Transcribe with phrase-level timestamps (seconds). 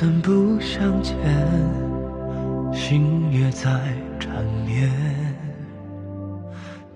[0.00, 1.14] 算不相见，
[2.72, 3.68] 心也在
[4.18, 4.90] 缠绵。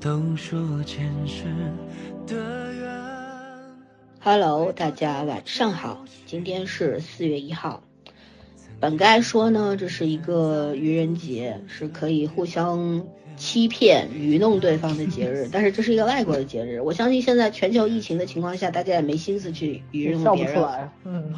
[0.00, 1.44] 都说前世
[2.26, 2.90] 的缘。
[4.20, 7.82] Hello，大家晚上好，今天是四月一号。
[8.80, 13.04] 本该说呢，这是一个愚人节，是可以互相
[13.36, 15.46] 欺骗、愚弄对方的节日。
[15.52, 20.54] 但是这是一个外国的节日，我相信现在全球疫情的情况下，大家也没心思去愚弄别人。
[20.54, 20.90] 不出来。
[21.04, 21.34] 嗯，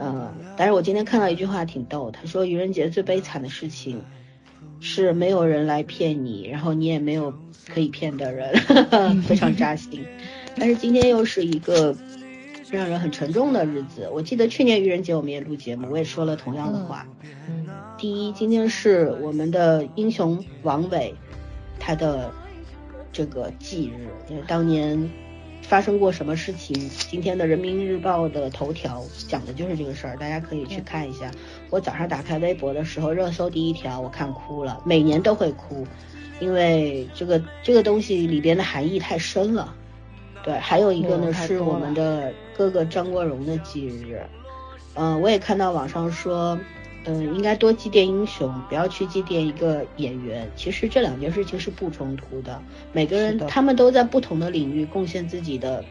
[0.00, 4.02] 嗯，但是我今天看到一句话挺逗，他说愚人节最悲惨的事情
[4.80, 7.32] 是没有人来骗你，然后你也没有
[7.68, 8.54] 可以骗的人，
[9.22, 10.04] 非常扎心。
[10.56, 11.96] 但是今天又是一个
[12.70, 14.08] 让人很沉重的日子。
[14.12, 17.06] 我记得去年愚人节我们也录节目，我也说了同样的话。
[17.48, 21.14] 嗯第一，今天是我们的英雄王伟
[21.78, 22.30] 他的
[23.12, 25.10] 这个忌日，因为当年
[25.66, 26.76] 发生过什么事情，
[27.10, 31.30] 今天的人民日报的头条讲的就是这个事儿，大家可以去看一下。
[31.70, 35.86] 我早上打开微博的时候，热搜第一条我看哭了，每年都会哭，
[36.38, 39.74] 因为这个这个东西里边的含义太深了。
[40.44, 44.20] 对，还有一个呢嗯是我们的哥哥张国荣的忌日，
[44.94, 46.58] 嗯、我也看到网上说，
[47.04, 50.50] 嗯、应该多祭奠英雄，不要去祭奠一个演员。
[50.56, 52.60] 其实这两件事情是不冲突的，
[52.92, 55.84] 每个人他们都在不同的领域贡献自己的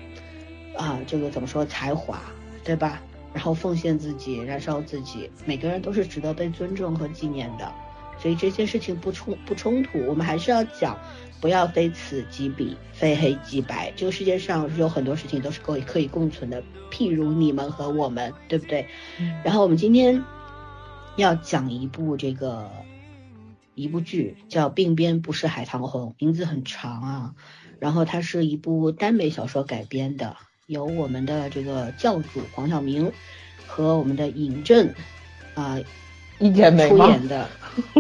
[0.76, 2.20] 啊，这个怎么说才华，
[2.64, 3.02] 对吧？
[3.34, 7.72] 然后奉献自己，燃烧自己，每个人都是值得被尊重和纪念的。
[8.20, 10.96] 所以这件事情不冲不冲突，我们还是要讲，
[11.42, 13.92] 不要非此即彼，非黑即白。
[13.96, 18.86] 这个世界上有很多事情都是可以可以共存的，譬如你们和我们，对不对？
[19.20, 20.24] 嗯然后我们今天
[21.16, 22.70] 要讲一部这个
[23.76, 27.34] 一部剧，叫《鬓边不是海棠红》，名字很长啊。
[27.80, 30.38] 然后它是一部耽美小说改编的，
[30.68, 33.12] 由我们的这个教主黄晓明
[33.68, 34.94] 和我们的尹正
[35.54, 35.78] 啊、
[36.40, 36.98] 一剪梅出？
[36.98, 37.50] 演的，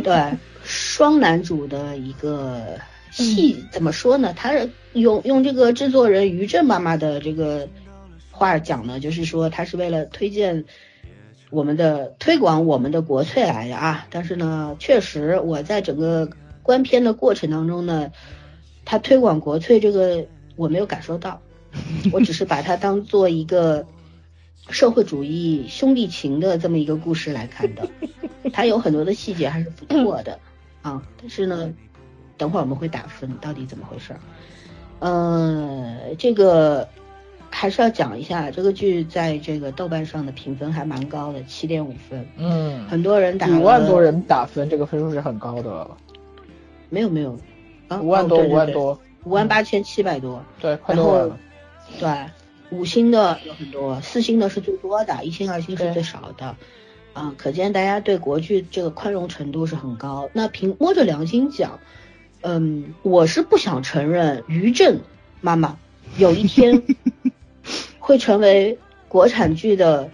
[0.03, 2.80] 对双男主的一个
[3.12, 4.34] 戏，怎么说呢？
[4.35, 7.68] 他是用用这个制作人于正妈妈的这个
[8.31, 10.63] 话讲呢，就是说他是为了推荐
[11.53, 14.08] 我们的推广我们的国粹来的啊。
[14.09, 16.28] 但是呢，确实我在整个
[16.64, 18.12] 观片的过程当中呢，
[18.84, 20.25] 他推广国粹这个
[20.56, 21.40] 我没有感受到，
[22.12, 23.86] 我只是把它当做一个
[24.69, 27.88] 社会主义兄弟情的这么一个故事来看的。
[28.52, 30.40] 它有很多的细节还是不错的
[30.81, 31.72] 啊，但是呢，
[32.38, 34.19] 等会儿我们会打分，到底怎么回事儿？
[35.00, 36.88] 呃，这个
[37.56, 45.96] 还是要讲一下，这个剧在这个豆瓣上的评分还蛮高的，七点五分，嗯，很多人打五万多，人打分，这个分数是很高的了。
[46.90, 47.38] 没有没有，
[47.88, 51.40] 啊，五万多，五万多，五万八千七百多，对，快然后六万了。
[52.00, 56.56] 对，五星的有很多，四星的是最多的，一星、二星是最少的。
[57.13, 60.28] 啊，可见大家对国剧这个宽容程度是很高。
[60.34, 61.80] 那凭摸着良心讲，
[62.42, 65.00] 嗯，我是不想承认于正
[65.40, 65.78] 妈妈
[66.18, 66.81] 有一天
[68.06, 68.78] 会成为
[69.08, 70.09] 国产剧的，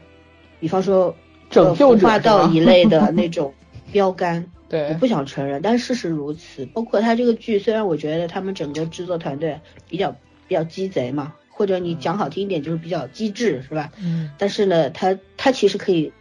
[0.60, 1.16] 比方说
[1.50, 3.52] 拯救者呃化道一类的那种
[3.92, 4.46] 标杆。
[4.70, 6.64] 对我，不想承认，但事实如此。
[6.68, 10.16] 包括他这个剧，虽然我觉得他们整个制作团队比较
[10.48, 13.92] 比较鸡贼嘛，或者你讲好听一点就是比较机智，是吧？
[14.00, 16.14] 嗯，但是呢，他他其实可以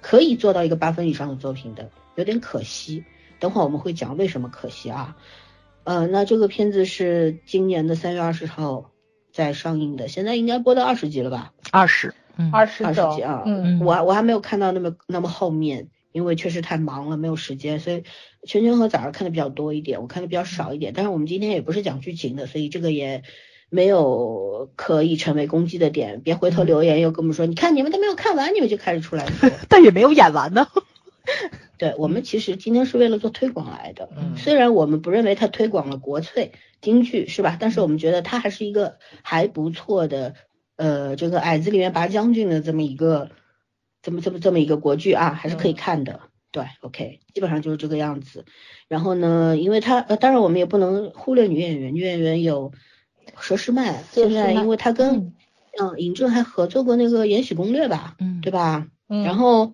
[0.00, 3.04] 可以做到一个八分以上的作品的，有点可惜。
[3.38, 5.14] 等会儿我们会讲为什么可惜啊。
[5.84, 8.89] 呃，那这个片子是今年的三月二十号
[9.40, 11.54] 在上映的，现在应该播到二十集了吧？
[11.70, 18.04] 二十，嗯，二十二十集啊，嗯，我我还没有看到那么那么后面，因为确实太忙了，没有时间，所以
[18.46, 20.92] 圈圈和早上看的比较多一点，我看的比较少一点。
[20.94, 23.22] 但是我们今天也不是讲剧情的，所以这个也
[23.70, 26.20] 没有可以成为攻击的点。
[26.20, 29.50] 别回头留言又跟我们说，你看你们都没有看完，你们就开始出来说。
[29.70, 30.66] 但也没有演完呢。
[31.80, 37.56] 对我们其实今天是为了做推广来的，嗯虽然我们不认为它推广了国粹京剧是吧？
[37.58, 40.34] 但是我们觉得它还是一个还不错的，
[40.76, 43.30] 呃，这个矮子里面拔将军的这么一个，
[44.02, 46.20] 这么这么这么一个国剧啊，还是可以看的。
[46.52, 48.44] 对，OK，基本上就是这个样子。
[48.86, 52.72] 然后呢，因为它呃，当然我们也不能忽略女演员，女演员有
[53.38, 55.32] 佘诗曼，现在因为她跟
[55.78, 58.86] 嗯尹正还合作过那个《延禧攻略》吧，嗯对吧？
[59.08, 59.72] 嗯然后，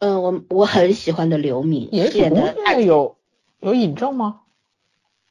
[0.00, 3.16] 嗯、我我很喜欢的刘敏饰演的有
[3.60, 4.40] 有尹正吗？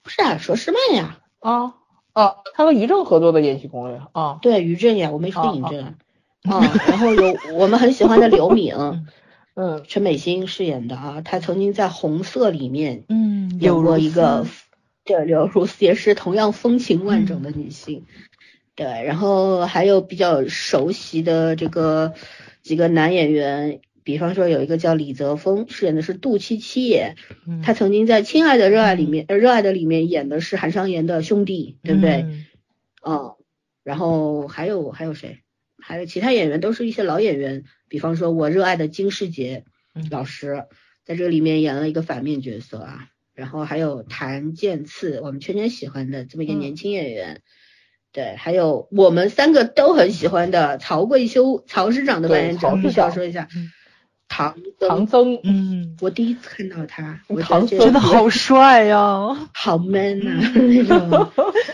[0.02, 1.76] 不是啊，佘诗曼呀，啊
[2.14, 5.94] 啊，他和于正合作的《延禧攻略》啊，对于正呀，我没说哦尹正啊。
[6.44, 8.74] 啊，然后有我们很喜欢的刘敏，
[9.56, 14.46] 嗯陈美心饰演的啊，她曾经在《红色》里面嗯，演有过一个
[15.04, 18.06] 对，刘如斯也是同样风情万种的女性。
[18.76, 22.14] 对，然后还有比较熟悉的这个
[22.62, 27.16] 几个男演员，比方说有一个叫李泽峰，饰演的是杜七七爷，
[27.64, 32.26] 他曾经在《亲爱的热爱》里面，呃，《热爱的》里面演的是韩商言的兄弟，对不对？
[33.02, 33.38] 哦。
[33.84, 35.40] 然后还有还有谁？
[35.82, 39.64] 还有其他演员都是一些老演员，比方说我热爱的金世杰
[40.12, 40.66] 老师，
[41.06, 43.08] 在这里面演了一个反面角色啊。
[43.34, 47.42] 然后还有谭健次，我们圈圈喜欢的这么一个年轻演员。
[48.12, 53.48] 对，还有我们三个都很喜欢的曹贵修，曹师长的扮演者，必须要说一下，
[54.30, 57.80] 唐唐僧，嗯，我第一次看到他，我唐僧。
[57.80, 61.32] 真的好帅呀，好 man 啊 那种。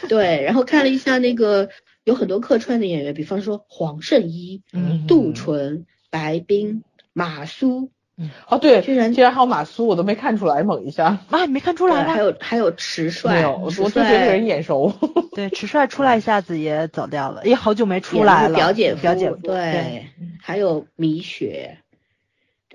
[0.09, 1.69] 对，然后看了一下那个
[2.05, 4.63] 有很多客串的演员，比方说黄圣依、
[5.07, 6.81] 杜淳、白冰、
[7.13, 7.91] 马苏。
[8.17, 11.19] 嗯，哦对，居然居然还有马苏，我都没看出来，猛一下。
[11.29, 14.93] 啊，你没看出来还有还有迟帅，没有，我就觉得这人眼熟。
[15.33, 18.55] 对，迟帅出来一下子也走掉了，也好久没出来了。
[18.55, 20.05] 表姐夫，表姐夫，对，
[20.41, 21.79] 还有米雪，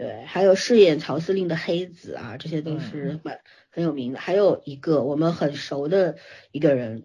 [0.01, 3.39] 对，还有饰演曹司令的黑子啊，这些都是蛮
[3.69, 4.19] 很有名的。
[4.19, 6.17] 还有一个我们很熟的
[6.53, 7.05] 一个人，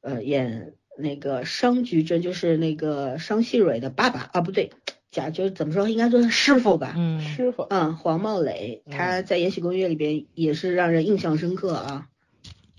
[0.00, 4.72] 呃，演那个商菊珍，就是那个商细蕊的爸爸啊，不对。
[5.10, 12.08] 假就是怎么说，应该说是师傅吧，嗯，师傅，嗯，黄茂磊，他在《延禧攻略》里边也是让人印象深刻啊，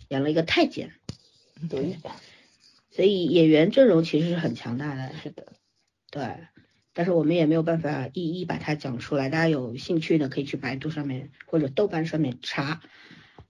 [0.08, 0.92] 演了一个太监，
[1.69, 1.98] 对，
[2.90, 5.46] 所以演员阵容其实是很强大的，是的，
[6.10, 6.24] 对，
[6.93, 12.81] 但是我们也没有办法一一把它讲出来，大家有兴趣的可以去百度上面或者豆瓣上面查。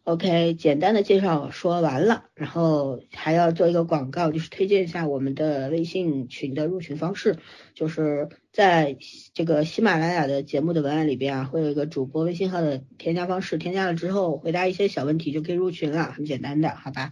[0.03, 7.37] OK，简单的介绍说完了，然后还要做一个广告，就是推荐一下我们的微信群的入群方式，
[7.75, 8.97] 就是在
[9.35, 17.11] 这个喜马拉雅的节目的文案里边啊，会有一个主播微信号的添加方式，添加了之后回答一些小问题就可以入群了，很简单的，好吧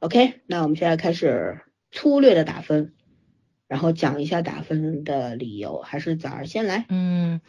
[0.00, 2.92] ？OK，那我们现在开始粗略的打分，
[3.70, 6.86] 然后讲一下打分的理由，还是早上先来？
[6.88, 7.40] 嗯。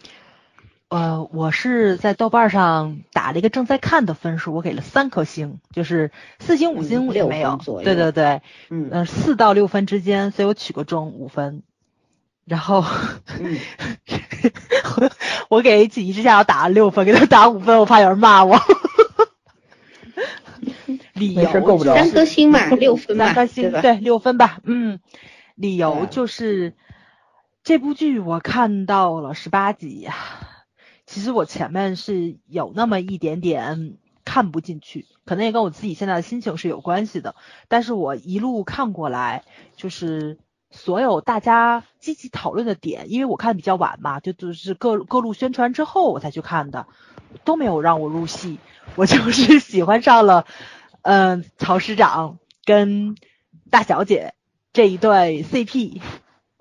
[0.88, 11.64] 呃，我是在豆瓣上打了一个正在看的分数，我给了三颗星，就是四星五星也没有，对对对，嗯，四到六分之间，所以我取个中五分。
[12.46, 12.84] 然后，
[15.50, 18.60] 我给锦衣之下要打六分，给他打五分，我怕有人骂我。
[21.14, 25.00] 理由三颗星嘛， 六分三颗星对六分吧，嗯，
[25.62, 26.74] 理由就是
[27.64, 30.16] 这部剧我看到了十八集呀。
[31.06, 37.36] 其实我前面是有那么一点点看不进去，可能也跟我自己现在的心情是有关系的。
[37.68, 39.44] 但是我一路看过来，
[39.76, 40.40] 就是
[40.72, 46.88] 所有大家积极讨论的点，因为我看的比较晚嘛，就就是各各路宣传之后我才去看的，
[47.44, 48.58] 都没有让我入戏。
[48.96, 50.48] 我就是 喜欢上了，
[51.04, 53.16] 嗯，曹师长跟
[53.70, 54.34] 大小姐
[54.74, 56.02] 这一对 CP，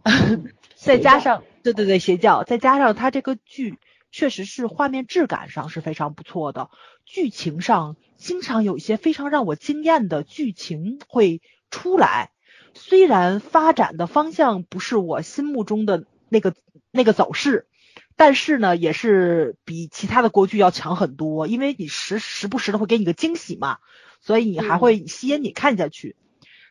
[0.76, 3.79] 再加上对对对邪教，再加上他这个剧。
[4.12, 6.69] 确实是画面质感上是非常不错的，
[7.05, 11.40] 剧情上经常有一些非常让我惊艳的剧情会
[11.71, 12.33] 出来，
[12.75, 16.57] 虽然发展的方向不是我心目中的那个
[16.90, 17.69] 那个走势，
[18.17, 23.79] 但是呢，也是比其他的国剧要强很多，因为你时时不时的会给你个惊喜嘛，
[24.21, 26.17] 所以你还会吸引你看下去。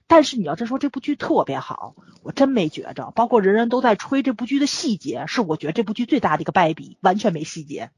[0.10, 3.12] 但是你要真说这部剧特别好，我真没觉着。
[3.16, 7.92] 包括人人都在吹这部剧的细节，是我觉得这部剧最大的一个败笔，完全没细节。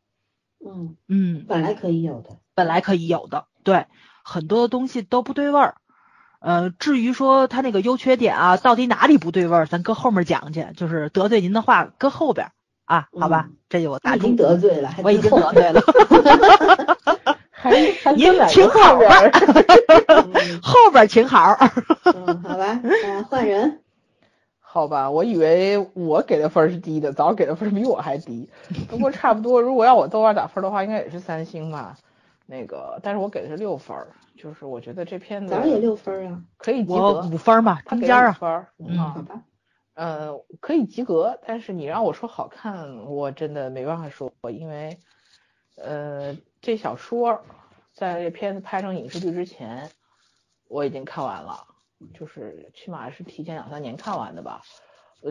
[0.64, 3.86] 嗯嗯，本来可以有的，本来可以有的，对，
[4.24, 5.78] 很多的东西都不对味儿。
[6.42, 10.68] 呃，至于说他那个优缺点啊，到底哪里不对味儿，咱搁后面讲去。
[10.76, 12.52] 就是得罪您的话，搁后边
[12.84, 13.48] 啊，好吧？
[13.70, 15.82] 这就我打已经得罪了，我已经得罪了。
[17.62, 17.70] 还
[18.04, 19.16] 还您请好吧，
[20.64, 21.56] 后边挺好。
[22.06, 23.80] 嗯，好吧，嗯，换人。
[24.60, 28.50] 好吧，我以为我给的分是低的，早给的分比我还低。
[28.90, 31.98] 不过差不多，如果要我豆瓣打分的话，应该也是三星吧。
[32.48, 33.96] 那个，但是我给的是六分，
[34.38, 35.54] 就是我觉得这片子。
[35.54, 36.42] 咱也六分啊。
[36.58, 37.22] 可以及格。
[37.32, 38.32] 五分吧，中间啊。
[38.32, 38.66] 分。
[38.80, 39.42] 嗯，好吧。
[39.94, 44.98] 呃，可以及格，但是你让我说好看，我真的没办法说，因为，
[45.78, 46.36] 呃。
[46.62, 47.42] 这小说
[47.94, 49.90] 在这片子拍成影视剧之前，
[50.68, 51.66] 我已经看完了，
[52.14, 54.62] 就是起码是提前两三年看完的吧。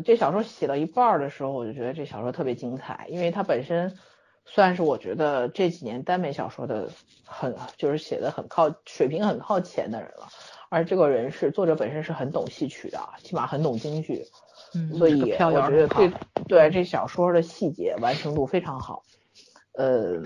[0.05, 3.97] 这小说写到一半的时候，我就觉得这小说特别精彩，因为它本身
[4.45, 6.91] 算是我觉得这几年耽美小说的
[7.25, 10.29] 很就是写的很靠水平很靠前的人了。
[10.69, 14.27] 而这个人是作者本身是很懂戏曲的，起码很懂京剧，
[14.75, 16.13] 嗯所以我觉得对
[16.49, 19.05] 对这小说的细节完成度非常好。
[19.75, 20.21] 呃。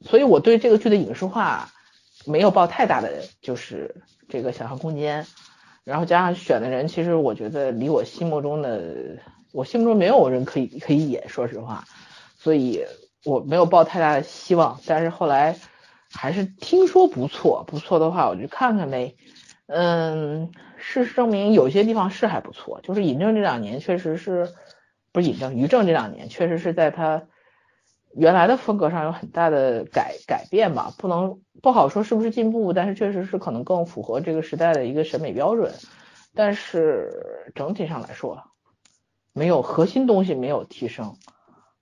[0.00, 1.70] 所以我对这个剧的影视化
[2.24, 3.96] 没有抱太大的就是
[4.28, 5.26] 这个想象空间，
[5.82, 9.18] 然后加上选的人，其实我觉得离我心目中的
[9.52, 11.84] 我心目中没有人可以可以演，说实话，
[12.38, 12.84] 所以
[13.24, 14.78] 我没有抱太大的希望。
[14.86, 15.56] 但是后来
[16.12, 19.16] 还是听说不错，不错的话我就看看呗。
[19.66, 24.48] 嗯，事实证明有些地方是还不错，就是尹正这两年确实是
[25.12, 27.24] 不是尹正，于正这两年确实是在他。
[28.14, 35.72] 原来的风格上有很大的改改变吧，不能不好说是不是进步，但是确实是可能更符合这个时代的一个审美标准。
[36.34, 38.42] 但是整体上来说，
[39.32, 41.16] 没有核心东西没有提升。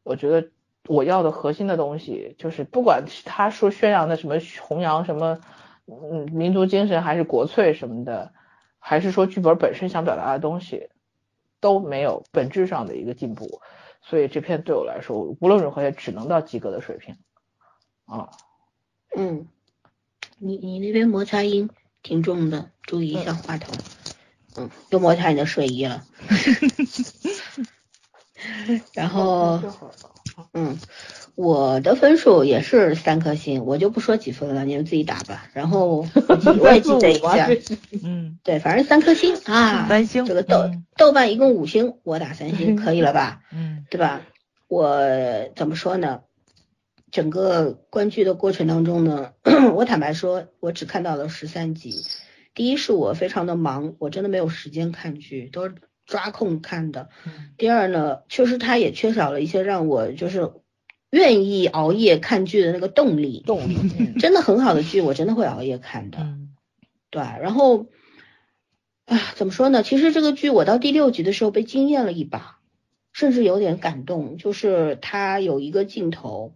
[0.03, 0.51] 我觉得
[0.89, 5.41] 我要的核心的东西，就是不管他说宣扬的什么弘扬什么
[5.87, 8.33] 嗯民族精神还是国粹什么的，
[8.79, 10.89] 还是说剧本本身想表达的东西，
[11.61, 13.61] 都没有本质上的一个进步。
[14.09, 17.17] 所以这篇对我来说，无论如何也只能到及格的水平，
[18.07, 18.31] 啊，
[19.17, 19.49] 嗯，
[20.39, 21.69] 你你那边摩擦音
[22.03, 23.75] 挺重的，注意一下话筒，
[24.57, 26.07] 嗯，又摩擦你的睡衣了，
[28.95, 29.61] 然后，
[30.53, 30.79] 嗯。
[31.37, 35.47] 我的分数也是三颗星，我就不说几分了，你们自己打吧。
[35.53, 36.07] 然后
[36.59, 37.47] 我 也记得一下，
[38.03, 40.25] 嗯，对，反正三颗星啊，三星。
[40.25, 43.43] 这个豆豆瓣一共五星，我打三星， 可以了吧？
[43.53, 44.23] 嗯，对吧？
[44.67, 44.99] 我
[45.55, 46.23] 怎么说呢？
[47.13, 49.33] 整个观剧的过程当中呢，
[49.77, 52.01] 我坦白说，我只看到了十三集。
[52.55, 55.75] 第一是我非常的忙，我真的没有时间看剧，都是
[56.07, 57.11] 抓空看的。
[57.59, 60.51] 第二呢，确实它也缺少了一些让我就是。
[61.17, 63.79] 愿意熬夜看剧的那个动力，动力
[64.21, 66.19] 真的很好的剧，我真的会熬夜看的。
[67.09, 67.87] 对，然后
[69.07, 69.83] 啊，怎么说呢？
[69.83, 72.59] 其实这个剧我到第六集的时候被惊艳了一把，
[73.15, 74.37] 甚至有点感动。
[74.37, 76.53] 就是他有一个镜头，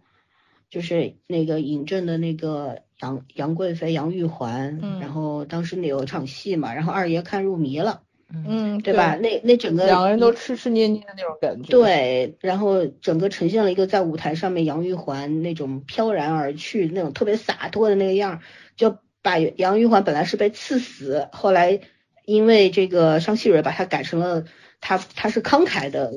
[0.69, 8.03] 就是那个尹正的那个杨杨贵妃杨玉环，然后当时那有场戏嘛，然后二爷看入迷了。
[8.33, 9.15] 嗯，对吧？
[9.15, 11.69] 那那整个两个人都痴痴念念的那种感觉。
[11.69, 18.41] 对，然后整个呈现了一个在舞台上面杨玉环那种飘然而去那种特别洒脱的那个样，
[18.75, 21.81] 就把杨玉环本来是被刺死，后来
[22.25, 24.45] 因为这个商细蕊把他改成了
[24.79, 26.13] 她她是慷慨的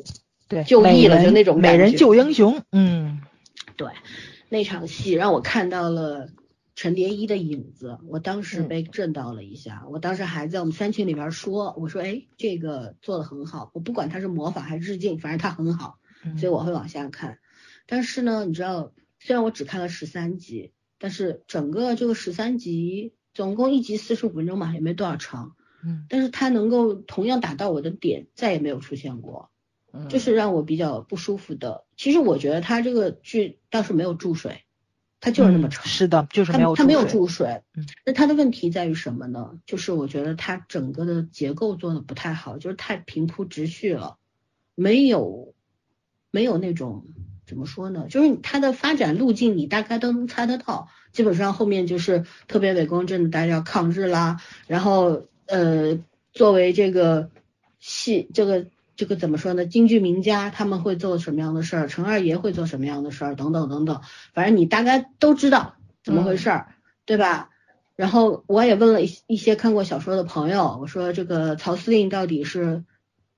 [0.48, 2.62] 对就义了，就那种美人救英雄。
[2.70, 3.20] 嗯，
[3.76, 3.88] 对，
[4.48, 6.28] 那场戏让我看到了。
[6.74, 9.86] 陈蝶衣的影子，我当时被震到了一下。
[9.88, 13.70] 我当时还在我们三群里边说，我说，哎，这个做的很好。
[13.74, 16.00] 我不管他是模仿还是致敬，反正他很好，
[16.36, 17.38] 所以我会往下看。
[17.86, 25.54] 但是呢，你知道，虽然我只看了十三集，但是整个这个十三集总共一集四十五分钟嘛，也没多少长。
[25.84, 26.06] 嗯。
[26.08, 29.50] 但是它能够同样打到我的点，再也没有出现过。
[29.92, 30.08] 嗯。
[30.08, 31.84] 就是让我比较不舒服的。
[31.96, 34.63] 其实我觉得他这个剧倒是没有注水。
[35.24, 37.62] 它就是那么长，是的，就是没有它没有注水。
[37.74, 39.52] 嗯，那它的问题在于什么呢？
[39.64, 44.18] 就是我觉得它整个的结构做的不太好，就是太平铺直叙了，
[44.74, 45.54] 没有
[46.30, 47.06] 没有那种
[47.46, 48.04] 怎么说呢？
[48.10, 55.98] 就是它的发展路径你大概都能猜得到，基本上后面就是特别伪公正的大家要抗日啦，然后呃
[56.32, 57.30] 作为这个
[57.78, 58.66] 戏这个。
[58.96, 59.66] 这个怎么说呢？
[59.66, 61.88] 京剧名家他们会做什么样的事儿？
[61.88, 63.34] 陈二爷会做什么样的事儿？
[63.34, 64.00] 等等等等，
[64.32, 65.74] 反正你大概都知道
[66.04, 66.74] 怎么回事儿，
[67.04, 67.50] 对吧？
[67.96, 72.84] 然后我也问了一一些看过小说的朋友，我说这个曹司令到底是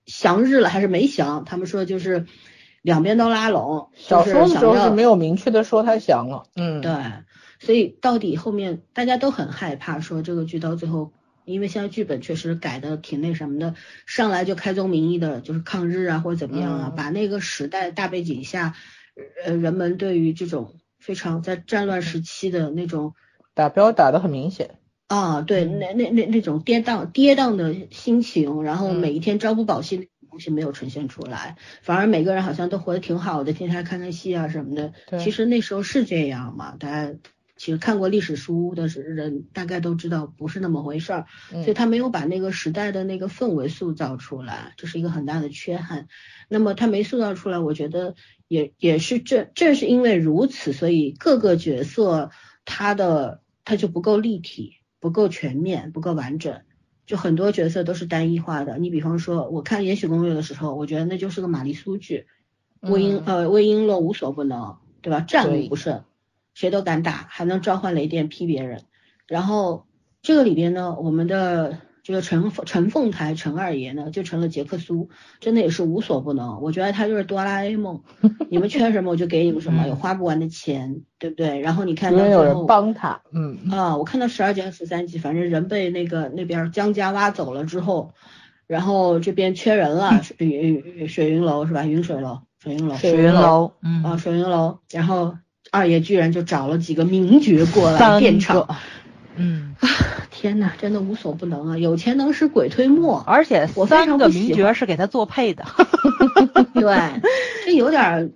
[0.05, 1.45] 降日了还是没降？
[1.45, 2.27] 他们说就是
[2.83, 3.91] 两边都拉拢。
[3.95, 6.93] 小说的时候是没有明确的说他降了，嗯，对，
[7.61, 11.13] 所以到底后面大家都很害怕，说这个剧到最后。
[11.47, 13.75] 因为现在剧本确实改的挺那什么的，
[14.05, 18.75] 上来就开宗明义的就是抗日啊或者怎么样啊，把那个时代大背景下，
[19.45, 23.15] 呃人们对于这种非常在战乱时期的那种
[23.55, 34.93] 打标打的很明显啊，对，那那那那种跌宕跌宕的心情，然后每一天朝不保夕的东西没有呈现出来，反而每个人好像都活得挺好的，天天看看戏啊什么的。
[35.23, 37.15] 其实那时候是这样嘛，大家。
[37.57, 41.27] 其实看过历史书的人大概都知道不是那么回事儿，
[41.63, 46.07] 所以他没有把那个时代的那个氛围塑造出来，这是一个很大的缺憾。
[46.49, 48.15] 那么他没塑造出来，我觉得
[48.47, 52.31] 也也是正正是因为如此，所以各个角色
[52.67, 56.61] 他的他就不够立体，不够全面，不够完整，
[57.07, 58.77] 就很多角色都是单一化的。
[58.77, 62.27] 你比方说，我看《延禧攻略》的时候，我觉得那就是个玛丽苏剧，
[62.81, 65.21] 魏璎呃魏璎珞无所不能，对吧？
[65.21, 66.05] 战无不胜。
[66.57, 68.81] 谁都敢打，还能召唤雷电劈别人。
[69.27, 69.85] 然后
[70.23, 76.63] 这个里边呢，我们的这个陈陈凤台陈二爷呢就成了杰克苏，真的也是无所不能。
[76.63, 78.01] 我觉得他就是哆啦 A 梦，
[78.49, 81.61] 你们缺什么我就给你们什么，有花不完的钱，对不对？
[81.61, 88.15] 然后你看到最有人后帮他，嗯啊，我看到十二集还是十三集，反正人被那个那边江家挖走了之后，
[88.67, 91.85] 然后这边缺人了， 水云水云楼是吧？
[91.85, 95.37] 云水楼，水云楼，水水云楼，嗯，啊，水云楼，然后
[95.71, 98.75] 二爷居然就找了几个名角过来三垫场个，
[99.37, 99.75] 嗯，
[100.31, 101.79] 天呐，真的无所不能啊！
[101.79, 105.65] 有钱能使鬼推磨，而且我非常三个不喜欢名角是给他做配的
[106.75, 107.21] 对，
[107.65, 108.31] 这有点儿，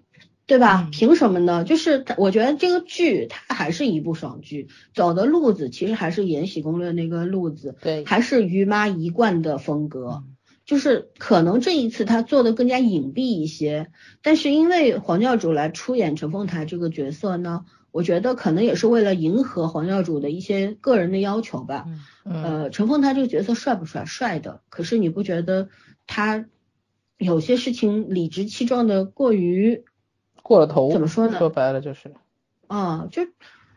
[0.47, 0.83] 对吧？
[0.87, 1.65] 嗯凭什么呢？
[1.65, 10.25] 就是我觉得这个剧它还是一部爽剧，走的路子其实还是《延禧攻略》那个路子，对，还是于妈一贯的风格。
[10.71, 13.91] 嗯就是可能这一次他做的更加隐蔽一些，
[14.23, 21.87] 但是因为黄教主来出演陈凤台这个角色呢，我觉得可能也是为了迎合黄教主的一些个人的要求吧。
[21.89, 24.05] 嗯嗯呃，陈凤台这个角色帅不帅？
[24.05, 24.61] 帅的。
[24.69, 25.71] 可是你不觉得
[26.07, 26.47] 他
[27.19, 29.83] 有些事情理直气壮的过于
[30.41, 32.15] 过了头，怎么说呢说白了就是，
[32.69, 33.09] 啊？
[33.11, 33.23] 就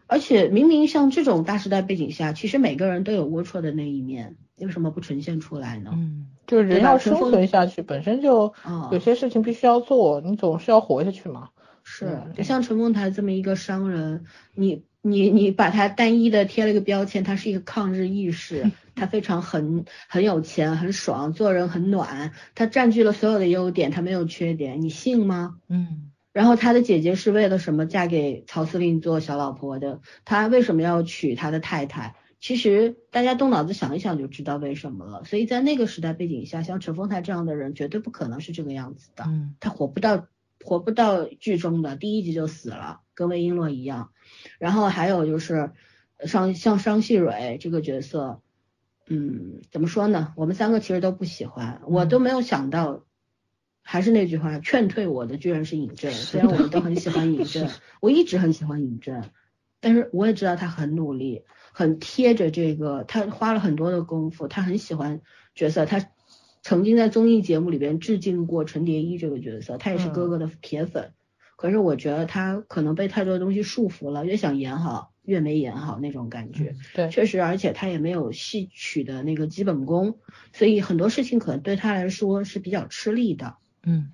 [0.06, 5.92] 而且明明像这种大时代背景下，其实每个人都有龌龊的那一面，为什么不呈现出来呢？
[5.94, 11.50] 嗯就是人要生存下去，本身就啊有些事情必须要做，你总是要活下去嘛。
[11.84, 25.56] 是嗯，就像陈凤台这么一个商人，你你你把他单一的贴了一个标签，他是一个抗日义士， 他非常很很有钱，很爽，做人很暖，他占据了所有的优点，他没有缺点，你信吗？
[25.70, 30.02] 嗯然后他的姐姐是为了什么嫁给曹司令做小老婆的？
[30.26, 32.16] 他为什么要娶他的太太？
[32.44, 35.24] 其实大家动脑子想一想就知道为什么了。
[35.24, 39.24] 所以在那个时代背景下，像陈凤台这样的人绝对不可能是这个样子的。
[39.28, 40.28] 嗯他活不到
[40.62, 44.12] 活不到剧中的第一集就死了，跟魏璎珞一样。
[44.60, 45.72] 然后还有就是
[46.26, 48.42] 商像像商细蕊这个角色，
[49.08, 50.34] 嗯，怎么说呢？
[50.36, 53.06] 我们三个其实都不喜欢，我都没有想到。
[53.86, 56.12] 还是那句话，劝退我的居然是尹正。
[56.12, 57.70] 虽然我们都很喜欢尹 正，
[58.02, 59.30] 我一直很喜欢尹正，
[59.80, 65.20] 但是我也知道他很努力，很贴着这个，他花了很多的功夫，他很喜欢
[65.56, 66.08] 角色，他
[66.62, 71.12] 曾经在综艺节目里边致敬过陈蝶衣这个角色，他也是哥哥的铁粉。
[71.58, 76.76] 可是我觉得他可能被太多东西束缚了，越想演好越没演好那种感觉。
[76.94, 80.20] 对，确实，而且他也没有戏曲的那个基本功，
[80.52, 83.56] 所以很多事情可能对他来说是比较吃力的。
[83.84, 84.12] 嗯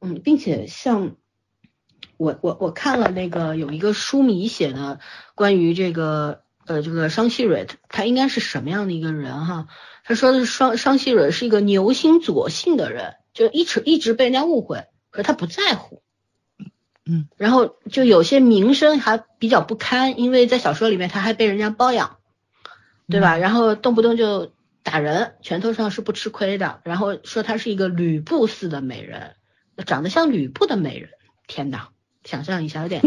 [0.00, 1.16] 嗯，并且像
[2.18, 5.00] 我我我看了那个有一个书迷写的
[5.34, 9.68] 关于这个呃这个商细蕊，他应该是什么样的一个人哈？
[10.04, 16.02] 他说的是商商细蕊是一个牛心左性的人，就一直一直被人家误会，可是他不在乎。
[17.06, 22.16] 嗯，然后就有些名声还比较不堪，因为在小说里面他还被人家包养，
[23.08, 23.36] 对吧？
[23.36, 26.80] 然后动不动就打人，拳头上是不吃亏的。
[26.84, 29.34] 然后说她是一个吕布似的美人，
[29.86, 31.10] 长得像吕布的美人，
[31.46, 31.88] 天哪！
[32.24, 33.02] 想象一下，有点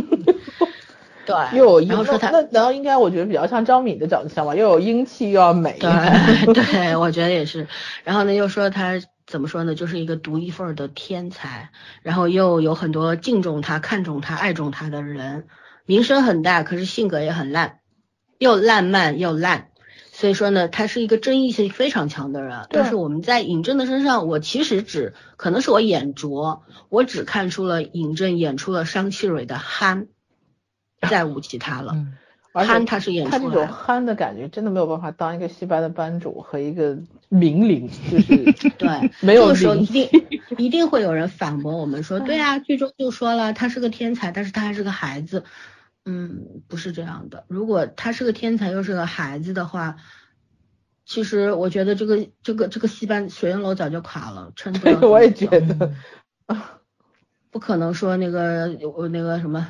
[1.27, 1.57] 对。
[1.59, 5.77] 又有英，然后说他那那然后应该我觉得比较像张敏的长相吧，又有英气又要美。
[5.77, 7.67] 对对，我觉得也是。
[8.05, 11.69] 然后呢，又说他怎么说呢，就是一个独一份儿的天才，
[12.01, 15.47] 然后又有很多敬重他、看重他、爱重他的人，
[15.85, 17.79] 名声很大，可是性格也很烂，
[18.37, 19.67] 又烂漫又烂。
[20.13, 22.65] 所以说呢，他是一个争议性非常强的人。
[22.71, 30.07] 但是我们在尹正的身上，我其实只可能是我眼拙，我只看出了尹正演出了商细蕊的憨，
[31.01, 31.95] 再无其他了。
[32.53, 33.67] 憨他是演他这种。
[33.67, 36.97] 憨的感觉，真的没有办法当一个戏班的班主和一个
[37.29, 40.09] 名伶，就是 对，没有这个时候一定
[40.57, 45.43] 一定会有人反驳我们说，对啊，剧中就说了他是个天才，但是他还是个孩子。
[46.09, 47.43] 嗯，不是这样的。
[47.49, 49.97] 如果他是个天才又是个孩子的话，
[51.05, 55.01] 其实我觉得这个这个这个戏班水云楼早就垮了，撑不了。
[55.07, 55.93] 我也觉得，
[57.51, 59.67] 不可能说那个有那个什么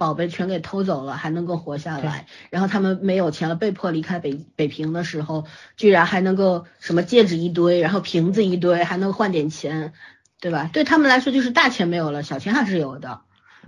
[0.00, 5.44] 宝贝全给偷走了还能够活下来，然后他们没有钱了，被迫离开北北平的时候，
[5.76, 9.92] 居然还能够什么戒指一堆，然后瓶子一堆，还能换点钱，
[10.40, 10.70] 对吧？
[10.72, 13.20] 对他们来说就是大钱没有了，小钱还是有的。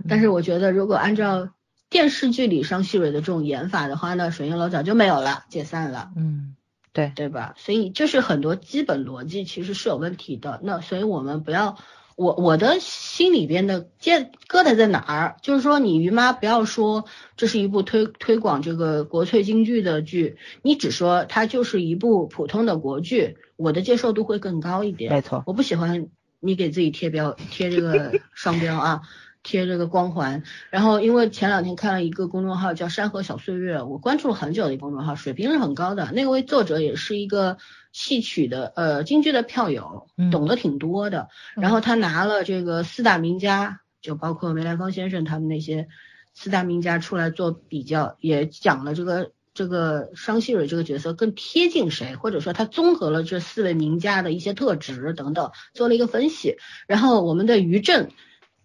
[0.09, 1.49] 但是我觉得如果按照
[1.91, 6.09] 电视剧里商细蕊的这种演法的话呢，水银楼早就没有了，解散了。
[6.15, 6.55] 嗯，
[6.93, 7.53] 对，对吧？
[7.57, 10.59] 所以就是很多基本逻辑其实是有问题的。
[10.63, 11.77] 那所以我们不要，
[12.15, 15.35] 我我的心里边的结疙瘩在哪儿？
[15.41, 17.05] 就是说，你于妈不要说
[17.37, 25.11] 这是一部推推广这个国粹京剧的剧，你只说它就是一部普通的国剧，我的接受度会更高一点。
[25.11, 29.01] 没错，我不喜欢你给自己贴标贴这个 商标啊。
[29.45, 30.43] 贴这个光环。
[30.69, 36.13] 然后因为前两天看了一个公众号叫山河小岁月，我关注了很久的一个公众号，水平是很高的。
[36.13, 37.57] 那位作者也是一个
[37.93, 41.29] 戏曲的呃京剧的票友，懂得挺多的。
[41.55, 45.87] 然后他拿了这个四大名家，就包括梅兰芳先生他们那些
[46.33, 49.31] 四大名家出来做比较，也讲了这个。
[49.55, 56.57] 这个商细蕊这个角色更贴近谁，或者说他综合了这四位名家的一些特质等等，做了一个分析。
[56.87, 58.09] 然后我们的于震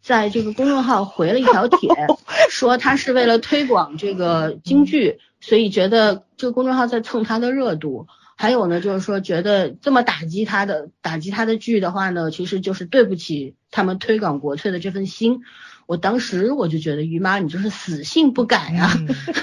[0.01, 1.91] 在这个公众号回了一条帖，
[2.49, 8.07] 说他是为了推广这个京剧，所以觉得这个公众号在蹭他的热度。
[8.41, 15.41] 还有呢，就是说觉得这么打击他的打击他的剧的话呢，其实就是对不起他们推广国粹的这份心。
[15.87, 18.93] 我当时我就觉得于妈你就是死性不改啊，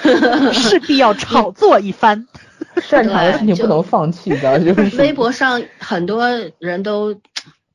[0.54, 2.26] 势必要炒作一番。
[2.82, 6.30] 擅长的事情不能放弃的，就是微博上很多
[6.60, 7.20] 人都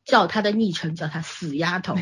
[0.04, 1.96] 叫他的昵称，叫他死丫头。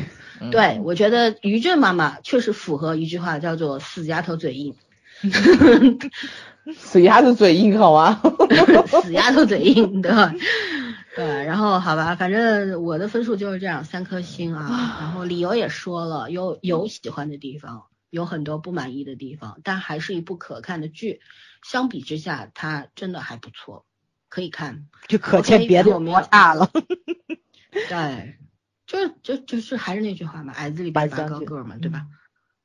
[0.52, 4.74] 对我觉得于正妈妈确实符合一句话，叫做死丫头嘴硬。
[6.76, 8.20] 死丫头嘴硬好吗？
[9.02, 10.32] 死丫头嘴硬，对吧？
[11.16, 14.68] 对，然后好吧，反正我的分数就是这样，三颗星啊。
[15.00, 21.20] 然后理由也说了，有有喜欢的地方，有很多不满意的地方，但还是一部可看的剧。
[21.64, 23.84] 相比之下，它真的还不错，
[24.28, 24.86] 可以看。
[25.08, 26.70] 就可见别的磨大了。
[27.88, 28.38] 对，
[28.86, 32.06] 就就就是还是那句话嘛，矮子里拔高个嘛，对吧？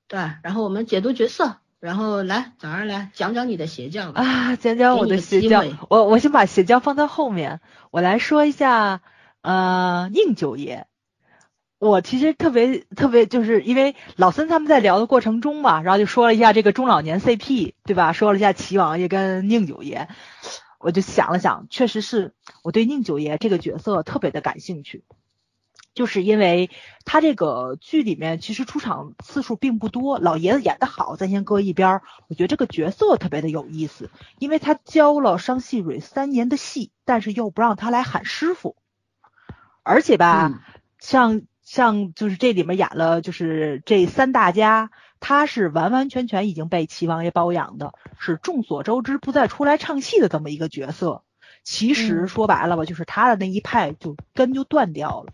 [0.07, 1.57] 对，然后我们解读角色。
[1.83, 4.21] 然后来，早上来讲讲你的鞋匠吧。
[4.21, 5.65] 啊，讲讲我的鞋匠。
[5.89, 7.59] 我我先把鞋匠放在后面，
[7.91, 9.01] 我来说一下，
[9.41, 10.87] 呃，宁九爷。
[11.79, 18.13] 我其实特别特别，就是因为老孙他们在聊的过程中嘛，然后就说了一下这个中老年 CP，对吧？
[18.13, 20.07] 说了一下齐王爷跟宁九爷，
[20.79, 25.03] 我就想了想，确实是我对宁九爷这个角色特别的感兴趣。
[25.93, 26.69] 就是因为
[27.05, 32.01] 他这个剧里面其实出场次数并不多，老爷子演的好，咱先搁一边儿。
[32.27, 38.75] 我觉得这个角色特别的有意思，因为他教了商细蕊三年的戏，但是又不让他来喊师傅，
[39.83, 40.63] 而且吧，
[40.99, 51.23] 像像就是这里面演了就是这三大家，他是完完全全已经被齐王爷包养的，是众所周知不再出来唱戏的这么一个角色。
[51.63, 55.31] 其实说白了吧，就是他的那一派就根就断掉了。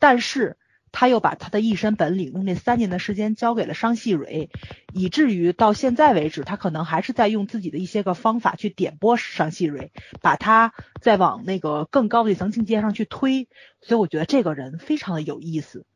[0.00, 0.56] 但是
[0.90, 4.50] 他又把他的一身本领用这三年的时间交给了商细蕊，
[4.92, 13.48] 以至于到现在为止，他可能还是在用自己的一些个方法去点拨商细蕊，把他再往那个更高的一层境界上去推。
[13.80, 15.86] 所以我觉得这个人非常的有意思。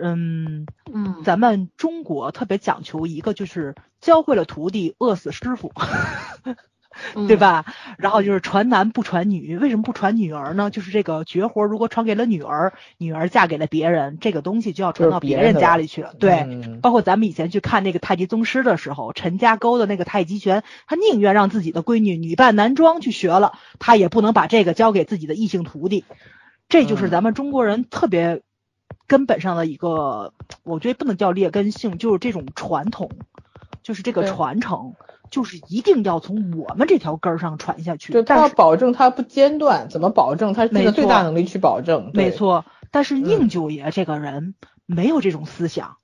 [0.00, 5.72] 嗯嗯，咱们中国特别讲求一个就是教会了徒弟，饿死师傅。
[7.14, 7.64] 对吧？
[7.98, 10.70] 然后就是传男不传女，为什么不传女儿呢？
[10.70, 16.14] 就是这个绝活，如果传给了女儿，女儿嫁给了别人，这个东西就要传到别人家里去了。
[16.18, 26.04] 对，包括咱们以前去看那个太极宗师的时候，陈家沟的那个太极拳，他宁愿让自己的闺女女扮男装去学了，他也不能把这个交给自己的异性徒弟。
[26.68, 28.42] 这就是咱们中国人特别
[29.06, 30.34] 根本上的一个，
[30.64, 33.10] 我觉得不能叫劣根性，就是这种传统，
[33.88, 34.94] 就是这个传承。
[35.30, 42.12] 就是一定要从我们这条根儿上传下去，就他要保证他不间断，怎么保证他尽最大能力去保证？
[42.14, 44.54] 没错，但是宁九爷这个人
[44.86, 45.98] 没有这种思想，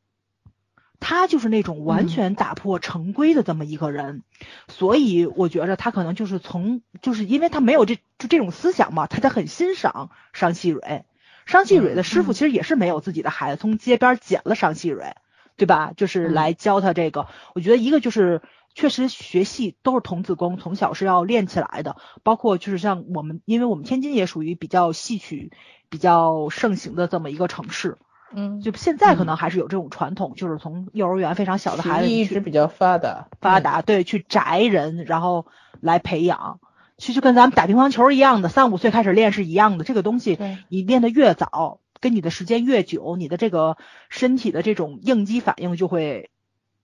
[1.00, 4.22] 他就是那种完全打破成规的这么一个人，
[4.68, 11.06] 所以我觉着他可能就是从，就是因为他没有这就这种思想嘛，他才很欣赏商细蕊。
[11.46, 15.14] 商细蕊的师傅其实也是没有自己的孩子，从街边捡了商细蕊，
[15.56, 15.92] 对吧？
[15.96, 17.26] 就是来教他这个。
[17.54, 18.42] 我觉得一个就是。
[18.76, 21.94] 确实学戏都是童子功，从小是要练起来的。
[22.24, 25.52] 包括就是像我们，因为我们天津也属于比较戏曲
[25.88, 27.98] 比较盛行的这么一个城市，
[28.34, 35.46] 嗯，就现在可能还是有这种传统，就是从幼儿园非常小的孩子一直比较发达，发达对，去宅人，然后
[35.80, 36.58] 来培养，
[36.98, 39.84] 其实跟咱们打乒乓球一样的，三五岁开始练是一样的。
[39.84, 40.36] 这个东西
[40.68, 43.78] 你练得越早，跟你的时间越久，你的这个
[44.10, 46.28] 身体的这种应激反应就会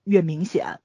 [0.03, 0.79] 越明显。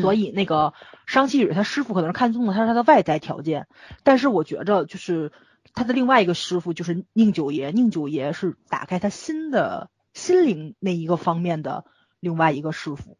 [0.00, 0.72] 所以那个
[1.06, 3.68] 商细蕊他师傅可能是看中了他是他的外在条件，
[4.02, 5.30] 但是我觉着就是
[5.74, 11.84] 他的另外一个师傅就是宁九爷，宁九爷是打开他新的心灵那一个方面的
[12.18, 13.16] 另外一个师傅，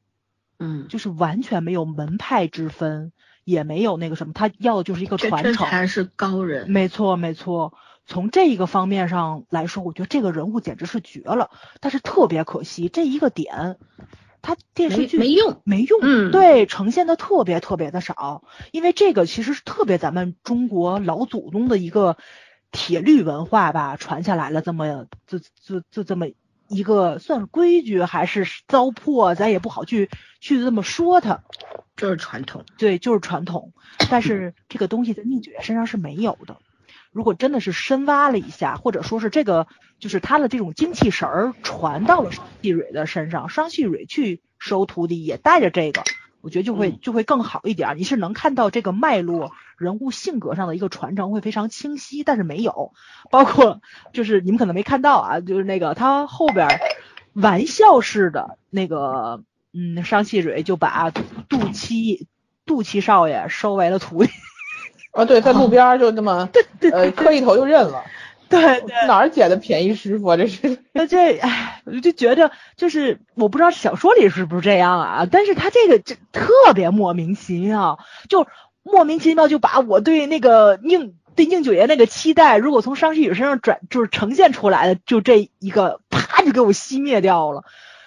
[0.58, 3.12] 嗯，就是完全没有门派之分，
[3.44, 7.74] 也没有那个什么，他要的就是一个传承，还是高人，没错没错，
[8.06, 13.76] 从这一个方面上来说，我觉得这个人物简直是绝了，但是特别可惜这一个点。
[14.46, 22.18] 他电视剧没用，没用，嗯，对，呈现的特别特别的少，因为这个其实是特别咱们中国老祖宗的一个
[22.70, 26.36] 铁律文化吧，传下来了这么就就就这么一
[26.68, 31.42] 一个算是规矩还是糟粕，咱也不好去去这么说它。
[31.96, 33.72] 就是传统，对，就是传统。
[34.10, 36.58] 但是这个东西在宁九爷身上是没有的。
[37.14, 39.68] 如果真的是深挖了一下，或者说是这个
[40.00, 46.02] 就是他的这种精气神儿传到了商细蕊的身上，商细蕊去收徒弟也带着这个，
[46.40, 47.96] 我觉得就会就会更好一点。
[47.96, 52.92] 你是能看到这个脉络、人物性格上的一个传承会非常清晰，但是没有，
[53.30, 53.80] 包括
[54.12, 56.80] 就是你们可能没看到啊，就是那个他后边
[57.32, 61.12] 玩笑式的那个，嗯，商细蕊就把
[61.48, 62.26] 杜七
[62.66, 64.32] 杜七少爷收为了徒弟。
[65.14, 66.48] 啊，对，在路边就那么，
[66.92, 68.04] 呃，磕一头就认了。
[68.48, 70.36] 对对， 哪儿捡的便宜师傅啊？
[70.36, 70.78] 这是。
[70.92, 75.26] 那这，哎，我就觉得，就是我不知道小说里是不是这样啊？
[75.30, 77.98] 但是他这个这特别莫名其妙，
[78.28, 78.46] 就
[78.82, 87.64] 莫名其妙就把我对那个宁对宁九爷那个期待，如果从商细雨身上转，就是呈现出来的，就这一个啪就给我熄灭掉了，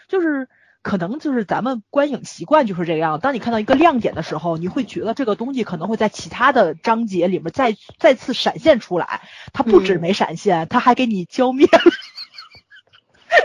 [0.09, 0.49] 就是。
[0.87, 3.19] 可能就是咱们观影习惯就是这样。
[3.19, 9.19] 当你看到一个亮点的时候，你会觉得这个东西可能会在其他的章节里面再再次闪现出来。
[9.51, 11.91] 它不止没闪现，它还给你浇灭了。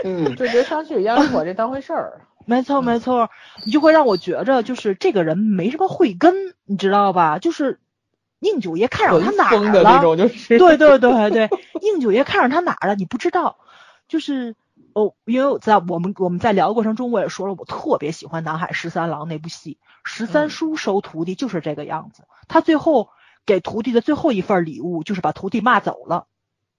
[0.05, 2.21] 嗯，就觉得上去压根我这当回事儿。
[2.47, 3.29] 没错没错，
[3.65, 7.39] 你就会让我觉着就是这个人没什么慧根，你知道吧？
[7.39, 7.81] 就是
[8.39, 9.99] 宁九爷看上他哪儿了？
[10.57, 11.49] 对对对对，
[11.81, 12.95] 宁九爷看上他哪儿了？
[12.95, 13.57] 你不知道，
[14.07, 14.55] 就是。
[14.93, 22.23] 哦，因为在我们我们在聊的过程中，我也说了，我特别喜欢《南海十三郎》那部戏，十三叔收徒弟就是这个样子。
[22.47, 23.09] 他最后
[23.45, 26.27] 给徒弟的最后一份礼物，就是把徒弟骂走了，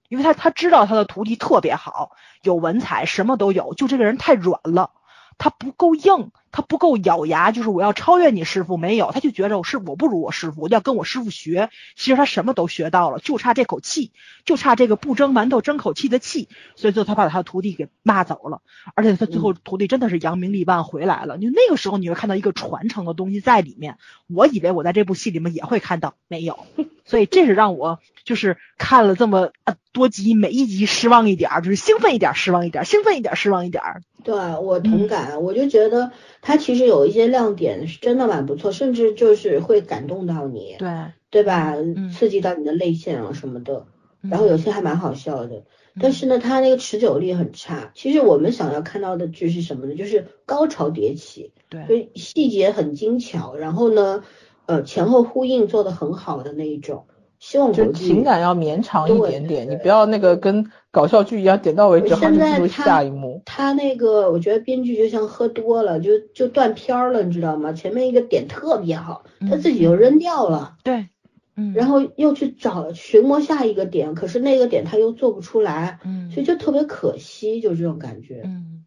[0.07, 4.91] 因为他他知道他的徒弟特别好，有文采，什么都有，就这个人太软了。
[5.37, 11.69] 他不够硬，他不够咬牙，就是我要超越你师傅，没有，他就觉着我是我不如我师傅，我要跟我师傅学。
[11.97, 14.13] 其实他什么都学到了，就差这口气，
[14.45, 16.47] 就差这个不蒸馒头争口气的气。
[16.77, 18.61] 所以最后他把他的徒弟给骂走了，
[18.93, 21.37] 而且他最后徒弟真的是扬名立万回来了。
[21.37, 23.97] 就那个时候你会看到一个传承的东西在里面。
[24.33, 26.59] 我以为我在这部戏里面也会看到，没有。
[27.03, 29.51] 所以这是让我就是看了这么
[29.91, 34.01] 多集，每一集失望一点儿，就是兴奋一点儿，失望一点儿，兴奋一点儿，失望一点儿。
[34.23, 36.11] 对我同感，我就觉得
[36.45, 40.87] 他其实有一些亮点是真的蛮不错，甚至就是会感动到你，对
[41.31, 41.73] 对吧？
[42.13, 43.87] 刺激到你的泪腺啊什么的，
[44.21, 45.63] 然后有些还蛮好笑的。
[45.99, 47.91] 但是呢，它那个持久力很差。
[47.95, 49.95] 其实我们想要看到的剧是什么呢？
[49.95, 54.23] 就是高潮迭起，对，细节很精巧，然后呢，
[54.67, 57.07] 呃，前后呼应做的很好的那一种。
[57.37, 63.41] 希望就情感要绵长一点点，你不要那个跟搞笑剧一样点到为止，好就进入下一幕。
[63.45, 67.73] 他那个我觉得编剧就像喝多了，就就断片儿了，你知道吗？
[67.73, 70.77] 前面一个点特别好，他自己又扔掉了。
[70.85, 71.09] 对，
[71.57, 71.73] 嗯。
[71.73, 78.43] 然后又去找寻摸下一个点，可是那个点他又做不出来，嗯，所以就特别可惜，就这种感觉。
[78.45, 78.85] 嗯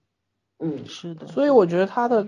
[0.61, 1.27] 嗯，是的。
[1.27, 2.27] 所以我觉得他的，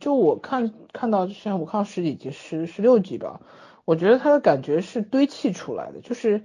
[0.00, 3.42] 就我看看到像我看到十几集，十十六集吧。
[3.84, 6.42] 我觉得他的感觉是堆砌出来的，就是，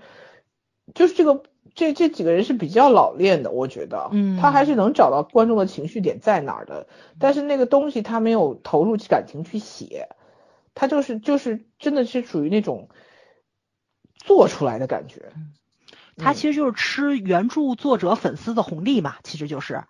[0.93, 1.43] 就是这个
[1.75, 6.87] 这这几个人是比较老练的，我觉得，嗯，他还是能找到观众的情绪点在哪儿的，
[7.19, 10.09] 但是那个东西他没有投入感情去写，
[10.75, 12.89] 他就是就是真的是属于那种
[14.15, 15.33] 做出来的感觉，
[16.17, 19.83] 他其实就是吃原著作者粉丝的红利嘛，其实就是，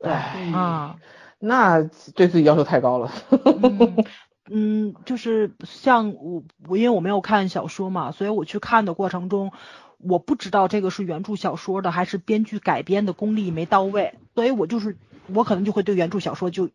[0.00, 0.96] 哎啊，
[1.38, 1.82] 那
[2.14, 3.12] 对自己要求太高了。
[4.50, 9.52] 嗯，就是像我我因为我没有看小说嘛，所以我去看的过程中，
[9.98, 14.96] 我不知道这个是原著小说的还是编剧改编的功力没到位，所以我就是
[15.34, 16.70] 我可能就会对原著小说就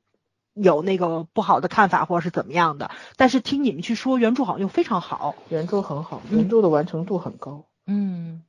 [0.53, 2.91] 有那个不好的看法或者是怎么样的。
[3.15, 7.65] 但是听你们去说原著好像又非常好，原著很好，原著的完成度很高。
[7.87, 8.43] 嗯，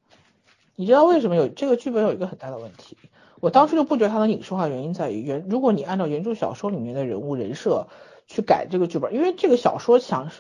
[0.77, 2.97] 你知道为什么有这个剧本有一个很大的问题？
[3.41, 7.87] 我当时就不觉得它能影视化，原因在于原如果你按照原著小说里面的人物人设。
[8.27, 10.31] 去改这个剧本，因为这个小说想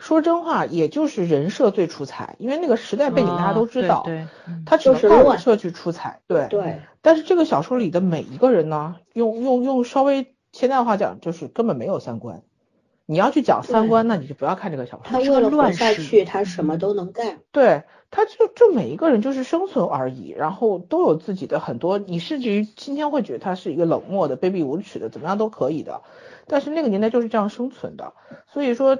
[0.00, 4.26] 说真话，也就是人设最出彩，因为那个时代背景大家都知道，对，
[4.64, 6.80] 他只能靠人设去出彩，对对。
[7.02, 12.42] 但是这个小说里的每一个人呢，用用用稍微现代话讲，就是根本没有三观。
[13.06, 15.02] 你要去讲三观，那你就不要看这个小说。
[15.04, 17.40] 他为了活下去，他什么都能干。
[17.50, 26.02] 对，他就就每一个人就是生存而已，然后都有自己的很多，你甚至于今天会觉得他是一个冷漠的、卑鄙无耻的，怎么样都可以的。
[26.46, 28.12] 但是那个年代就是这样生存的，
[28.52, 28.96] 所以说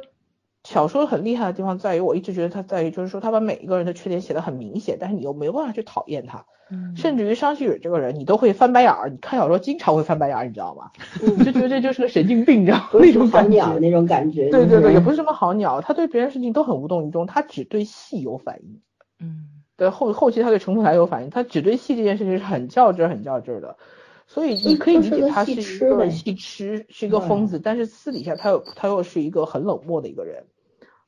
[0.64, 10.90] 小说很厉害的地方在于，我一直觉得它在于，就是说他把每一个人的缺点写的很明显，但是你又没有办法去讨厌他，嗯，甚至于商细蕊这个人，你都会翻白眼儿，你看小说经常会翻白眼儿，你知道吗？
[11.22, 18.80] 你就觉得这就是个神经病，你知道 那种好鸟那种感觉，对对对，也不是什么好鸟，他对别人事情都很无动于衷，他只对戏有反应，
[19.18, 23.78] 嗯，对后后期他对程度还有反应，他只对戏这件事情是很较真很较真的。
[24.30, 30.44] 所以你可以理解他是一个戏痴，是一个疯子，但是私底下他又他又是一个很冷漠的一个人。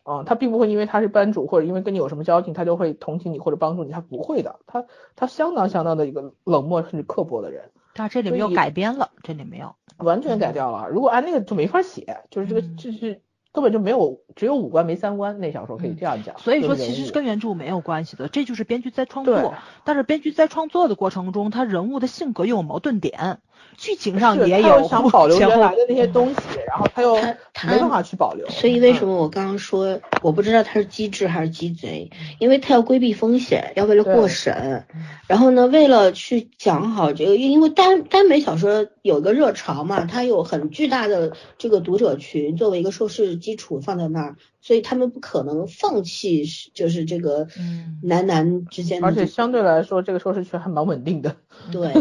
[0.03, 9.77] 啊、他并不会因为他是班主或者因为跟你有什么交情，他就会同情你或者帮助你，他不会的，他他相当相当的一个冷漠甚至刻薄的人，但这里面又改编了，这里没有。
[9.99, 10.89] 完全改掉了。
[10.89, 13.21] 如果按那个就没法写，就是这个嗯就是
[13.53, 16.39] 根本就没有只有五官没三观，那小说可以这样讲。
[16.39, 19.55] 所以说，其实是跟原著没有关系的，这就是编剧在创对作。
[19.85, 23.41] 但是编剧在创作的过程中，他人物的性格又有矛盾点，
[23.77, 28.49] 剧情上也有他又想保留前后原来的那些东西，然后他又他他没办法去保留。
[28.49, 29.17] 所以为什么？
[29.17, 32.11] 我刚刚说我不知道他是机智还是鸡贼？
[32.39, 34.85] 因为他要规避风险，要为了过审，
[35.27, 51.37] 然后呢，为了去讲好这个，因为耽耽美小说有一个热潮嘛，它有很巨大的这个读者群作为一个收视基础放在那儿，所以他们不可能放弃，就是这个嗯男男之间而且相对来说，这个收视权还蛮稳定的。
[51.71, 51.93] 对，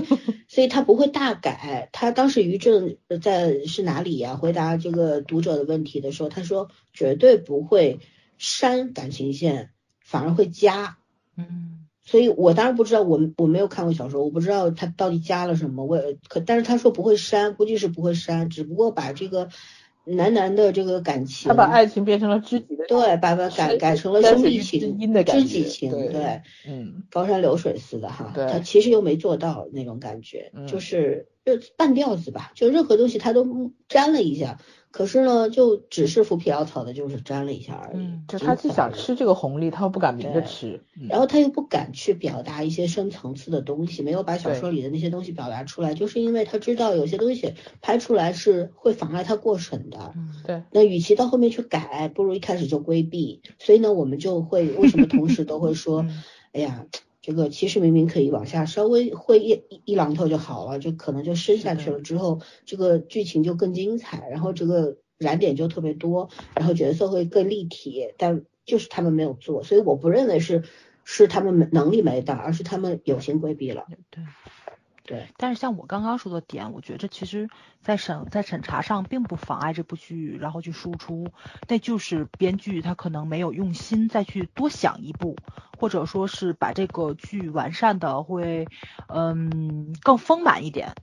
[0.47, 1.89] 所以他不会大改。
[1.91, 7.99] 他当时于正呃在是哪里呀、回答这个读者的问题的时候，他说绝对不会
[8.37, 10.97] 删感情线，反而会加。
[11.35, 15.85] 嗯所以我当然不知道，我我没有看过小说，我不知道他到底加了什么。
[15.85, 19.49] 我也可，但是他说不会删，估计是不会删，只不过把这个
[20.03, 26.41] 男男的这个感情，他把爱情变成了知己的对，把把改改成了兄弟情知己情，对对。
[26.67, 34.59] 嗯，高山流水似的哈，对他其实又没做到那种感觉，嗯就是就半吊子吧，就任何东西他都沾了一下，
[34.91, 37.97] 可是呢，就只是浮皮潦草的，就是沾了一下而已。
[37.97, 40.83] 嗯就他既想吃这个红利，他又不敢明着吃。
[40.95, 50.13] 嗯然后他又不敢去表达一些深层次的东西，没有把小说里的那些东西表达出来，就是因为他知道有些东西拍出来是会妨碍他过审的。
[50.15, 53.41] 嗯对，那与其到后面去改，不如一开始就规避。
[53.57, 56.23] 所以呢，我们就会为什么同时都会说，嗯
[56.53, 56.85] 哎呀，
[57.21, 70.63] 这个其实明明可以往下稍微会一一一榔头就好了，就可能就深下去了之后，这个剧情就更精彩，然后这个燃点就特别多，然后角色会更立体，但就是他们没有做，所以我不认为是
[71.03, 73.85] 是他们能力没到，而是他们有心规避了。
[74.09, 74.23] 对。
[75.11, 77.49] 对，但是像我刚刚说的点，我觉得其实，
[77.83, 81.33] 在审在审查上并不妨碍这部剧然后去输出，
[81.67, 85.41] 那就是编剧他可能没有用心再去多想一步，
[85.75, 88.69] 或者说是把这个剧完善的会
[89.09, 90.95] 嗯更丰满一点，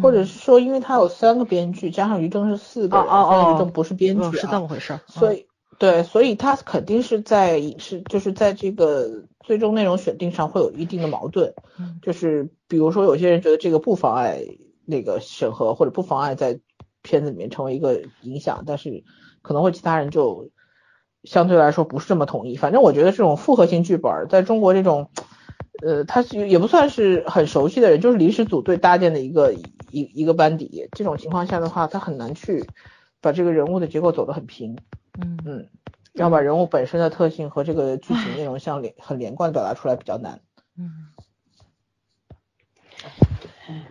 [0.00, 5.46] 或者嗯是说，因为他有三个编剧，加上于正是四个人，哦哦哦于正不是编剧、啊嗯是这么回事儿，所以
[5.78, 14.42] 对，所以他肯定是在影视就是在这个最终内容选定上会有一定的矛盾，嗯就是比如说有些人觉得这个不妨碍
[14.84, 16.60] 那个审核，或者不妨碍在
[17.02, 19.04] 片子里面成为一个影响，但是
[19.42, 20.50] 可能会其他人就
[21.24, 22.56] 相对来说不是这么同意。
[22.56, 25.10] 反正我觉得这种复合型剧本在中国这种。
[25.80, 29.52] 呃，他是也不算是很熟悉的人，就是临时组队搭建的一个
[29.90, 30.86] 一一个班底。
[30.92, 32.64] 这种情况下的话，他很难去
[33.20, 34.76] 把这个人物的结构走得很平。
[35.20, 35.68] 嗯嗯，
[36.12, 40.40] 要把人物本身的特性和这个剧情内容相连很连贯的表达出来比较难。
[40.78, 41.08] 嗯，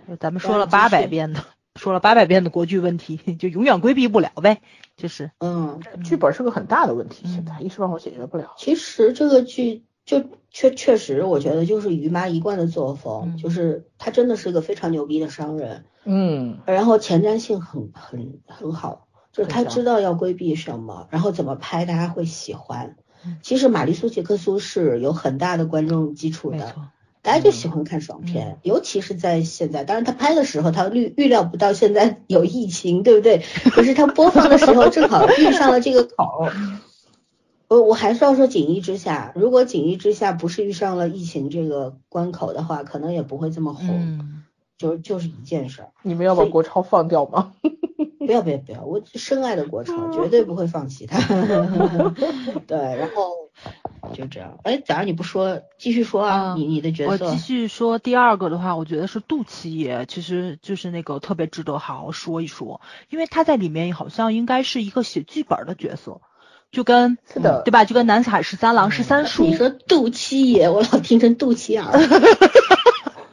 [0.08, 1.44] 就咱们说了八百遍的，
[1.76, 4.62] 说了八百遍的国剧问题，就永远规避不了呗，
[4.98, 8.54] 就是嗯，剧本是个很大的问题，嗯现在一时半会儿解决不了。
[8.58, 13.38] 其实这个剧就确确实，我觉得就是于妈一贯的作风，嗯。
[13.38, 23.38] 就是她真的是个非常牛逼的商人，嗯，然后前瞻性很很很好，就是他知道要规避什么，然后怎么拍大家会喜欢嗯。
[23.42, 26.76] 其实玛丽苏杰克苏是有很大的观众基础的，
[27.22, 29.84] 大家就喜欢看爽片，尤其是在现在。
[29.84, 33.44] 当然，他拍的时候他预预料不到现在有疫情，对不对？
[33.72, 36.54] 可是他播放的时候正好遇上了这个口儿。
[37.70, 44.44] 我我还是要说锦衣之下，如果锦衣之下不是遇上了疫情这个关口的话，可能也不会这么红，嗯
[44.82, 45.90] 就就是一件事儿。
[46.02, 47.54] 你们要把国超放掉吗？
[48.18, 51.20] 不要不要不要，我深爱的国超绝对不会放弃他。
[52.68, 53.32] 对，然后
[54.14, 54.58] 就这样。
[54.64, 57.38] 哎，早上你不说，继续说啊，嗯你你的角色我继。
[57.38, 66.22] 续说第二个的话，我觉得是杜七爷，其实就是那个特别值得好好说一说，因为他在里面好像应该是一个写剧本的角色，
[66.72, 67.86] 就跟是的对吧？
[67.86, 71.92] 就跟南海十三郎、十三叔，你说杜七爷，我老听成杜琪尔。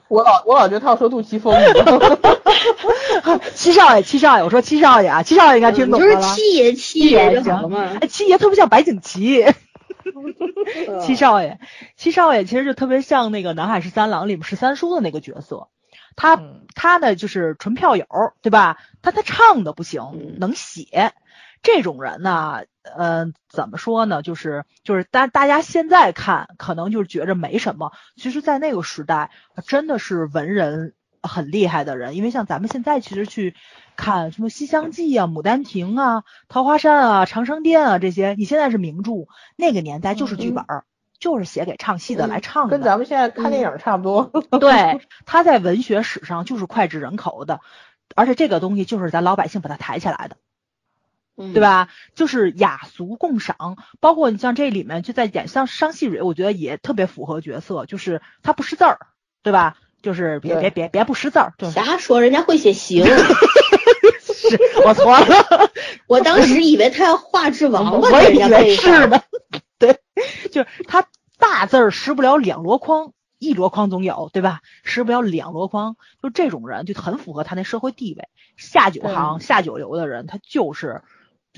[0.08, 1.54] 我老我老觉得他要说杜琪峰，
[3.54, 6.34] 七少爷，七少爷，我说七少爷啊，七少爷应该听懂嗯就是了吧？
[6.34, 7.98] 七爷七爷就好了嘛。
[8.00, 9.42] 哎，七爷特别像白景琦。
[9.44, 9.54] 嗯
[11.00, 11.58] 七少爷，
[11.96, 15.68] 七少爷其实就特别像那个《南海十三郎》里面十三叔的那个角色，
[16.16, 18.06] 他嗯他呢就是纯票友，
[18.42, 18.78] 对吧？
[19.02, 21.12] 他他唱的不行嗯，能写。
[21.62, 22.62] 这种人呢，
[22.96, 24.22] 呃，怎么说呢？
[24.22, 29.30] 就是就是大大家现在看可能就是觉着没什么，其实，在那个时代
[29.66, 33.54] 真的是文人很厉害的人，因为像咱们现在其实去
[33.96, 39.26] 看什么《西厢记》啊、《牡丹亭》啊、《桃花扇》啊、《长生殿》啊这些，你现在是名著，
[39.56, 40.84] 那个年代就是剧本儿，
[41.18, 44.24] 就是写给唱戏的来唱的，跟咱们现在看电影差不多。
[44.60, 47.60] 对，他在文学史上就是脍炙人口的，
[48.14, 50.36] 而且这个东西就是咱老百姓把它抬起来的。
[51.38, 51.60] 嗯对？
[51.60, 51.88] 吧？
[52.14, 58.98] 就是雅俗共赏，包括你像这里面就在演像商细蕊，我觉得也特别符合角色，就是他不识字儿，
[59.42, 59.76] 对吧？
[60.02, 63.04] 就是别别别别不识字儿，就是瞎说，人家会写行。
[63.04, 65.70] 是我错了，
[66.06, 68.76] 我当时以为他要画质王八我给人家以为。
[68.76, 69.22] 是的，
[69.78, 69.98] 对，
[70.52, 71.04] 就是他
[71.38, 74.60] 大字儿识不了两箩筐，一箩筐总有，对吧？
[74.84, 78.28] 识不了两箩筐，就这种人就很符合他那社会地位。
[78.56, 81.02] 下九行、下九流的人，他就是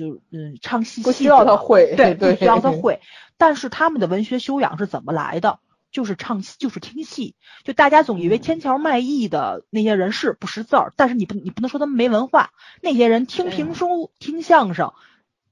[0.00, 3.00] 就嗯唱戏不需要他会，对，对， 不需要他会。
[3.36, 5.58] 但是他们的文学修养是怎么来的？
[5.92, 7.34] 就是唱戏，就是听戏。
[7.64, 12.50] 就大家总以为嗯天桥卖艺的那些人是不识字儿，但是你不你不能说他们没文化。
[12.80, 14.92] 那些人听评书、听相声、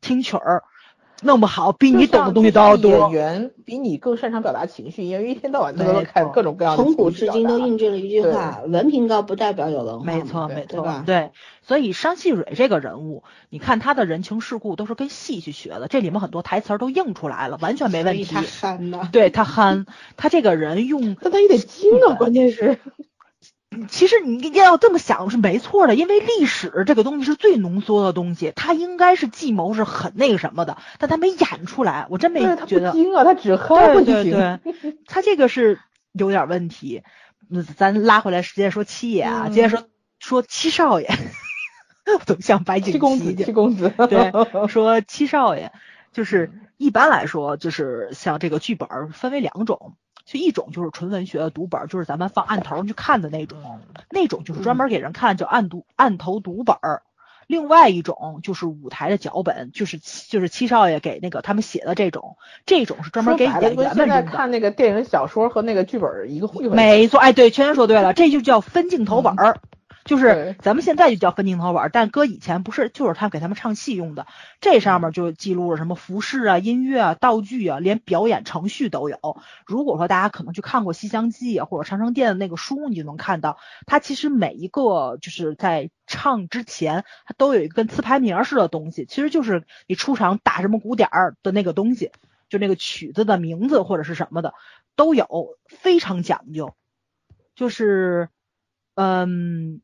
[0.01, 0.63] 听曲儿，
[1.23, 3.11] 弄不好比你懂的东西都要多演。
[3.11, 10.05] 员比你更擅长表达情绪，因为一天到晚都没能看各种各样的从古至今都印证了一句话：文凭高不代表有文化。
[10.05, 11.31] 没错，没错对吧，对，
[11.63, 18.43] 所以商细蕊这个人物，你看他的人情世故都是跟戏去学的，这里面很多台词儿都映出来了，完全没问题他。
[18.43, 19.09] 憨呐。
[19.11, 22.79] 对他憨，他这个人用但他也得精啊，关键是
[23.89, 32.93] 其实你要这么想是没错的，因为历史这个东西是最浓缩的东西，它应该是计谋是很那个什么的，但他没演出来，我真没他觉得。
[32.93, 34.33] 不精啊，他只憨不对对。
[34.33, 35.79] 对，他 这个是
[36.13, 37.03] 有点问题。
[37.51, 39.89] 那咱拉回来，直接说七爷啊，嗯接着说
[40.19, 41.09] 说七少爷，
[42.27, 44.33] 都像白景七公子，琦七公子，对，
[44.69, 45.73] 说七少爷，
[46.13, 49.97] 就是一般来说，就是像这个剧本分为两种，
[50.29, 57.01] 就一种就是纯文学的读本儿，就是咱们放案头儿去看的那种，那种就是专门给人看，叫案读案头读本儿。
[57.47, 64.31] 另外一种就是舞台的脚本，就是就是七少爷给那个他们写的这种，这种是专门给演跟现在员们用的。
[64.31, 66.69] 看那个电影、小说和那个剧本一个一回事。
[66.69, 69.57] 没错，哎，对，圈圈说对了，这就叫分镜头本儿，
[70.09, 74.27] 就是咱们现在就叫分镜头本儿，但搁以前不是，就是他给他们唱戏用的。
[74.59, 79.19] 这上面就记录了什么服饰啊、音乐啊、道具啊，连表演程序都有。
[79.67, 92.13] 如果说大家可能去看过《西厢记》啊或者《长生殿》的那个书，你就能看到，它其实每一个就是在唱之前，它都有一个跟词牌名儿似的东西，其实就是你出场打什么鼓点儿的那个东西，
[92.49, 94.55] 就那个曲子的名字或者是什么的
[94.97, 96.75] 都有，非常讲究。
[97.55, 98.31] 就是，
[98.95, 99.83] 嗯，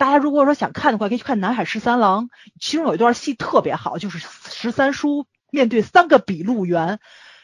[0.00, 2.24] 大家如果说想看的话，可以去看《南海十三郎》，
[2.58, 7.00] 其中有一段戏特别好，就是十三叔面对三个笔录员。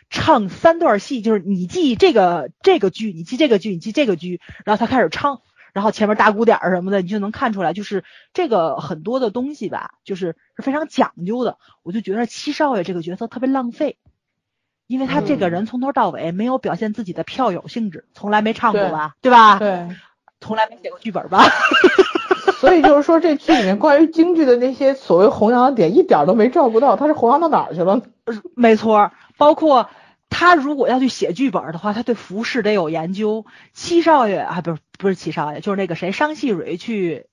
[0.09, 5.43] 唱三段戏，就是你记这个这个剧，你记这个剧，你记这个剧，然后他开始唱，
[5.75, 11.59] 然后前面打鼓点儿什么的，你就能看出来，就是这个很多的东西吧，就是是非常讲究的。
[11.83, 13.99] 我就觉得七少爷这个角色特别浪费，
[14.87, 19.59] 因为他这个人从头到尾没有表现自己的票友性质，从来没唱过吧，对吧？
[19.59, 19.95] 对，
[20.41, 21.45] 从来没写过剧本吧？
[22.59, 28.03] 所以就是说，这剧里面关于京剧的那些所谓弘扬的点，一点都没照顾到，他是弘扬到哪儿去了？
[28.55, 29.91] 没错，包括
[30.31, 33.45] 他如果要去写剧本的话，他对服饰得有研究。
[33.73, 37.27] 七少爷啊，不是不是七少爷，就是那个谁，商细蕊去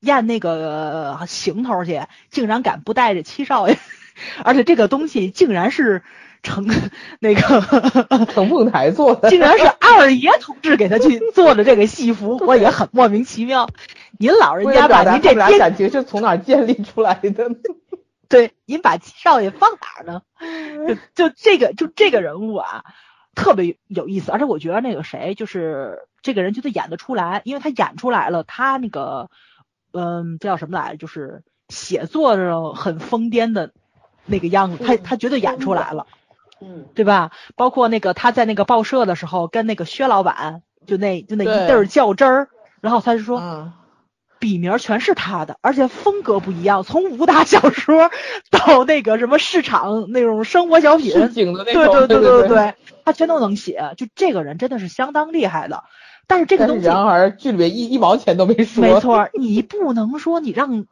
[0.00, 3.76] 验那个行头去，竟然敢不带着七少爷，
[4.44, 6.02] 而且这个东西竟然是
[6.42, 6.66] 成
[7.20, 7.40] 那个，
[8.32, 13.68] 成凤台做的， 竟然是二爷同志给他去做的这个戏服，我也很莫名其妙。
[14.18, 17.50] 您老人家把您这俩感情是从哪儿建立出来的？
[18.28, 20.22] 对，您把七少爷放哪儿呢？
[21.14, 22.84] 就就这个就这个人物啊，
[23.34, 29.30] 特别有意思，而且我觉得那个谁，就是这个人就得演得出来，因为他演出来了，他那个
[29.92, 30.96] 嗯，这叫什么来着？
[30.98, 33.72] 就是写作上很疯癫的
[34.26, 36.06] 那个样子，他他绝对演出来了，
[36.60, 37.30] 嗯，对吧？
[37.56, 42.48] 包括那个他在那个报社的时候，跟那个薛老板就那就那一对对儿较真儿，
[42.80, 43.40] 然后他就说。
[43.40, 43.72] 嗯，
[44.40, 48.08] 笔名全是他的，而且风格不一样，从武打小说
[48.52, 51.12] 到那个什么市场那种生活小品，
[51.74, 53.94] 对对对对对，他全都能写。
[53.96, 55.82] 就这个人真的是相当厉害的，
[56.28, 60.86] 但是这个东西然而剧里面一一毛钱都没说，没错，你不能说你让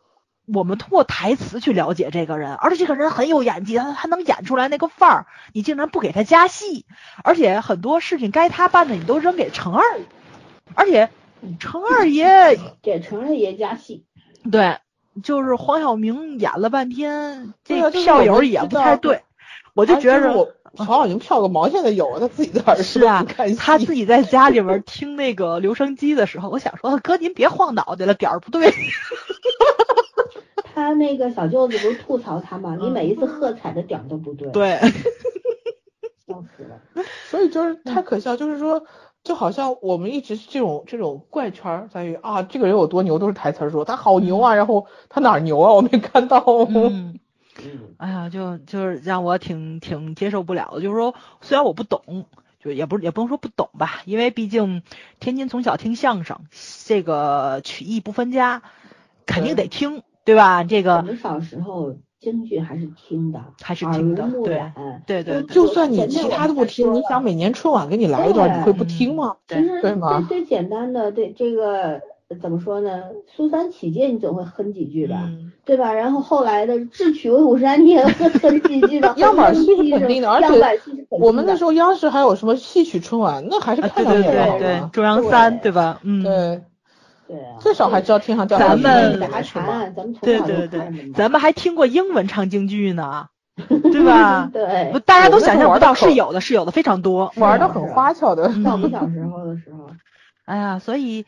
[0.47, 6.87] 我们通过台词去了解这个人，而且这个人很有演技，他他能演出来那个范儿，你竟然不给他加戏，
[7.25, 9.83] 而且很多事情该他办的你都扔给程二，
[10.75, 11.11] 而且
[11.59, 14.05] 程二爷 给程二爷加戏。
[14.51, 14.79] 对，
[15.23, 19.23] 就是黄晓明演了半天，这对啊就是票友也不道太对，
[19.75, 20.53] 我就啊觉得我
[20.85, 28.73] 曹小宁票个毛线的有，他自己在耳是啊看，他自己在家里边听那个留声机的时候，我想说哥您别晃脑袋了，点儿不对。
[30.75, 32.77] 他那个小舅子不是吐槽他吗？
[32.79, 34.79] 你嗯每一次喝彩的点儿都不对，，对，
[36.27, 36.79] 笑死了。
[37.31, 38.85] 所以就是太可笑，就是说，
[39.25, 46.45] 就好像我们一直这种这种怪圈儿在于啊，这个人有多牛，都是台词儿说他好牛啊，然后他哪儿牛啊，我没看到。
[46.69, 47.19] 嗯，
[47.65, 52.27] 嗯，哎呀，就就是让我挺挺接受不了的，就是说虽然我不懂。
[52.59, 54.83] 就也不是也不能说不懂吧，因为毕竟
[55.21, 56.41] 天津从小听相声，
[56.85, 58.63] 这个曲艺不分家，
[59.25, 60.65] 肯定得听，对吧？
[60.65, 64.75] 这我个们小时候京剧还是听的，还是听的对染。
[65.07, 69.37] 对对对就算你其他的不听，你想每年春晚给你来一段，你会不听吗？
[69.47, 72.01] 其实对吗最最简单的，对这个
[72.41, 73.03] 怎么说呢？
[73.37, 75.93] 苏三起解你总会哼几句吧，嗯，对吧？
[75.93, 81.27] 然后后来的智取威虎山你也会哼几句吧， 样板戏是肯定的而且样板戏是肯定的。
[81.27, 86.01] 我们那时候央视还有什么戏曲春晚，那还是啊对对看两眼对对的，中央三对吧？
[86.03, 86.61] 嗯，对，
[87.29, 89.65] 对啊，最少还知道天上掉咱下来们一个打是吧？
[89.67, 94.51] 禅，咱们从对小对对咱们还听过英文唱京剧呢， 对吧？
[94.53, 97.33] 对，大家都想象不到，是有的，是有的，非常多。
[97.37, 98.45] 玩的很花俏的。
[98.49, 99.89] 我们 小时候的时候，
[100.45, 101.25] 哎呀，所以，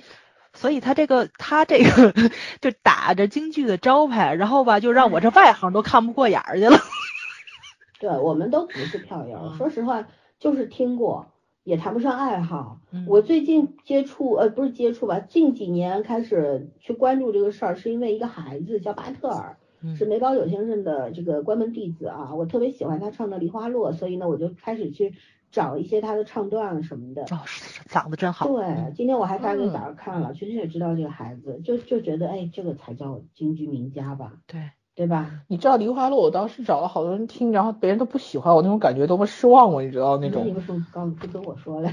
[0.58, 2.12] 所以他这个他这个
[2.60, 6.76] 就打着京剧的招牌，然后吧，就让我这外行都看不过眼儿去了。
[8.00, 10.08] 对我们都不是票友，嗯说实话，
[10.40, 11.26] 就是听过，
[11.62, 12.80] 也谈不上爱好。
[12.90, 25.14] 嗯我最近接触，呃，不是接触吧，近几年开始去关注这个事儿，是因为一个孩子叫巴特尔，嗯是梅葆玖先生的这个关门弟子啊，我特别喜欢他唱的《梨花落》，所以呢，我就开始去
[25.50, 27.24] 找一些他的唱段什么的。
[27.24, 28.46] 嗓子真好。
[28.48, 35.30] 对，今天我还发给嗯早上看了，确实也知道这个孩子，就就觉得，哎，这个才叫京剧名家吧，对，对吧？
[35.46, 39.80] 你知道《梨花落》，我当时找了好多人听，然后别人都不喜欢我，那种感觉多么失望我！
[39.80, 41.88] 你知道那你种为什么刚不跟我说了？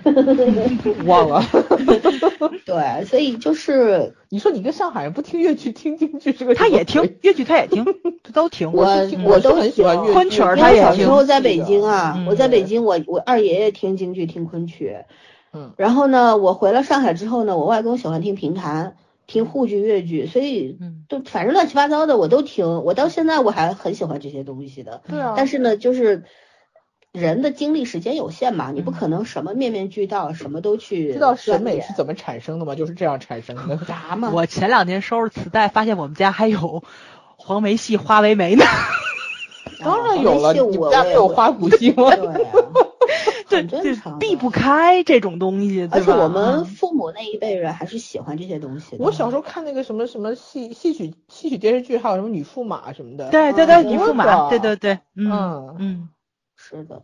[1.05, 1.43] 忘了。
[2.65, 7.85] 对，所以就是你说你跟上海人不听粤剧听京剧这个他也听粤剧，他也听，
[8.23, 8.73] 他都听。
[8.73, 8.87] 我
[9.23, 14.97] 我都很喜欢粤剧，昆曲儿因为小他也听时候在北京啊，嗯我在北京我，我二爷爷听京剧，听昆曲，
[15.53, 18.95] 嗯，然后呢，我回了上海之后呢，我外公喜欢听评弹，
[19.27, 25.33] 听沪剧、越剧，所以嗯都反正乱七八糟的我都听，我到现在我还很喜欢这些东西的，对啊。
[25.35, 26.23] 但是呢，就是
[27.11, 32.75] 人的精力时间有限嘛，你不嗯可能什么面面俱到，什么都去知道审美是怎么产生的吗？
[32.75, 33.77] 就是这样产生的。
[33.85, 34.31] 啥 嘛？
[34.33, 36.83] 我前两天收拾磁带，发现我们家还有
[37.37, 38.63] 黄梅戏、花为媒呢。
[39.79, 42.15] 当然有了，你们家没有花鼓戏吗？
[42.15, 42.45] 对啊，对，
[43.55, 46.11] 很正常，避不开这种东西，而且？
[46.11, 49.03] 我们嗯父母那一辈人还是喜欢这些东西的。
[49.03, 53.29] 我小时候看那个什么什么戏戏曲戏曲电视剧，还有什么女驸马什么的。
[53.29, 56.09] 对对对，啊女驸马，对对对，嗯嗯嗯，
[56.55, 57.03] 是的，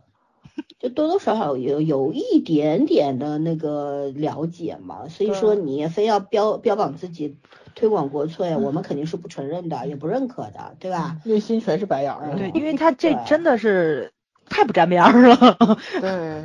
[0.78, 7.36] 就多多少少有有一点点的那个了解嘛，所以说你非要标标榜自己
[7.74, 11.18] 推广国粹，我们肯定是不承认的， 也不认可的，对吧？
[11.24, 12.36] 内心全是白眼儿。
[12.36, 14.12] 对，因为他这 真的是
[14.48, 15.78] 太不沾边儿了。
[16.00, 16.44] 对，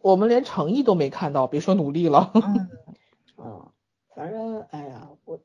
[0.00, 2.30] 我们连诚意都没看到，别说努力了。
[2.34, 2.68] 嗯
[3.36, 3.66] 嗯，
[4.14, 5.38] 反正哎呀，我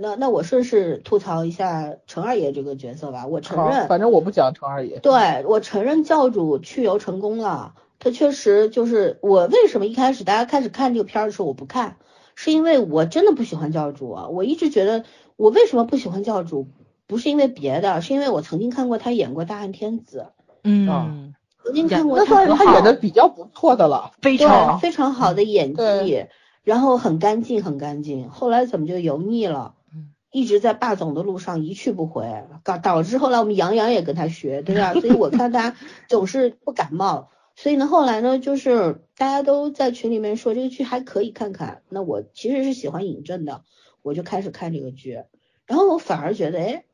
[0.00, 4.98] 那那我顺势吐槽一下程二爷这个角色吧，我承认，反正我不讲程二爷。
[5.00, 11.96] 对我承认教主去油成功了，他确实就是我为什么一开始大家开始看这个片儿的时候我不看，
[12.34, 15.04] 是因为我真的不喜欢教主啊，我一直觉得
[15.36, 16.68] 我为什么不喜欢教主，
[17.06, 20.28] 不是因为别的，是因为我曾经看过他演过《大汉天子
[20.64, 21.34] 嗯，》，
[21.64, 24.12] 曾经看过那算是他演的比较不错的了。
[24.20, 26.30] 非常非常好的演技对，
[26.64, 29.74] 然后很干净很干净，后来怎么就油腻了？
[29.94, 30.10] 嗯。
[30.32, 34.92] 一直在霸总的路上一去不回，导导致后来我们杨洋也跟他学，对吧？
[34.94, 35.76] 所以我看他
[36.08, 43.62] 总是不感冒，所以呢，后来呢，就是大家都在群里面说这个剧还可以看看，那我其实是喜欢尹正的，
[44.02, 45.22] 我就开始看这个剧，
[45.66, 46.84] 然后我反而觉得，哎，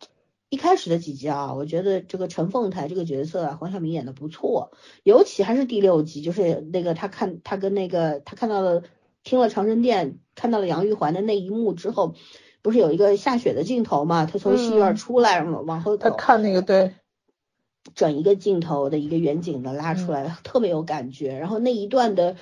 [0.51, 4.73] 一开始的几集啊，我觉得这个陈凤台这个角色啊，黄晓明演的不错，
[5.05, 8.83] 尤其还是第六集，就是那个他看他跟那个他看到了
[9.23, 12.17] 听了长生殿，看到了杨玉环的那一幕之后，
[12.63, 14.27] 不是有一个下雪的镜头嘛？
[14.27, 16.95] 他从戏院嗯出来，往往后他，看那个对，
[17.95, 21.39] 整一个镜头的一个远景的拉出来， 特别有感觉。
[21.39, 22.35] 然后那一段的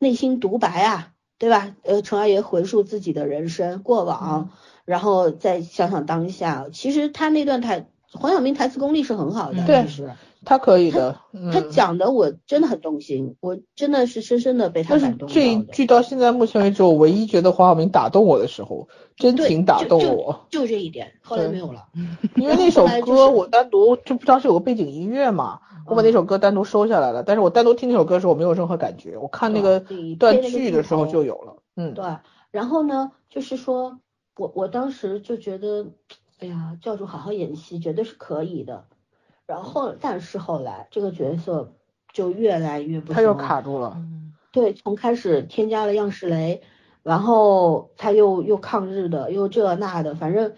[0.00, 1.76] 内心独白啊，对吧？
[1.84, 4.50] 呃，程二爷回溯自己的人生过往，
[4.84, 6.66] 然后再想想当下。
[6.72, 10.10] 其实他那段台黄晓明台词功力是很好的，嗯对其实
[10.44, 11.18] 他可以的，
[11.52, 11.70] 他嗯。
[11.70, 15.86] 讲的我真的很动心，我真的是深深的被他感动到这一句。
[15.86, 20.46] 到现在目前为止，我唯一觉得黄晓明打动我的时候，真对情打动了我。
[20.50, 21.86] 就这一点，后来没有了。
[22.36, 27.22] 因为那首歌我单独就不知道是有个背景音乐嘛，我把那首歌单独收下来了。
[27.22, 29.16] 但是我单独听那首歌的时候，我没有任何感觉。
[29.16, 31.56] 我看那个对你段剧的时候就有了。
[31.74, 32.04] 嗯，对，
[32.50, 33.98] 然后呢，就是说
[34.36, 35.86] 我我当时就觉得，
[36.38, 38.86] 哎呀，教主好好演戏，绝对是可以的。
[39.46, 41.74] 然后，但是后来这个角色
[42.12, 43.92] 就越来越不行他又了卡住了。
[43.96, 46.62] 嗯对，从开始添加了样式雷，
[47.02, 50.54] 然后他又又抗日的，又这那的，反正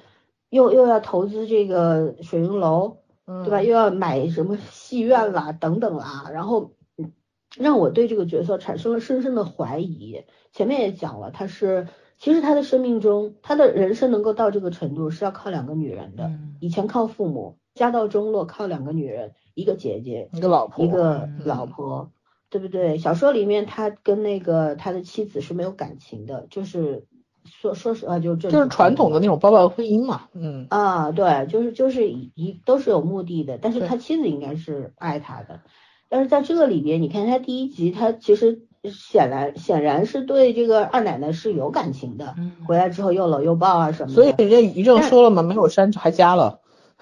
[0.50, 3.62] 又又要投资这个水云楼，嗯，对吧？
[3.62, 7.10] 又要买什么戏院啦，等等啦，然后嗯
[7.56, 10.24] 让我对这个角色产生了深深的怀疑。
[10.52, 16.56] 前面也讲了，他是其实他的生命中，他的人生能够到这个程度是要靠两个女人的，嗯。
[16.60, 21.42] 以前靠父母，家道中落靠两个女人，一个姐姐，一个老婆，一个嗯。
[21.44, 22.10] 老婆，
[22.48, 22.96] 对不对？
[22.98, 27.04] 小说里面他跟那个他的妻子是没有感情的，就是
[27.44, 30.28] 说说实话就是就是传统的那种包办婚姻嘛。
[30.32, 35.60] 嗯，啊，对，就是就是一一都是有目的的，但是他妻子应该是爱他的，
[36.08, 46.60] 但是在这个里边，你看他第一集，他其实显然显然是对这个二奶奶是有感情的，嗯回来之后又搂又抱啊什么的，所以人家于正说了嘛，没有删还加了。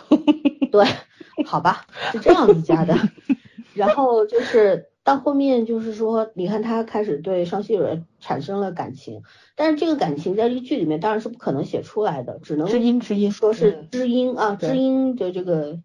[0.72, 0.84] 对，
[1.46, 2.96] 好吧，是这样子加的。
[3.74, 9.22] 然后就是到后面就是说，你看他开始对商熙蕊产生了感情，
[9.56, 15.78] 但是这个感情在这个剧里面当然是不可能写出来的，只能知音知音说是嗯知音啊，知音的这个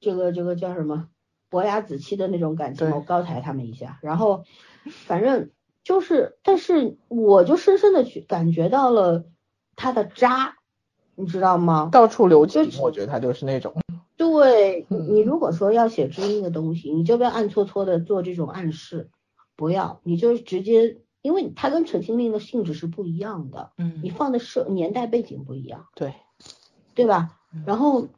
[0.00, 1.08] 这个这个叫什么
[1.48, 4.44] 伯牙子期的那种感情，我高抬他们一下，然后
[4.90, 5.50] 反正
[5.82, 9.24] 就是，但是我就深深的去感觉到了
[9.76, 10.56] 他的渣，
[11.14, 11.88] 你知道吗？
[11.90, 13.74] 到处留情，就是我觉得他就是那种。
[14.16, 19.08] 对你，如果说要写知音的东西，你就不要暗搓搓的做这种暗示，
[19.56, 26.12] 不要，你就直接，因为它跟陈情令的性质是不一样的，嗯你放的是年代背景不一样，对，
[26.94, 27.38] 对吧？
[27.64, 28.08] 然后，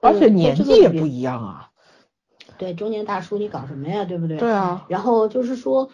[0.00, 1.06] 而且呃年纪也不。
[1.06, 1.67] 一样啊。
[2.58, 4.04] 对，中年大叔你搞什么呀？
[4.04, 4.38] 对不对？
[4.38, 5.90] 对啊，然后就是说，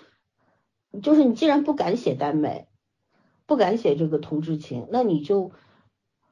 [1.03, 2.67] 就是你既然不敢写耽美，
[3.47, 5.53] 不敢写这个同志情，那你就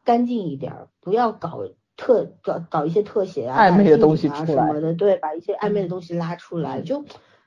[0.04, 1.60] 干净一点儿，不要搞
[1.96, 7.04] 特搞搞一些特写啊、暧昧的东西啊什么的，对，把一些暧昧的东西拉出来，嗯就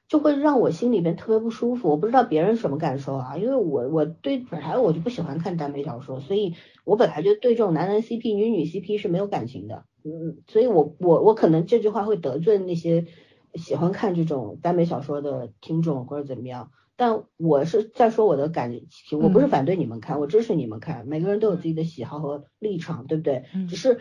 [0.07, 1.89] 就会让我心里边特别不舒服。
[1.89, 9.85] 我不知道别人什么感受啊，因为我我对本来我就不喜欢看耽美小说，所以我本来就对这种男男 CP、女女 CP 是没有感情的。
[10.05, 13.07] 嗯，所以我我我可能这句话会得罪那些
[13.55, 16.69] 喜欢看这种耽美小说的听众或者怎么样。
[16.95, 23.43] 但我是在说我的感情，我不是嗯反对你们看，我支持你们看，每个人都有自己的喜好和立场，对不对？
[23.53, 23.99] 嗯只是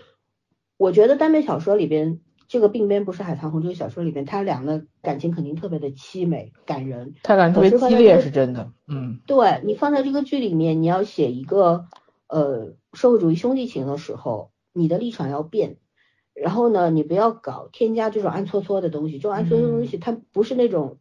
[0.76, 7.14] 我觉得耽美小说里边，这个鬓边不是海棠红这个小说里边，他俩的感情肯定特别的凄美感人。
[7.22, 8.70] 他感觉特别激烈是真的。
[8.86, 11.86] 嗯，对你放在这个剧里面，你要写一个
[12.28, 15.78] 呃社会主义兄弟情的时候，你的立场要变。
[16.34, 20.98] 然后呢，你不要搞添加这种暗搓搓的东西，这种暗搓搓的东西，它不是那种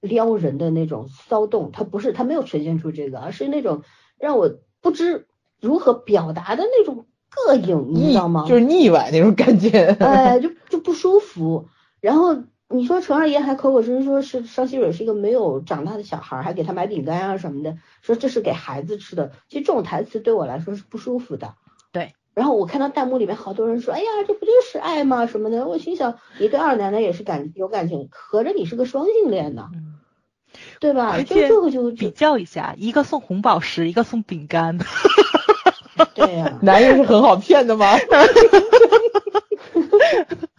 [0.00, 3.82] 撩人的那种骚动，它不是，它没有呈现出这个，而是那种
[4.18, 5.26] 让我不知
[5.60, 7.06] 如何表达的那种
[7.48, 8.44] 膈应，你知道吗？
[8.48, 9.96] 就是腻歪那种感觉。
[9.98, 11.66] 哎，就就不舒服。
[12.00, 12.36] 然后
[12.68, 19.32] 你说陈二爷还口口声声说是商熙蕊是一个没有长大的小孩儿，还给他买饼干啊什么的，说这是给孩子吃的。
[19.48, 21.54] 其实这种台词对我来说是不舒服的。
[22.36, 22.40] 对。
[22.42, 25.26] 然后我看到弹幕里面好多人说，哎呀，这不就是爱吗？
[25.26, 25.66] 什么的。
[25.66, 29.94] 我心想，你对二奶奶也是感有感情，合着你是个双性恋呢，嗯
[30.80, 31.18] 对吧？
[31.22, 34.78] 就这个就比较一下，一个送红宝石，一个送饼干。
[36.14, 37.96] 对呀、 男人是很好骗的吗？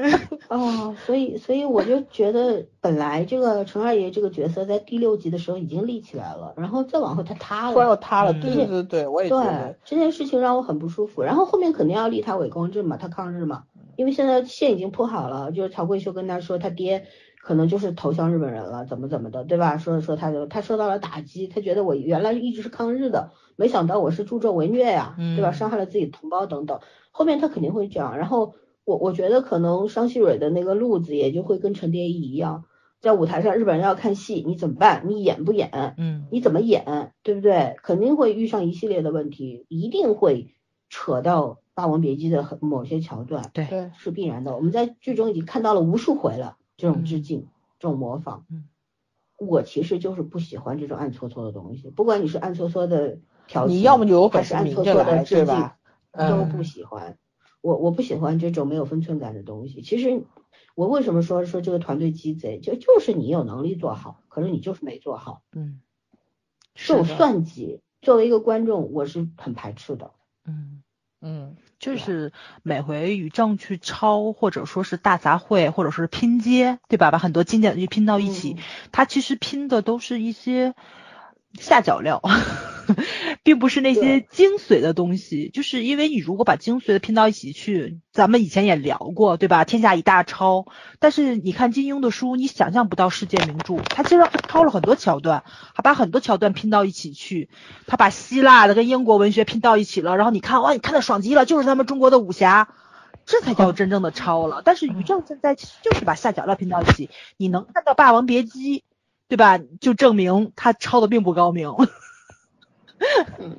[0.48, 7.96] 哦，所以所以我就觉得，本来这个陈二爷这个角色在第六集的时候已经立起来了，然后再往后他塌突然又了。
[7.96, 8.32] 塌了。
[8.32, 9.76] 嗯对对对对，我也觉对得。
[9.84, 13.64] 这件事情让我很不舒服，然后后面肯定要立他伪光正嘛，他抗日嘛，
[13.96, 17.04] 因为现在线已经铺好了，就是曹桂秀跟他说他爹
[17.42, 19.76] 可能就是投降日本人了，怎么怎么的，对吧？
[19.78, 25.50] 说说他就他受到了打击，他觉得我原来一直是抗日的，没想到我是助纣为虐呀、对吧？
[25.50, 26.80] 嗯伤害了自己的同胞等等，
[27.10, 28.54] 后面他肯定会这样，然后
[28.84, 32.64] 我我觉得可能商细蕊的那个路子也就会跟陈蝶衣一样，
[33.00, 35.04] 在舞台上日本人要看戏，你怎么办？
[35.06, 35.94] 你演不演？
[35.98, 37.76] 嗯你怎么演，对不对？
[37.82, 40.54] 肯定会遇上一系列的问题，一定会
[40.88, 44.54] 扯到《霸王别姬》的很某些桥段，对对，是必然的。
[44.56, 47.46] 我们在剧中已经看到了无数回了，这种致嗯敬，
[47.78, 48.46] 这种模仿。
[48.50, 48.64] 嗯
[49.38, 53.18] 我其实就是不喜欢这种暗搓搓的东西，不管你是暗搓搓的
[53.48, 55.78] 调情，你要么就有还是本事明暗搓搓的着来，致敬，对吧？
[56.12, 57.18] 都嗯，不喜欢。
[57.62, 59.80] 我我不喜欢这种没有分寸感的东西。
[59.80, 60.24] 其实
[60.74, 65.40] 我为什么说说这个团队鸡贼，就就是你有能力做好，可是你就是没做好。
[65.52, 65.80] 嗯，
[66.74, 70.10] 这种是的算计，作为一个观众，我是很排斥的。
[70.44, 70.82] 嗯。
[71.24, 72.32] 嗯，就是
[72.64, 77.12] 每回与正去抄，或者说是大杂烩，或者是拼接，对吧？
[77.12, 80.74] 把很多经典的去拼到一起，嗯它其实拼的都是一些
[81.54, 82.20] 下脚料，
[83.42, 85.50] 并不是那些精髓的东西。
[85.52, 89.64] 就是因为你如果把精髓的拼到一起去，咱们以前也聊过，对吧？
[89.64, 90.66] 天下一大抄，
[90.98, 97.48] 但是你看金庸的书，你想象不到世界名著，他其实抄了很多桥段，还把很多桥段拼到一起去。
[97.86, 102.68] 他把希腊的跟英国文学拼到一起了，然后你看哇，你看的爽极了，就是他们中国的武侠，
[103.26, 104.62] 这才叫真正的抄了。
[104.64, 108.78] 但是于正现在就是把下脚料拼到一起，你能看到《霸王别姬》，
[109.28, 109.58] 对吧？
[109.80, 111.72] 就证明他抄的并不高明。
[113.38, 113.56] 嗯，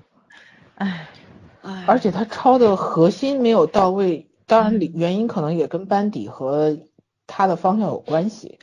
[0.76, 1.08] 唉，
[1.62, 6.78] 哎，而且他抄的核心没有到位，当然理原因可能也跟班底和
[7.28, 8.60] 他的方向有关系。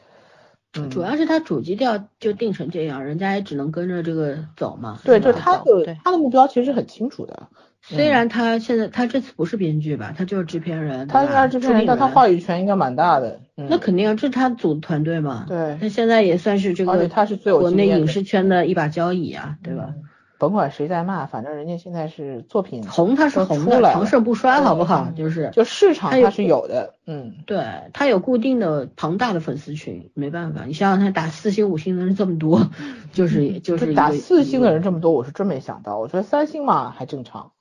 [0.78, 5.00] 嗯，主要是他主基调就定成这样，人家也只能跟着这个走嘛。
[5.04, 7.48] 对，吧就是他对的他的目标其实是很清楚的，
[7.82, 11.40] 虽然他现在他这次不是编剧吧，他就是制片人，他应对吧？
[11.42, 13.40] 该是制片人，但他话语权应该蛮大的。
[13.56, 15.44] 嗯，那肯定，这是他组的团队嘛。
[15.48, 15.76] 对。
[15.80, 19.92] 他现在也算是这而且个他是最有国内影视圈的一把交椅啊，对吧？
[19.96, 20.04] 嗯
[20.40, 25.04] 甭管谁在骂，反正人家现在是作品红它是红的，长盛不衰，好不好？
[25.06, 27.62] 嗯就是就市场它是有的，嗯，对
[27.92, 32.70] 它有固定的庞大的粉丝群，没办法，你想想他打四星五星的人这么多，
[33.12, 35.98] 就是 就是打四星的人这么多，我是真没想到。
[35.98, 37.52] 我觉得三星嘛还正常。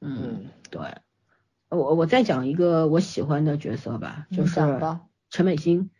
[0.00, 0.82] 嗯，对。
[1.70, 4.60] 我我再讲一个我喜欢的角色吧，就是
[5.30, 5.90] 陈美心，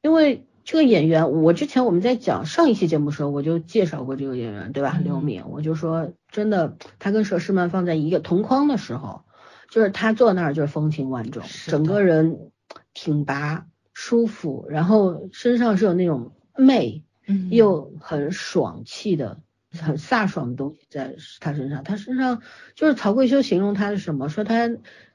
[0.00, 4.94] 因为这个演员，我之前我们在讲上一期节目的时候，我就介绍过这个演员，对吧？
[4.98, 9.22] 嗯刘敏，我就说真的，他跟佘诗曼放在一个同框的时候，
[9.70, 12.50] 就是他坐那儿就是风情万种，整个人
[12.94, 19.40] 挺拔舒服，然后身上是有那种媚嗯又很爽气的。
[19.74, 22.42] 很飒爽的东西在他身上，他身上
[22.74, 24.28] 就是曹贵修形容他是什么？
[24.28, 24.68] 说他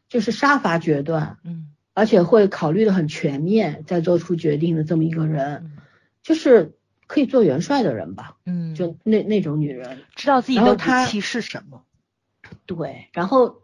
[0.10, 5.72] 就是杀伐决断，嗯而且会考虑的很全面，再做出决定的这么一个人，嗯
[6.22, 6.76] 就是
[7.08, 9.98] 可以做元帅的人吧，嗯，就那那种女人。
[10.16, 10.78] 知道自己的武
[11.08, 11.82] 器是什么。
[12.68, 13.64] 对，然后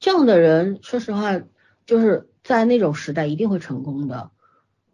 [0.00, 1.38] 这样的人，说实话，
[1.84, 4.30] 就是在那种时代一定会成功的。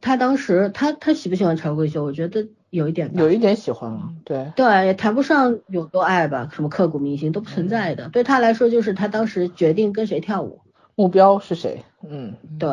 [0.01, 2.03] 他当时他他喜不喜欢曹桂秀？
[2.03, 8.09] 我觉得有一点有一点喜欢了，对，对，也谈不上有多爱吧，什么刻骨铭心都不存在的。
[8.09, 10.62] 对他来说，就是他当时决定跟谁跳舞，
[10.97, 11.85] 目标是谁？
[12.09, 12.70] 嗯，对，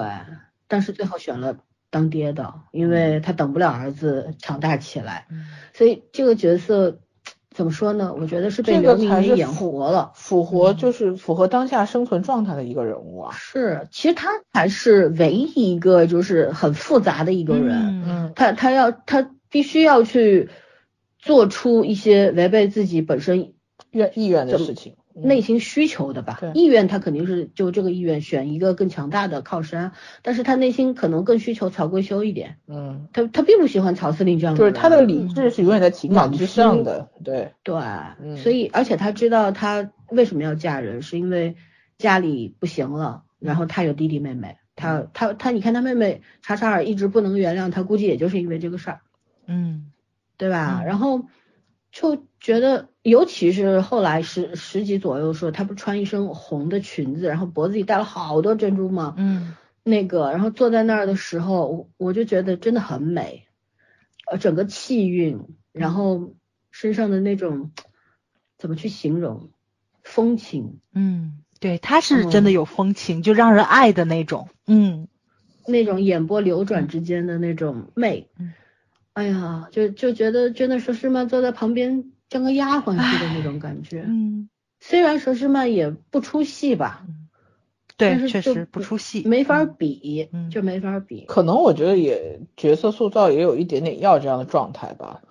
[0.68, 1.58] 但是最后选了
[1.90, 7.00] 当爹的，因为他等不了儿子长大起来，嗯所以这个角色
[7.52, 8.14] 怎么说呢？
[8.18, 10.12] 我觉得是被这刘明给演活了。
[10.16, 13.34] 符合就是符合当下生存状态的一个人物啊。
[13.36, 20.50] 是，其实他才是唯一一个就是很复杂的一个人，嗯嗯，他他要他必须要去
[21.18, 23.54] 做出一些违背自己本身
[23.92, 26.38] 愿意愿的事情，嗯内心需求的吧。
[26.40, 26.52] 对。
[26.54, 29.92] 意愿他肯定是就这个意愿选一个更强大的靠山，
[30.22, 37.76] 但是他内心可能更需求曹桂修一点，嗯，他他并不喜欢曹司令这样的人，就是他的理智是永远在情感之上的，对，对，
[38.22, 38.38] 嗯。
[38.38, 41.56] 所以而且他知道他为什么要嫁人，是因为
[41.98, 49.02] 家里不行了，然后他有弟弟妹妹，他他他，你看他妹妹查查尔一直不能原谅他，估计也就是因为这个事儿，
[49.48, 49.92] 嗯。
[50.38, 50.80] 对吧？
[50.82, 50.86] 嗯。
[50.86, 51.26] 然后
[51.92, 59.16] 就觉得，尤其是后来十十几左右的时候，她不是穿一身红的裙子，然后脖子里戴了好多珍珠吗？
[59.18, 59.56] 嗯。
[59.82, 63.48] 那个，然后坐在那儿的时候，我我就觉得真的很美，
[64.30, 65.40] 呃，整个气韵，
[65.72, 66.36] 然后
[66.70, 67.72] 身上的那种
[68.58, 69.50] 怎么去形容？
[70.04, 74.50] 风情，嗯，对，她是真的有风情，就让人爱的那种。
[74.68, 75.08] 嗯。
[75.66, 78.54] 那种眼波流转之间的那种媚，嗯。
[79.14, 84.04] 哎呀，就就觉得真的说诗曼坐在旁边像个丫鬟似的那种感觉。
[84.08, 84.50] 嗯，
[84.80, 87.06] 虽然佘诗曼也不出戏吧，
[87.98, 91.26] 但对，是确实不出戏，没法嗯比，嗯就没法比。
[91.28, 95.22] 可能我觉得也角色塑造也有一点点要这样的状态吧，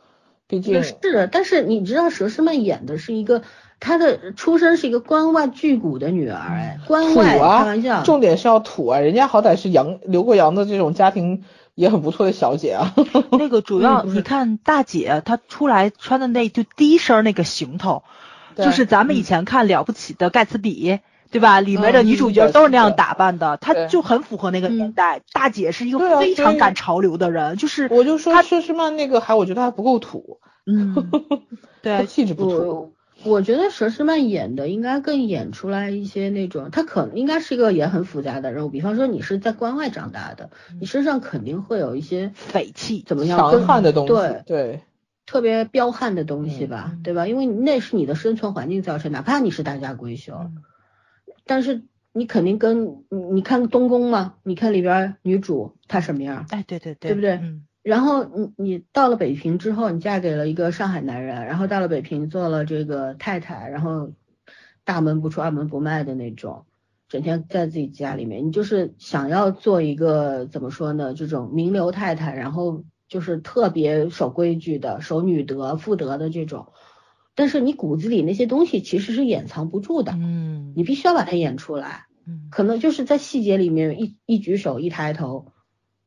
[0.46, 3.42] 毕竟是，但是你知道佘诗曼演的是一个，
[3.80, 11.44] 她的出身是一个关外巨贾的女儿，哎，关土外开啊玩笑，，重点是要土啊，人家好歹是洋留过洋的这种家庭
[11.78, 12.92] 也很不错的小姐啊，
[13.38, 18.02] 那个主要你看大姐她出来穿的那就第一身那个行头，
[18.56, 20.98] 就是咱们以前看了不起的盖茨比。
[21.30, 21.60] 对吧？
[21.60, 25.20] 里面的嗯女主角都是那样打扮的，她对就很符合那个年代。
[25.34, 30.38] 大姐是一个非常赶潮流的人，就是我就说她佘诗曼那个还我觉得还不够土，
[31.82, 38.70] 对，气质不土，我我觉得佘诗曼演的应该更演出来一些那种，她可能应该是一个也很复杂的人物。
[38.70, 40.50] 比方说你是在关外长大的，
[40.80, 44.80] 你身上肯定会有一些匪气，怎么样强悍的东西，对对，
[45.26, 47.26] 特别彪悍的东西吧，嗯对吧？
[47.26, 50.62] 因为那是你的生存环境造成，哪怕你是大家闺秀，嗯
[51.44, 56.46] 但是你肯定跟你你看东宫嘛，你看里边女主她什么样？
[56.50, 64.12] 哎，对对对，对不对嗯然后你你到了北平之后，你嫁给了一个上海男人，然后到了北平做了这个太太，然后
[64.84, 66.66] 大门不出二门不迈的那种，
[67.08, 76.72] 整天在自己家里面，你就是想要做一个怎么说呢，这种名流太太，然后就是特别守规矩的、守女德、妇德的这种，
[77.34, 80.74] 但是你骨子里那些东西其实是掩藏不住的，嗯。
[80.76, 82.04] 你必须要把它演出来。
[82.26, 82.48] 嗯。
[82.50, 85.52] 可能就是在细节里面一一举手一抬头，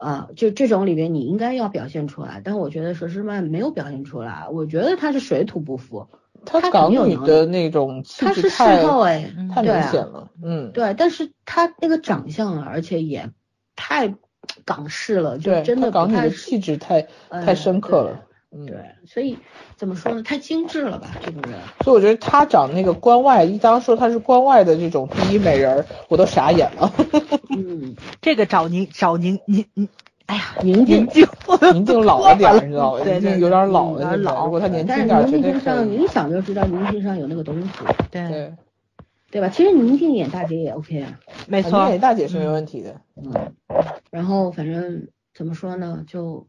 [0.02, 6.08] 啊，就这种里面你应该要表现出来，但我觉得佘诗曼没有表现出来，我觉得她是水土不服，
[6.44, 13.30] 她她港女的那种气她是事质太明显了，嗯，对，但是她那个长相啊，而且也
[13.76, 14.16] 太
[14.66, 18.76] 港式了，就，真的她港女的气质太哎太深刻了，嗯，对，
[19.06, 19.38] 所以
[19.78, 26.92] 怎么说呢，太精致了吧，这个人，所以我觉得他长那个关外，一当说他是关外的这种第一美人，我都傻眼了。
[27.50, 29.88] 嗯， 这个找宁找宁宁宁，
[30.26, 31.26] 哎呀，宁静宁静，
[31.74, 33.00] 宁静老了点儿，你知道吗？
[33.06, 37.70] 对对宁静有点老了，有点老如果他年但是轻点儿，绝宁对可静身上，你一想就知道宁静上有那个东西，
[38.12, 38.54] 对，
[39.32, 39.48] 对，吧？
[39.48, 41.18] 其实宁静演大姐也 OK 啊。
[41.48, 42.96] 没错演，大姐是没问题的。
[43.16, 43.54] 嗯，
[44.12, 46.48] 然后反正怎么说呢，就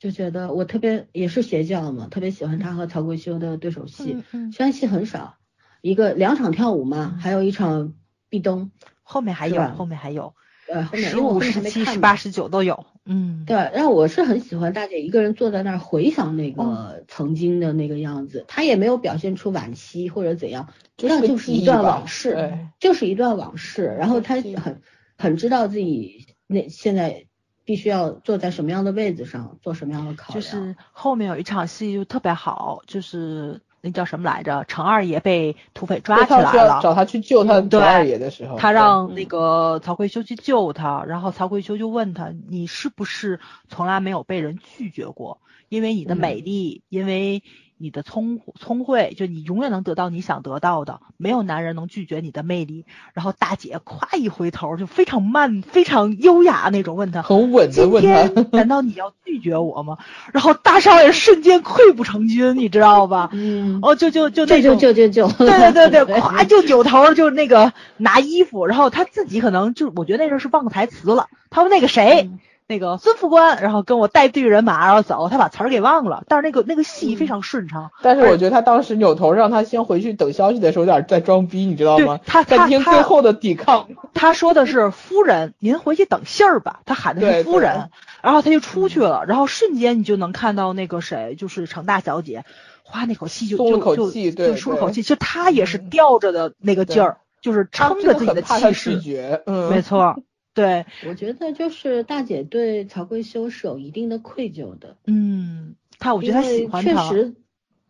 [0.00, 5.36] 就觉得我特别也是邪教嘛，特别喜欢他和曹贵修的对手戏，虽然戏很少，
[5.82, 7.92] 一个两场跳舞嘛，还有一场
[8.30, 8.70] 壁咚，
[9.02, 10.32] 后面还有后面还有
[10.68, 16.64] 呃，后面十五、十七、十八、十九都有，嗯，对，然后我是很喜欢大姐一个人坐在那儿回想那哦。
[16.64, 20.68] 个曾经的那个样子，她也没有表现出惋惜或者怎样，
[21.02, 22.68] 那就是一段往事，对。
[22.78, 23.94] 就是一段往事。
[23.98, 24.80] 然后她很
[25.18, 27.26] 很知道自己那现在
[27.70, 30.40] 必须要坐在什么样的位置上，做什么样的考就。
[30.40, 34.64] 是后面有一场戏就特别好，就是那叫什么来着？
[34.64, 45.38] 程二爷被土匪抓起来了，找他去救他对二爷的时候，他让那个曹贵修去救他，然后曹贵修就问他：“你是不是从来没有被人拒绝过？
[45.68, 47.44] 因为你的美丽，因为
[47.80, 59.96] 你的聪聪慧，就你永远能得到你想得到的，没有男人能拒绝你的魅力。”然后大姐咵一回头，就非常慢、非常优雅那种问他：“很稳的问他， 难道你要拒绝我吗？”
[60.32, 63.30] 然后大少爷瞬间溃不成军，你知道吧？
[63.32, 65.26] 嗯，哦，就就就那种就就就！
[65.28, 71.28] 对对对对， 咵就扭头就那个拿衣服，然后他自己可能就我觉得那时候是忘台词了。
[71.48, 72.38] 他说那个谁，嗯
[72.70, 77.90] 那个孙副官，然后跟我带队人马然后走，他把词儿给忘了，但是那个那个戏非常顺畅。
[78.00, 82.20] 但是我觉得他当时扭头让他先回去等消息的时候，有点在装逼，你知道吗对？
[82.26, 83.88] 他在听他他最后的抵抗。
[84.14, 86.78] 他说的是夫人，您回去等信儿吧。
[86.86, 87.90] 他喊的是夫人，
[88.22, 92.44] 然后他就出去了，然后瞬间你就能看到那个谁，就是程大小姐，
[92.84, 99.00] 哗那口气就松了口气对舒了口气，其实她也是吊着的那个劲儿，就是撑着自己的气势
[99.46, 100.22] 嗯，没错，
[100.60, 107.34] 对，我觉得就是大姐对曹贵修是有一定的愧疚的，嗯，他我觉得他喜欢他，确实，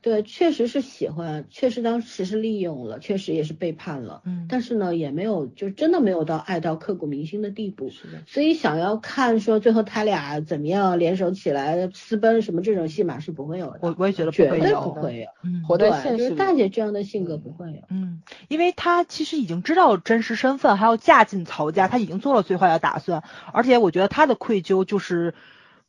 [0.02, 7.90] 对，确实是喜欢，确实当时是利用了，确实也是背叛了，嗯，但是呢，也没有就真的没有到爱到刻骨铭心的地步。
[7.90, 15.26] 是的所以想要看说最后他俩怎么样联手起来私奔什么这种戏码是不会有的，我我也觉得不绝对会不会有。
[15.44, 17.82] 嗯，活在对，就是现实里大姐这样的性格不会有。
[17.90, 23.22] 嗯，因为她其实已经知道真实身份，还要嫁进曹家，她已经做了最坏的打算，
[23.52, 25.34] 而且我觉得她的愧疚就是。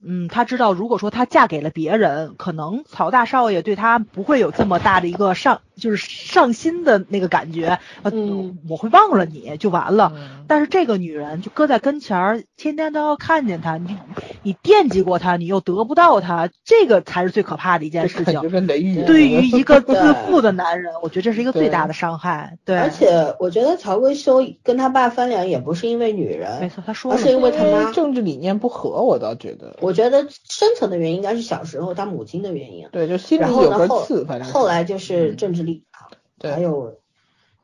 [0.04, 7.78] 嗯，他知道，如果说她嫁给了别人，可能曹大少爷对她不会有这么大的一个上，就是上心的那个感觉。
[8.04, 10.14] 呃，嗯我会忘了你就完了。
[10.16, 13.96] 嗯但是这个女人就搁在跟前儿，天天都要看见她，你
[14.44, 18.50] 你惦记过她，你又得不到她，这个才是最可怕的一件事情感觉。
[18.50, 22.58] 跟雷雨对于一个自负的男人，我觉得这是一个最大的伤害。
[22.66, 27.94] 对，而且我觉得曹桂修跟他爸翻脸也不是因为女人没人，错，他说而是因，为他妈。
[27.94, 37.00] 政治理念不合，我倒觉得，我觉得深层的原因应该是小时候他母亲的原因，对，就心里然后后有根刺，反正是后来就是嗯政治立场，对还有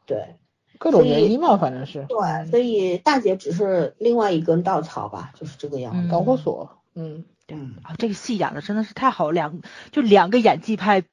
[0.05, 0.35] 对
[0.77, 6.09] 各种原因嘛，反正是对，所以大姐只是另外一根稻草吧，就是这个样子。
[6.09, 11.03] 导火索，嗯，对，啊，这个戏演的真的是太好，两就两个演技派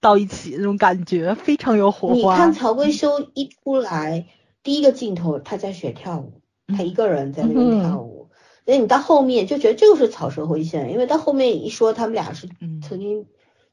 [0.00, 2.14] 到一起那种感觉，非常有火花。
[2.14, 4.26] 你看曹桂修一出来，
[4.62, 8.30] 第一个镜头他在学跳舞，嗯他一个人在那边跳舞。
[8.64, 13.26] 所以你到后面就觉得这就是草蛇灰线，因为到后面一说他们俩是嗯曾经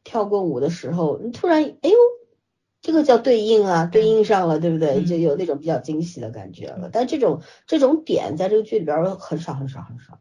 [0.04, 1.96] 跳过舞的时候，你突然哎呦，
[2.90, 4.96] 这个叫对应啊，对应上了，对不对？
[4.96, 6.90] 嗯就有那种比较惊喜的感觉了。
[6.92, 10.18] 但这种这种点在这个剧里边很少很少很少，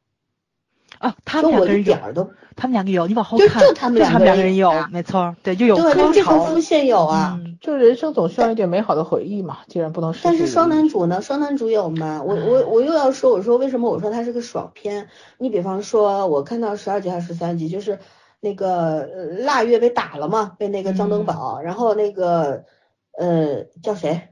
[0.99, 7.41] 啊，他们两个人点，儿都他们两个有，你往后就看，就他们两他个人们两个人有啊，没错，对，就有对，高那这潮个副线有啊。
[7.43, 11.21] 嗯就人生总需要一点美好的回忆嘛，既然不能但是双男主呢？
[11.23, 12.23] 双男主有吗？
[12.25, 15.09] 我我我又要说，我说为什么我说它是个爽片？
[15.39, 17.99] 你比方说，我看到十二集还是十三集，就是
[18.41, 22.65] 那个呃腊月被打了嘛，被那个张登宝，然后那个
[23.13, 24.29] 呃叫谁？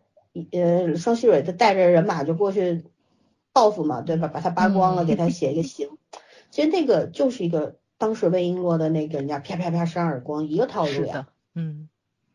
[0.52, 2.84] 呃双喜蕊他带着人马就过去
[3.52, 4.28] 报复嘛，对吧？
[4.28, 5.88] 把他扒光了，嗯给他写一个刑。
[6.50, 11.28] 其实那个就是一个当时魏璎珞的那个人家啪啪啪扇耳光一个套路呀。
[11.54, 11.88] 嗯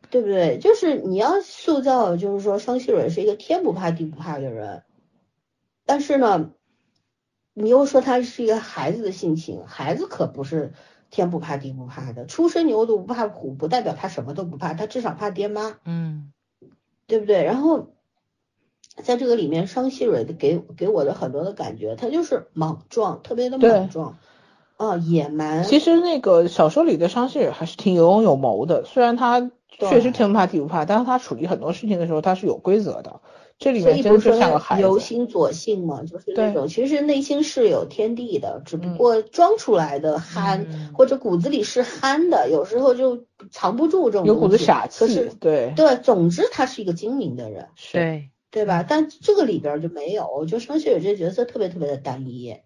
[0.09, 0.57] 对不对？
[0.57, 4.83] 就是你要塑造，就是说双喜蕊是一个天不怕地不怕的人，
[5.85, 6.51] 但是呢，
[7.53, 10.73] 你又说他是一个孩子的性情，孩子可不是
[11.11, 16.31] 天不怕地不怕的，初生牛犊不怕虎，不代表他什么都不怕，他至少怕爹妈，嗯
[17.05, 17.43] 对不对？
[17.43, 17.89] 然后
[19.03, 24.17] 在这个里面，商细蕊的给给我的很多的感觉，他就是莽撞，特别的莽撞，
[24.77, 33.19] 啊，野蛮，其实那个小说里的商细蕊还是挺有勇有谋的，虽然他确实天不怕地不怕，但是他处理很多事情的时候他是有规则的。
[33.61, 48.81] 这里所面真就是说他像个孩子，由心左性嘛，就是那种其实内心是有天地的，只不嗯过装出来的憨，嗯或者骨子里是憨的，有时候就藏不住这种有股子傻气可是，对，对，总之他是一个精明的人，是，对，对吧？
[48.81, 52.57] 但这个里边就没有，就双雪这角色特别特别的单一。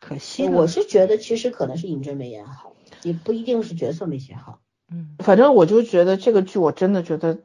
[0.00, 2.72] 可惜我是觉得其实可能是尹真没演好，
[3.04, 4.58] 也不一定是角色没写好。
[4.90, 7.38] 嗯反正我就觉得这个剧我真的觉得。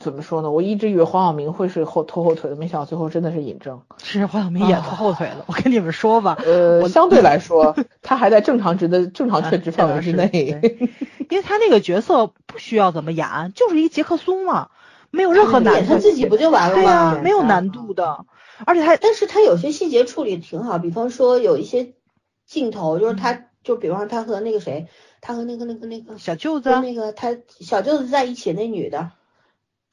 [0.00, 0.50] 怎么说呢？
[0.50, 3.80] 我一直以为黄晓明会是后拖后腿的，没想到最后真的是尹正。
[4.02, 10.28] 是黄晓明演拖后腿了，我跟你们说吧，呃，相对来说，他还在正常值的正常啊确值范围之内。
[10.28, 10.90] 对
[11.30, 14.68] 因为他那个角色不需要怎么演，就是一杰克苏嘛，
[15.10, 16.82] 没有任何难度演他，自己不就完了吗？
[16.82, 18.26] 对呀，没有难度的，
[18.66, 21.94] 而且他但是他有些细节处理挺好，比方说有一些
[22.46, 24.88] 镜头，就是他，就比方说他和那个谁，
[25.20, 29.12] 他和那个那个那个小舅子那个他小舅子在一起那女的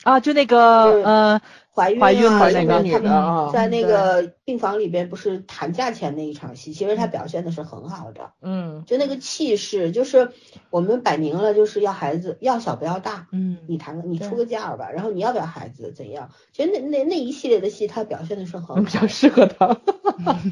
[0.04, 1.42] 啊，就那个是呃
[1.74, 10.32] 怀孕怀孕啊，的那个女的啊在那个病房里边不是谈价钱那一场戏，其实她表现的是很好的，嗯，就那个气势，就是
[10.70, 13.28] 我们摆明了就是要孩子要小不要大。
[13.32, 16.30] 嗯你谈个，你出个价儿吧，然后你要不要孩子怎样？
[16.52, 19.08] 其实那那那一系列的戏，她表现的是很好比较。
[19.08, 19.78] 适合她。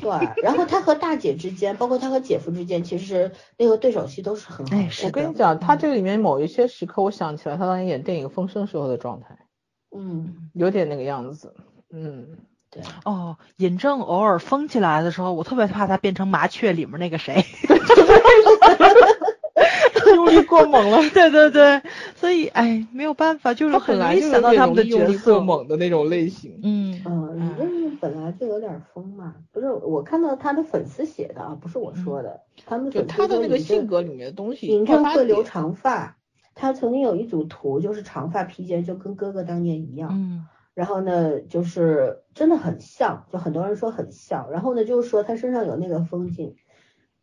[0.01, 4.77] 对，然后她和大姐之间，包括她和姐夫之间，其实那个对手戏都是很好的。
[4.77, 9.37] 哎我跟你讲，她这个里面某一些时刻，我想起来她当年演电影《风声》时候的状态，
[9.95, 11.53] 嗯，有点那个样子。
[11.91, 12.37] 嗯，
[12.69, 17.45] 对，哦，尹正偶尔疯起来的时候，我特别怕他变成麻雀里面那个谁，
[20.15, 20.97] 用力过猛了。
[21.09, 21.81] 对对对，
[22.15, 26.59] 所以哎没有办法，就是很容本来就是易想到他们的角色，猛的那种类型。
[26.63, 27.69] 嗯嗯，你这个
[27.99, 36.17] 本来就有点疯嘛，不是我看到他的粉丝写的啊，不是我说的，他们就他的那个性格里面的东西尹正会留长发，
[36.59, 40.09] 他曾经有一组图，就是长发披肩，就跟哥哥当年一样。
[40.11, 44.49] 嗯然后呢，就是真的很像，就很多人说很像。
[44.49, 46.55] 然后呢，就是说他身上有那个风景，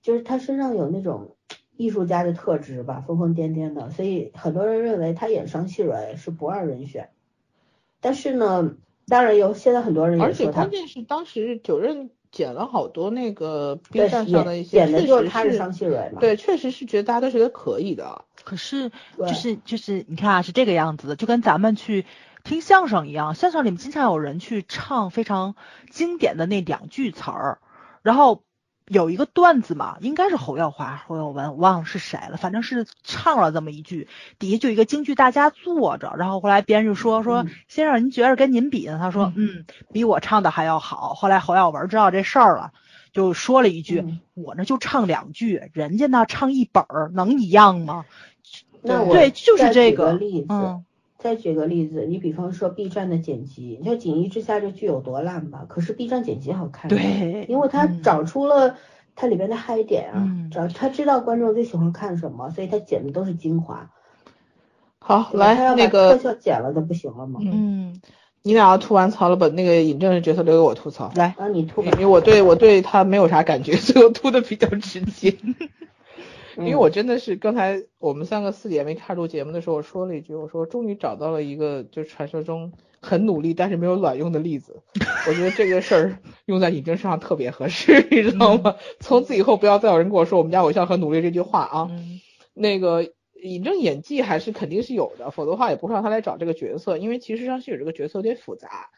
[0.03, 1.37] 就是他身上有那种
[1.74, 3.89] 艺术家的特质吧，疯疯癫癫的。
[3.89, 7.09] 所以很多人认为他演商细蕊是不二人选。
[8.01, 8.74] 但是呢，
[9.07, 16.20] 当然有现在很多人而且也说他关键是当时九任剪了好多那个 B 站上的一演些，演的就是他是商细蕊嘛。
[16.20, 18.26] 对，确实是觉得大家都觉得可以的。
[18.47, 22.07] 可是就是就是你看啊，是这个样子的，就跟咱们去
[22.44, 25.57] 听相声一样，相声里面经常有人去唱非常
[25.90, 27.59] 经典的那两句词儿，
[28.03, 28.44] 然后
[28.86, 34.07] 有一个段子嘛，应该是侯耀华、侯耀文，我忘了是谁了，反正是唱了这么一句，
[34.38, 38.99] 底下就一个京剧大家坐着，然后后来别人就说说嗯先生您觉得跟您比呢？
[39.01, 41.14] 他说嗯，比我唱的还要好。
[41.14, 42.70] 后来侯耀文知道这事儿了。
[43.12, 48.05] 就说了一句：“嗯我呢就唱两句，人家那唱一本儿，能一样吗？”
[48.87, 50.49] 那我对，就是再举这个例子。
[50.51, 50.82] 嗯
[51.18, 55.64] 再举个例子，你比方说 B 站的剪辑，你说《锦衣之下》这剧有多烂吧？
[55.66, 58.76] 可是 B 站剪辑好看，，对，因为他嗯找出了
[59.16, 63.91] 它里边的嗨点啊，嗯找他知道观众最喜欢看什么，所以他剪的都是精华。
[65.01, 67.41] 好，来那个特效剪了都不行了吗？
[67.43, 67.51] 嗯，
[67.95, 68.01] 嗯，
[68.43, 71.11] 你俩要吐完槽了，把那个尹正的角色留给我吐槽。
[71.16, 75.34] 来，啊，你吐吧因为我对我对他没有啥感觉，所以我吐的比较直接。
[76.59, 84.82] 因为嗯我真的是刚才我们三个四姐没开始录节目的时候，我说了一句，我说终于找到了一个就是传说中很努力但是没有卵用的例子。
[85.28, 88.76] 我觉得这个事儿用在尹正身上特别合适，你知道吗？
[89.00, 91.88] 从此以后不要再有人跟我说我们家偶像很努力这句话啊。
[91.90, 92.20] 嗯
[92.59, 93.07] 那个
[93.42, 98.88] 尹正演技还是肯定是有的，否则的话也不会让他来找这个角色，因为其实上是有这个角色有点复杂，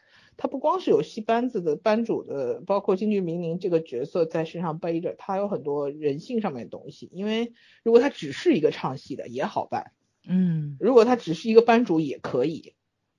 [0.41, 7.09] 他不光是有戏班子的班主的，包括京剧名伶这个角色在身上背着，他有很多人性上面的东西。
[7.11, 7.51] 因为
[7.83, 9.91] 如果他只是一个唱戏的也好办，
[10.25, 12.73] 嗯，如果他只是一个班主也可以，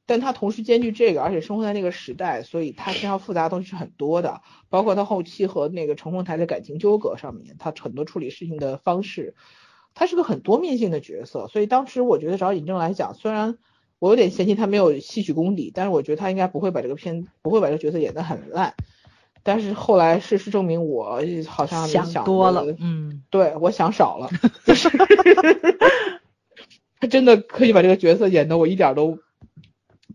[0.07, 4.41] 但他同时兼具这个，而且生活在那个时代，所以他身上复杂的东西是很多的，
[4.71, 9.35] 包括他后期和那个程凤台的感情纠葛上面，他很多处理事情的方式。
[9.93, 13.59] 他是个很多面性的角色，所以当时我觉得找尹正来讲，虽然
[14.01, 18.75] 我有点嫌弃他没有戏曲功底，但是我觉得他应该不会把这个片不会把这个角色演得很烂。
[19.45, 24.29] 但是后来事实证明，我好像想多了，嗯，对我想少了，
[26.99, 29.19] 他 真的可以把这个角色演得我一点都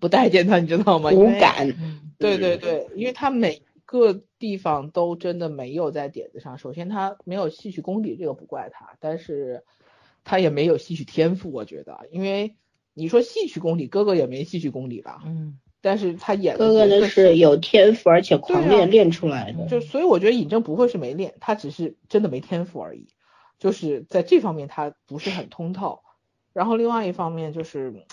[0.01, 1.11] 不待见他，你知道吗？
[1.11, 1.73] 无感。
[2.19, 3.61] 对对对，因为他每。
[3.87, 6.57] 个地方都真的没有在点子上。
[6.57, 9.63] 首先，他没有戏曲功底，这个不怪他，但是
[10.23, 12.07] 他也没有戏曲天赋，我觉得。
[12.09, 12.55] 因为
[12.95, 15.21] 你说戏曲功底，哥哥也没戏曲功底吧？
[15.25, 15.59] 嗯。
[15.81, 19.67] 但是他演哥哥那是有天赋，而且狂练练出来的。
[19.67, 23.07] 就所以我觉得尹正不会是没练，他只是真的没天赋而已。
[23.59, 25.99] 就是在这方面他不是很通透。
[26.53, 28.07] 然后另外一方面就是，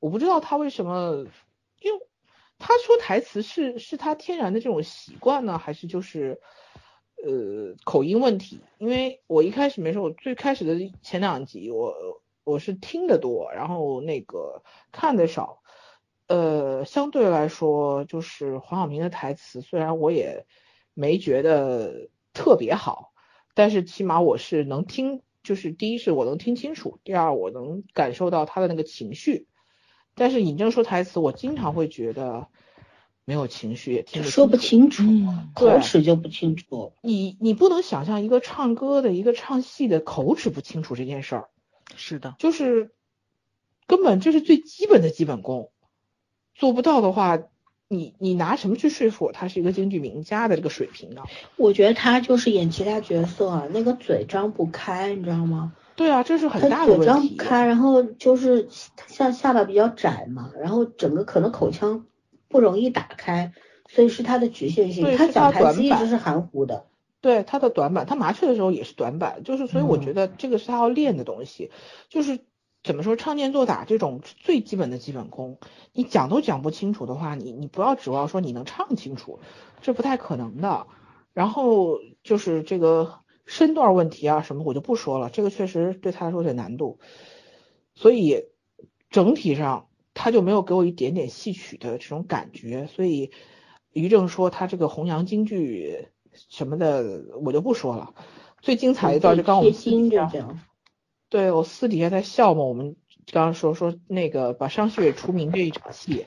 [0.00, 1.24] 我不知道他为什么，
[1.80, 2.00] 因为。
[2.58, 6.40] 他说台词是是他天然的这种习惯呢，还是就是
[7.22, 8.60] 呃口音问题？
[8.78, 11.94] 因为我一开始没说，我最开始的前两集我
[12.46, 15.62] 我是听得多，然后那个看的少。
[16.28, 20.46] 呃，相对来说，就是黄晓明的台词，虽然我也
[20.94, 23.12] 没觉得特别好，
[23.54, 29.48] 但是起码我是能听，就是第一是我能听清楚，第二我能感受到他的那个情绪。
[30.14, 32.46] 但是尹正说台词，我经常会觉得
[33.24, 35.02] 没有情绪，也听不说不清楚，
[35.52, 36.92] 口齿就不清楚。
[37.02, 41.48] 你你不能想象一个唱歌的一个唱戏的口齿不清楚这件事儿。
[41.94, 42.90] 是的，就是
[43.86, 45.70] 根本这是最基本的基本功，
[46.54, 47.38] 做不到的话，
[47.88, 51.22] 你你拿什么去说服我他是一个京剧名家的这个水平呢？
[51.56, 55.72] 我觉得他就是演其他角色，那个嘴张不开，你知道吗？
[55.94, 57.06] 对啊，这是很大的问题。
[57.06, 58.68] 嘴张不开，然后就是
[59.06, 62.04] 像下巴比较窄嘛，然后整个可能口腔
[62.48, 63.52] 不容易打开，
[63.88, 65.16] 所以是他的局限性。
[65.16, 66.84] 他讲台词一直是含糊的。
[67.20, 71.70] 对他的短板，他麻雀的时候也是短板，就是所以我觉得这个是他要练的东西，
[72.08, 72.40] 就是
[72.82, 75.58] 怎么说唱念做打这种最基本的基本功，
[75.92, 79.40] 你讲都讲不清楚的话，你你不要指望说你能唱清楚，
[79.80, 80.86] 这不太可能的。
[81.32, 83.20] 然后就是这个。
[83.48, 86.98] 身段问题啊什么我就不说了，这个确实对他来说有点难度，
[87.94, 88.46] 所以
[89.08, 93.30] 整体上他就没有给我一点点戏曲的这种感觉，所以
[93.92, 96.08] 于正说他这个弘扬京剧
[96.48, 98.14] 什么的我就不说了。
[98.60, 100.30] 最精彩一段就刚我们私底下，
[101.28, 102.96] 对我私底下在笑嘛，我们
[103.32, 106.26] 刚刚说说那个把商旭出名这一场戏，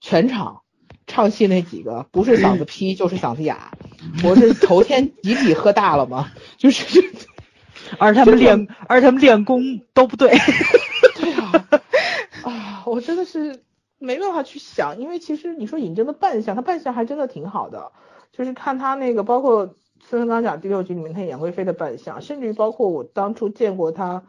[0.00, 0.62] 全场。
[1.04, 3.72] 唱戏那几个不是嗓子劈就是嗓子哑，
[4.24, 6.30] 我是头天集体喝大了嘛？
[6.58, 7.02] 就是，
[7.98, 10.30] 而他们练而他们练功都不对。
[11.16, 11.68] 对啊，
[12.44, 13.64] 啊，我真的是
[13.98, 17.90] 没办法去想，因为其实你说尹正的扮相，他扮相还真的挺好的，
[18.32, 24.24] 就是看他那个，包括孙森刚讲第六集里面他演贵妃的扮相，甚至于包括我当初见过他。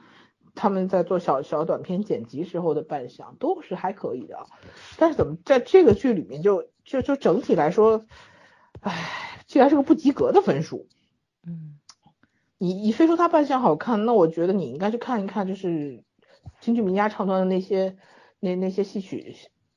[0.55, 4.45] 他们在做小小短片剪辑时候的扮相都是还可以的，
[4.97, 8.05] 但是怎么在这个剧里面就就就整体来说，
[8.81, 10.87] 唉，竟然是个不及格的分数。
[11.43, 11.79] 嗯，
[12.59, 16.03] 你你非说他扮相好看，那我觉得你应该去看一看，就是
[16.59, 17.97] 京剧名家唱段的那些
[18.39, 19.35] 那那些戏曲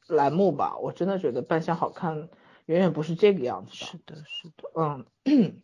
[0.08, 0.76] 栏目吧。
[0.76, 2.28] 我真的觉得扮相好看
[2.66, 3.72] 远远不是这个样子。
[3.72, 5.62] 是的，是的，嗯。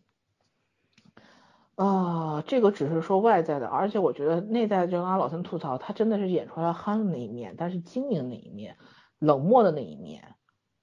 [1.74, 8.76] 啊，这个只是说外在的，而且我觉得内在就刚老孙吐槽，他真的是演出来憨的那一面，但是精明的那一面，
[9.18, 10.34] 冷漠的那一面，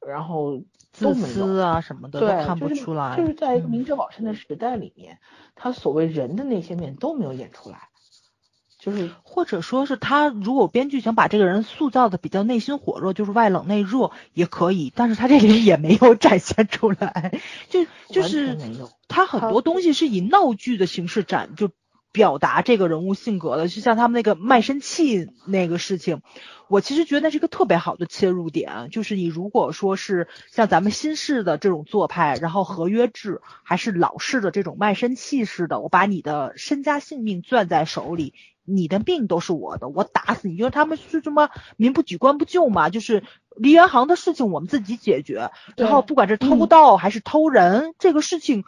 [0.06, 3.16] 然后自私啊什么的对看不出来。
[3.16, 5.20] 就是在一个明哲保身的时代里面，
[5.56, 7.89] 他所谓人的那些面都没有演出来。
[8.80, 17.34] 就是或者说是他如果编剧想把这个人塑造的比较内心火热，就是外冷内热也可以，但是他这里也没有展现出来，
[17.70, 18.58] 就 就是
[19.10, 21.72] 他很多东西是以闹剧的形式展就
[22.14, 26.22] 表达这个人物性格的，就像他们那个卖身契那个事情，
[26.70, 38.34] 我其实觉得那是一个特别好的切入点，就是你如果说是像咱们新式的这种做派，然后合约制，还是老式的这种卖身契式的，我把你的身家性命攥在手里。
[38.70, 40.56] 你的命都是我的，我打死你！
[40.56, 43.24] 就是他们是这么民不举，官不救嘛，就是
[43.56, 45.52] 梨园行的事情我们自己解决。
[45.76, 48.64] 然后不管是偷盗还是偷人，这个事情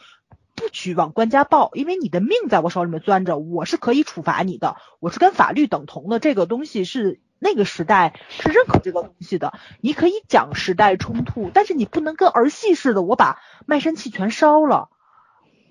[0.55, 6.19] 不许往官家报，因为你的命在我手里面攥着，我是可以处罚你的，我是跟法律等同的。
[6.19, 9.53] 这个东西是那个时代是认可这个东西的。
[9.79, 14.89] 你可以讲时代冲突，但是你不能跟儿戏似的，我把卖身契全烧了。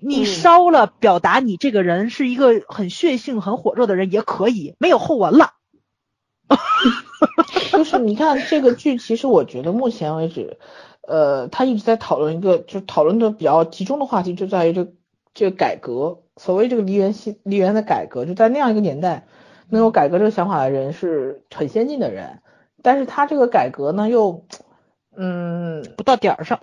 [0.03, 5.53] 你烧了，表达你这个人是一个很血性、很火热的人也可以，没有后文了。
[7.71, 10.57] 就是你看这个剧，其实我觉得目前为止，
[11.07, 14.87] 呃，他一直在讨论一个，就是讨论的比较集中的话题，就在于这
[15.33, 16.23] 这个改革。
[16.37, 19.27] 所谓这个梨园戏梨园的改革，就在那样一个年代，
[19.69, 22.41] 能有改革这个想法的人是很先进的人，
[22.81, 24.45] 但是他这个改革呢，又
[25.15, 26.59] 嗯不到点儿上。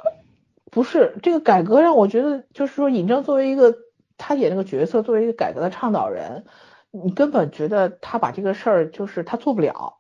[0.78, 3.74] 不是这个改革让我觉得，就是说尹正作为一个
[4.16, 6.44] 他演那个角色，作为一个改革的倡导人，
[6.92, 9.96] 你根本觉得他把这个事儿就是他做不了，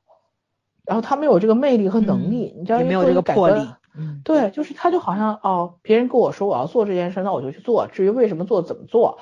[0.84, 3.60] 然后他没有这个魅力和能力，你知道没有这个魄力，
[3.96, 9.18] 嗯，对，就是他就好像哦，别人跟我说我要做这件事，那我就去做，至于为什么做怎么做，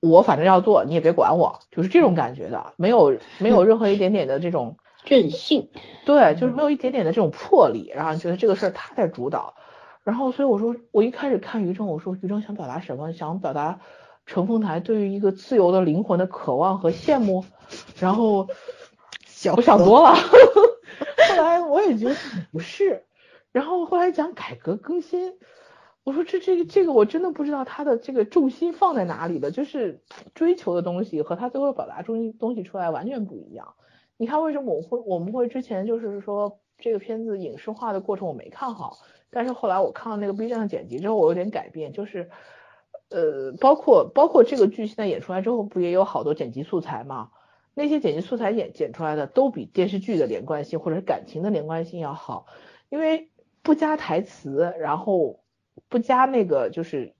[0.00, 5.70] 我反正要做，你也别管我，就是这种感觉的，没有没有任何一点点的这种任性，
[6.04, 9.54] 对，就是没有一点点的这种魄力，然后觉得这个事儿他在主导。
[10.06, 13.12] 然后，所以我说，我一开始看于正，我说于正想表达什么？
[13.12, 13.80] 想表达
[14.24, 17.44] 乘风台对于一个自由的灵魂的渴望和羡慕。
[17.98, 18.46] 然后
[19.56, 22.14] 我想多了，后来我也觉得
[22.52, 23.02] 不是。
[23.50, 25.34] 然后后来讲改革更新，
[26.04, 30.04] 我说这这个这个我真的不知道他的这个重心放在哪里了，就是
[30.36, 33.74] 追求的东西和他最后表达中东西出来完全不一样。
[34.16, 38.98] 你看为什么我会我们会之前就是说这个片子影视化的过程我没看好。
[39.36, 42.30] 但是后来我看了那个 B 站的剪辑之后，我有点改变，就是，
[43.10, 47.32] 呃，包括包括这个剧现在演出来之后，不也有好多剪辑素材吗？
[47.74, 52.46] 那些剪辑素材演剪出来的都比电视剧的连贯性或者是感情的连贯性要好，
[52.88, 53.30] 因为
[53.62, 55.44] 不加台词，然后
[55.90, 57.14] 不加那个就是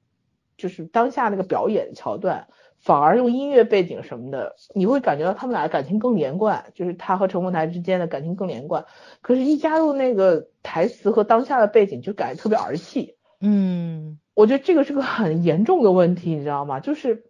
[0.57, 2.49] 就是当下那个表演桥段。
[2.79, 8.85] 反而用音乐背景什么的，你会感觉到他们俩感情更连贯，就是他和陈梦台之间的感情更连贯。
[9.23, 13.17] 可是，一加入那个台词和当下的背景，就感觉特别儿戏。
[13.41, 16.79] 嗯，我觉得这个是个很严重的问题，你知道吗？
[16.79, 17.25] 就是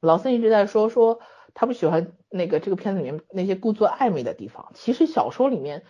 [0.00, 1.20] 老森一直在说说
[1.52, 4.70] 他不喜欢那个这个片子里面那些故作暧昧的地方。
[4.74, 5.82] 其实小说里面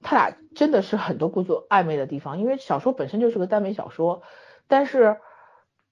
[0.00, 4.22] 他俩真的是很多故作暧昧的地方，因为小说本身就是个耽美小说，
[4.68, 5.18] 但是。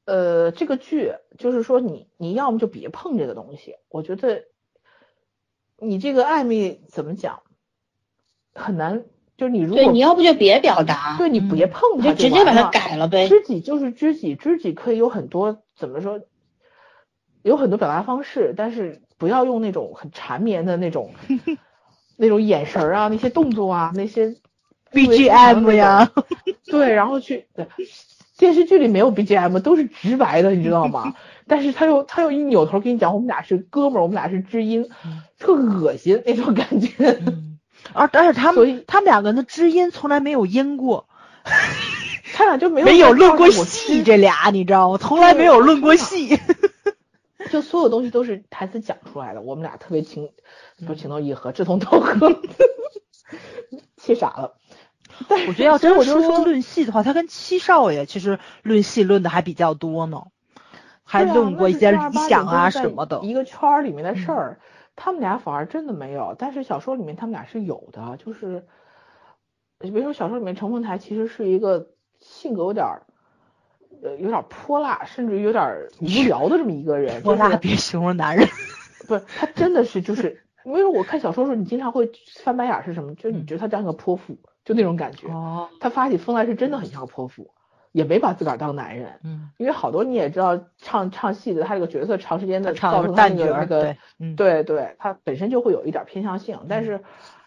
[0.07, 3.75] 呃，这个剧就是说，你你要么就别碰这个东西。
[3.89, 4.45] 我觉得
[5.79, 7.43] 你这个暧昧怎么讲
[8.55, 9.05] 很难，
[9.37, 13.29] 就是你如果对你要不就别表达，对你别碰它，就直接把它改了呗。
[13.29, 16.21] 知己就是知己，知己可以有很多怎么说，
[17.43, 21.15] 有很多表达方式，但是不要用那种很缠绵的那种
[22.17, 24.37] 那种眼神啊，那些动作啊，那些
[24.93, 26.13] BGM 呀，
[26.65, 27.67] 对，然后去对。
[28.39, 31.15] 电视剧里没有 BGM，都是直白的，你知道吗？
[31.49, 34.89] 但是他又他又一扭头跟你讲，我们俩是哥们儿，我们俩是知音，
[35.39, 37.21] 特恶心那种感觉。
[37.93, 41.09] 而而且他们他们两个人的知音从来没有阴过，
[42.35, 44.99] 他俩就没有没有论过戏，这俩你知道吗？
[44.99, 46.39] 从来没有论过戏，
[47.53, 49.41] 就所有东西都是台词讲出来的。
[49.41, 50.31] 我们俩特别情，
[50.87, 52.41] 不情投意合，志同道合，
[53.97, 54.57] 气傻了。
[55.49, 60.25] 我觉得要真说论戏的话，他跟七少爷其实论戏论的还比较多呢，
[61.05, 61.99] 还论过一些理
[62.29, 63.21] 想啊什么的。
[63.23, 64.61] 一个圈儿里面的事儿，
[64.95, 66.35] 他们俩反而真的没有。
[66.39, 68.65] 但是小说里面他们俩是有的，就是
[69.79, 71.89] 比如说小说里面程凤台其实是一个
[72.21, 73.03] 性格有点儿
[74.03, 77.23] 呃有点泼辣，甚至有点无聊的这么一个人。
[77.23, 78.49] 泼辣别形容男人，
[79.09, 82.11] 不是他真的是就是，因为我看小说的时候，你经常会
[82.43, 83.15] 翻白眼是什么？
[83.15, 84.37] 就是你觉得他像个泼妇。
[84.67, 85.29] 就那种感觉，
[85.81, 87.53] 他发起疯来是真的很像个泼妇，
[87.93, 89.21] 也没把自个儿当男人。
[89.23, 96.59] 嗯，因为好多你也知道，唱唱戏的他这个角色长时间的造成那个那个，对，对对，他本身就会有一点偏向性。
[96.69, 97.01] 但是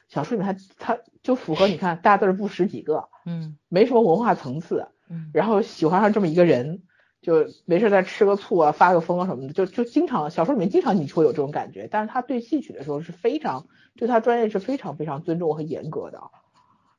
[0.07, 6.83] 小说里面他他就符合你看大字不识几个，嗯，没什么文化层次，嗯，然后喜欢上这么一个人，
[7.21, 11.89] 就没事再吃个醋啊，发个疯啊什么的，就就经常小说里面经常你会有这种感觉。
[11.91, 13.67] 但是他对戏曲的时候是非常
[13.97, 16.21] 对他专业是非常非常尊重和严格的。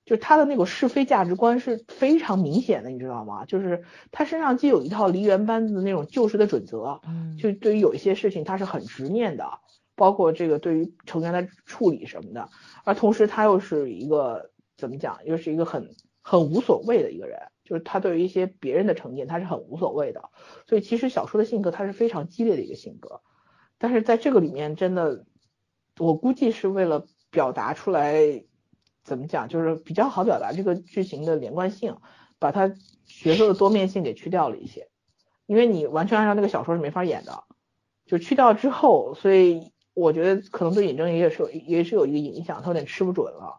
[0.06, 3.44] 就他的那个是非价值观是非常明显的，你知道吗？
[3.44, 9.60] 就是他身上既有一套梨园班子的那种旧时的准则，嗯，就对于有一些事情他是很执念的，
[9.94, 12.48] 包括这个对于成员的处理什么的，
[12.82, 20.31] 而同时他又是一个怎么讲，又是一个很很无所谓的一个人，就是他对于一些别人的成见他是很无所谓的，
[20.66, 23.20] 所以其实小说的性格他是非常激烈的一个性格，
[23.78, 25.24] 但是在这个里面真的，
[25.98, 28.43] 我估计是为了表达出来。
[29.02, 29.48] 怎么讲？
[29.48, 31.97] 就是比较好表达这个剧情的连贯性，
[32.39, 32.72] 把它
[33.06, 34.89] 角色的多面性给去掉了一些。
[35.47, 37.44] 因为你完全按照那个小说是没法演的，
[38.06, 43.59] 就去掉之后，所以我觉得可能对尹正也是有也是有一个影响，他有点吃不准了。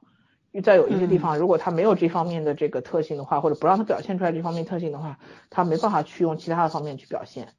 [0.63, 5.17] 在有一些地方，如果他没有这方面的这个特性的话，或者不让他表现出来这方面特性的话，
[5.49, 7.53] 他没办法去用其他的方面去表现，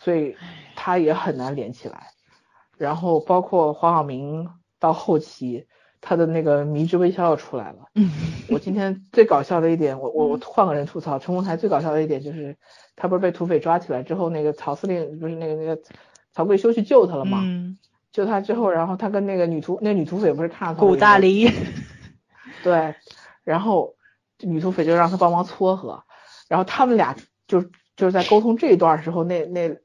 [0.00, 0.36] 所以
[0.74, 2.08] 他也很难连起来。
[2.76, 5.66] 然后包括黄晓明到后期，
[6.08, 7.78] 他的那个迷之微笑又出来了。
[7.96, 8.08] 嗯，
[8.48, 12.56] 我今天最搞笑的一点，我我我换个人吐槽，陈鸿台最搞笑的一点就是，
[12.94, 15.82] 他不是被土匪抓起来之后，那个曹司令不是那个那个
[16.32, 17.40] 曹贵修去救他了吗？
[17.42, 17.76] 嗯，
[18.12, 21.50] 救他之后，然后他跟那个女土那女土匪不是看到古大黎。
[22.62, 22.94] 对，
[23.42, 23.96] 然后
[24.38, 26.04] 女土匪就让他帮忙撮合，
[26.48, 27.16] 然后他们俩
[27.48, 27.62] 就
[27.96, 29.76] 就是在沟通这一段时候，那那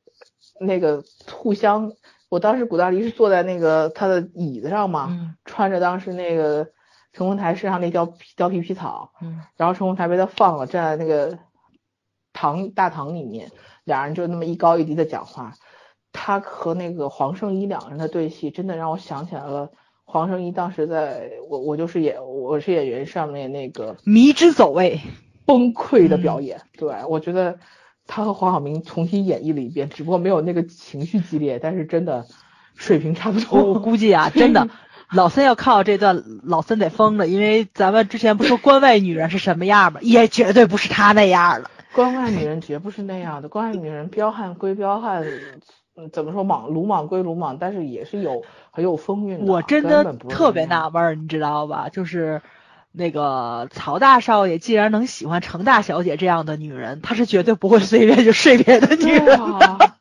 [0.60, 1.94] 那个互相，
[2.32, 6.70] 我当时古大黎是坐在那个他的椅子上嘛，穿着当时那个
[7.12, 9.12] 陈红台身上那貂貂皮皮草，
[9.58, 11.38] 然后陈红台被他放了，站在那个
[12.32, 13.52] 堂大堂里面，
[13.84, 15.56] 俩人就那么一高一低的讲话，
[16.14, 19.70] 他和那个黄圣依两人的对戏，真的让我想起来了。
[20.06, 25.02] 黄圣依当时在我我就是演我是演员上面那个迷之走位。
[25.44, 27.60] 崩溃的表演，对我觉得
[28.08, 32.26] 他和黄晓明重新演绎了一遍，只不过没有那个情绪激烈，但是真的
[32.76, 33.64] 水平差不多。
[33.64, 34.68] 我估计啊，真的
[35.14, 40.00] 老三要看到这段，老三得疯了，因为咱们之前不说关外女人是什么样吗？
[40.02, 41.70] 也绝对不是他那样的。
[41.94, 45.26] 关外女人绝不是那样的，关外女人彪悍归彪悍。
[45.98, 49.52] 嗯，怎么说莽鲁莽归鲁莽，但是也是有很有风韵的。
[49.52, 51.90] 我真的特别纳闷儿，你知道吧？
[51.90, 52.42] 就是
[52.92, 59.96] 那个曹大少爷，既然能喜欢程大小姐这样的女人，他是绝对不会随便就睡别的女人的。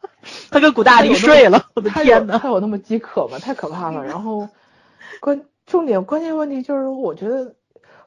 [0.50, 3.38] 他跟古大力睡了，我的天呐，他有那么饥渴吗？
[3.38, 4.04] 太可怕了。
[4.04, 4.48] 然后
[5.20, 7.54] 关重点关键问题就是，我觉得。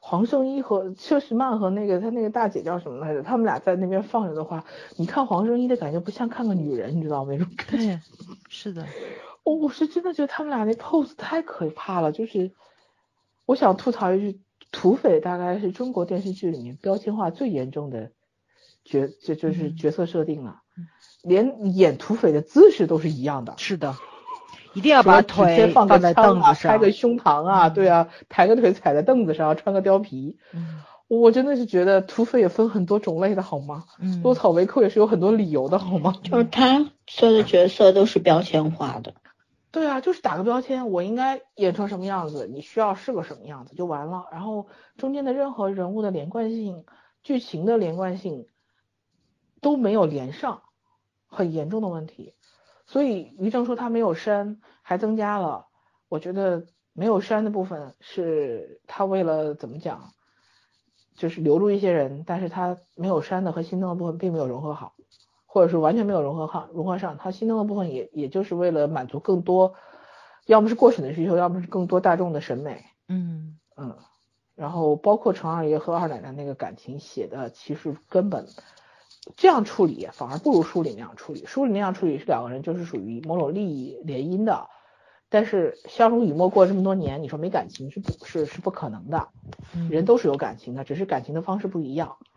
[0.06, 3.22] 黄圣依和佘诗曼和那个他那个大姐叫什么来着？
[3.22, 4.66] 他们俩在那边放着的话，
[4.96, 7.32] 你看黄圣依的感觉不像看个女人，你知道吗？
[7.32, 7.98] 那种感觉。
[8.50, 8.84] 是的。
[9.44, 12.52] 我我是真的觉得他们俩那 pose 太可怕了，就是
[13.46, 14.40] 我想吐槽一句，
[14.74, 18.10] 土匪大概是中国电视剧里面标签化最严重的
[18.84, 20.62] 角，就就是角色设定了，
[21.22, 23.54] 连演土匪的姿势都是一样的。
[23.56, 23.94] 是的。
[24.74, 30.36] 一定要把腿先放在凳子上，开个胸膛啊，对啊，抬个腿踩在凳子上，穿个貂皮。
[30.52, 33.84] 嗯，我真的是觉得土匪也分很多种类的好吗？
[34.00, 36.16] 嗯，落草为寇也是有很多理由的好吗？
[36.24, 39.14] 就是他所有的角色都是标签化的。
[39.74, 44.28] 对啊，就是打个标签，我应该演成什么样子，你需要是个什么样子就完了。
[44.30, 46.86] 然后中间的任何人物的连贯性、
[47.24, 48.46] 剧情的连贯性
[49.60, 50.62] 都没有连上，
[51.26, 52.36] 很严重的问题。
[52.86, 55.66] 所以于正说他没有删，还增加了。
[56.08, 60.12] 我觉得没有删的部分是他为了怎么讲，
[61.16, 64.94] 就是留住一些人，但是他没有删的和新增的部分并没有融合好，
[65.54, 67.16] 或者是完全没有融合好融合上。
[67.16, 69.74] 他新增的部分也也就是为了满足更多，
[70.46, 72.84] 要么是过审的需求，要么是更多大众的审美。
[73.06, 73.96] 嗯嗯，
[74.56, 78.48] 然后包括程二爷和二奶奶那个感情写的其实根本。
[79.36, 81.46] 这样处理反而不如书里那样处理。
[81.46, 84.68] 书里那样处理是两个人就是属于某种利益联姻的，
[85.30, 89.28] 但是相濡以沫过这么多年，你说没感情是不是是不可能的。
[89.88, 92.16] 人都是有感情的，只是感情的方式不一样。
[92.20, 92.33] 嗯，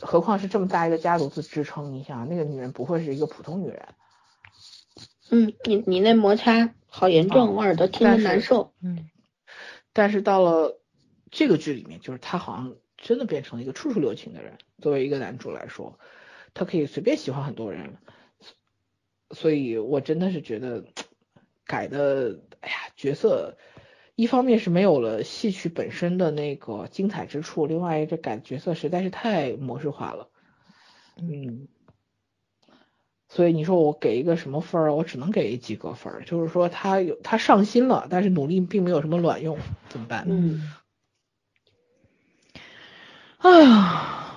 [0.00, 3.88] 何况是这么大一个家族的支撑，你想那个女人不会是一个普通女人。
[5.30, 8.72] 嗯，你你那摩擦好严重，我耳朵听着难受。
[8.82, 9.10] 嗯，
[9.92, 10.80] 但是到了
[11.30, 12.74] 这个剧里面，就是他好像。
[13.04, 14.58] 真的变成了一个处处留情的人。
[14.80, 15.98] 作为一个男主来说，
[16.54, 17.96] 他可以随便喜欢很多人，
[19.32, 20.84] 所以我真的是觉得
[21.66, 23.56] 改的，哎呀，角色
[24.22, 30.28] 一方面是没有了戏曲本身的那个精彩之处，另外这改角色实在是太模式化了。
[31.16, 31.66] 嗯，
[33.28, 34.94] 所以你说我给一个什么分儿？
[34.94, 36.22] 我只能给及格分儿。
[36.24, 39.58] 就是说他有他上心了，但是努力并没有什么卵用，
[39.88, 40.24] 怎么办？
[40.30, 40.72] 嗯。
[43.38, 44.36] 哎呀，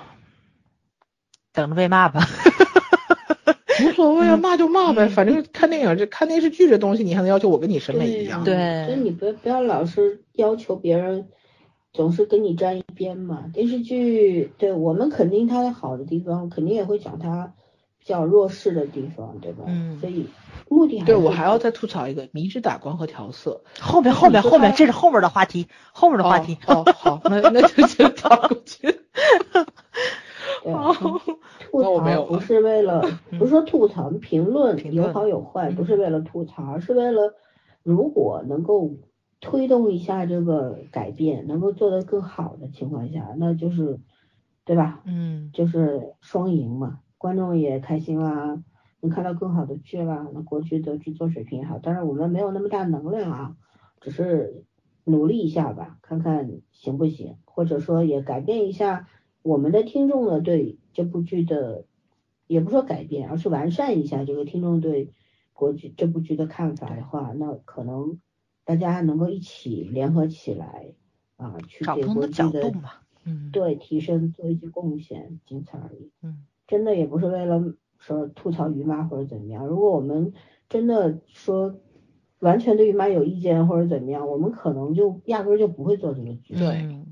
[1.53, 2.25] 等着被骂吧，
[3.83, 8.43] 无所谓啊，骂就骂呗，反正看电影这看电视剧这东西，你还能要求我跟你审美一样？
[8.43, 11.27] 对，所以你不不要老是要求别人
[11.93, 13.45] 总是跟你站一边嘛。
[13.53, 17.53] 电视剧对我们肯定它好的地方，肯定也会讲它
[17.99, 19.63] 比较弱势的地方，对吧？
[19.67, 20.27] 嗯，所以
[20.69, 26.57] 目的还对我还要再吐槽一个迷之打光和调色，后面后面后面这是后面的话题，后面的话题。
[26.67, 28.99] 哦，好，那 那就先跳过去。
[31.83, 33.01] 吐槽不是为了，
[33.37, 37.33] 不是说吐槽，评论有好有坏，不是为了吐槽，是为了
[37.83, 38.91] 如果能够
[39.39, 43.99] 推动一下这个改变，能够做得更好的情况下，那就是
[44.63, 45.01] 对吧？
[45.05, 46.99] 嗯，就是双赢嘛。
[47.17, 48.61] 观众也开心啦，
[49.01, 51.79] 能看到更好的剧啦，那国剧的制作水平也好。
[51.79, 53.55] 当然我们没有那么大能量啊，
[53.99, 54.63] 只是
[55.03, 59.07] 努力一下吧，看看行不行，或者说也改变一下
[59.45, 61.85] 我们的听众呢对这部剧的，
[62.47, 65.11] 也不说改变，而是完善一下这个听众对
[65.53, 68.19] 国剧这部剧的看法的话，那可能
[68.63, 70.95] 大家能够一起联合起来
[71.37, 72.89] 啊，去给找不同的国剧的角度嘛，
[73.23, 76.09] 嗯，对提升做一些贡献，仅此而已。
[76.23, 79.67] 嗯，真的也不是为了说吐槽于妈或者怎么样。
[79.67, 80.33] 如果我们
[80.69, 81.79] 真的说
[82.39, 86.55] 完全对于妈有意见或者怎么样，我们可能就压根儿就不会做这个剧。
[86.55, 87.05] 对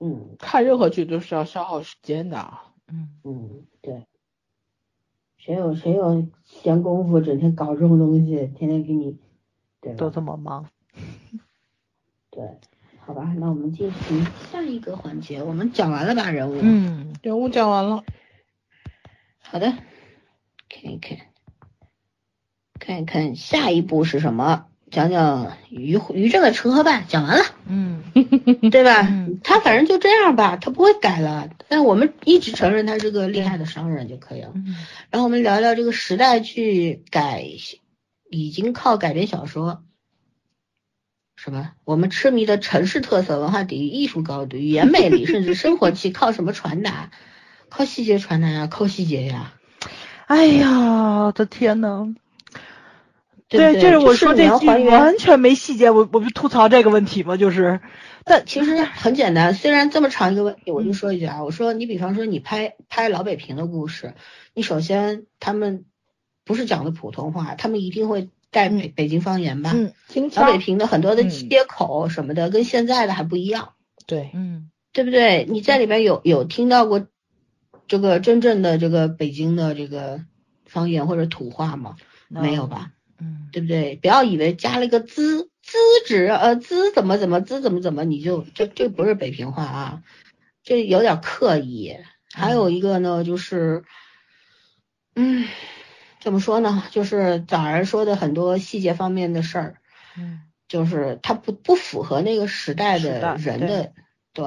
[0.00, 2.52] 嗯嗯看任何剧都是要消耗时间的。
[2.88, 4.06] 嗯，嗯，对。
[5.38, 9.16] 谁有谁有闲工夫整天搞这种东西，天天给你，
[9.80, 9.94] 对？
[9.94, 10.68] 都这么忙，
[12.30, 12.58] 对，
[12.98, 16.58] 好吧，那我们进行下一个环节，我们讲完了吧人物？
[16.60, 18.02] 嗯，人物讲完了，
[19.38, 19.72] 好的，
[20.68, 21.18] 看一看，
[22.80, 24.66] 看一看下一步是什么？
[24.90, 28.02] 讲讲于于正的成和败，讲完了，嗯
[28.70, 29.02] 对吧？
[29.10, 31.50] 嗯他反正就这样吧，他不会改了。
[31.68, 34.52] 但我们一直承认他是个厉害的商人就可以了。
[34.54, 34.76] 嗯
[35.10, 37.44] 然后我们聊聊这个时代去改，
[38.30, 39.82] 已经靠改编小说，
[41.36, 41.72] 什么？
[41.84, 47.10] 我们痴迷的城市特色、文化底蕴、艺术高度、语言魅力，甚至生活气，靠什么传达？
[47.68, 49.52] 靠细节传达呀，靠细节呀。
[50.26, 52.14] 哎呀，我的天呐！
[53.48, 54.48] 对就是我说这
[54.90, 57.80] 完全没细节，我我就吐槽这个问题吗，就是，
[58.24, 64.14] 但其实很简单，虽然这么长一个问题，我就嗯说一句啊，我说你比方说你拍拍老北平的故事，
[64.52, 65.84] 你首先他们
[66.44, 69.72] 不是讲的普通话，他们一定会带北北京方言吧？
[69.74, 69.92] 嗯
[70.34, 73.74] 老北，平的很多的嗯接口什么的，跟现在的还不一样，
[74.06, 75.46] 对，嗯对不对？
[75.48, 77.06] 你在里边有有听到过
[77.86, 80.22] 这个真正的这个北京的这个
[80.64, 81.94] 方言或者土话吗？
[82.28, 82.90] 没有吧？
[83.18, 83.96] 嗯对不对？
[83.96, 90.02] 不要以为加了一个资资质，呃，资怎么怎么资怎么怎么，你就这这不是北平话啊，
[90.62, 91.96] 这有点刻意。
[92.32, 93.84] 还有一个呢，就是，
[95.14, 95.46] 嗯，
[96.20, 96.84] 怎么说呢？
[96.90, 99.76] 就是早上说的很多细节方面的事儿，
[100.18, 103.92] 嗯就是它不不符合那个时代时代的人的
[104.32, 104.44] 对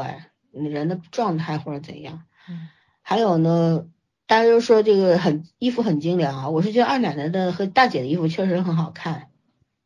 [0.52, 2.24] 人的状态或者怎样。
[2.48, 2.70] 嗯
[3.02, 3.88] 还有呢，
[4.30, 9.30] 大家都说这个很衣服很精良啊，我是觉得二奶奶的和大姐的衣服确实很好看，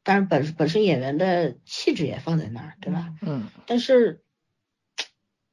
[0.03, 3.13] 但是本本身演员的气质也放在那儿，对吧？
[3.21, 4.19] 嗯，但是，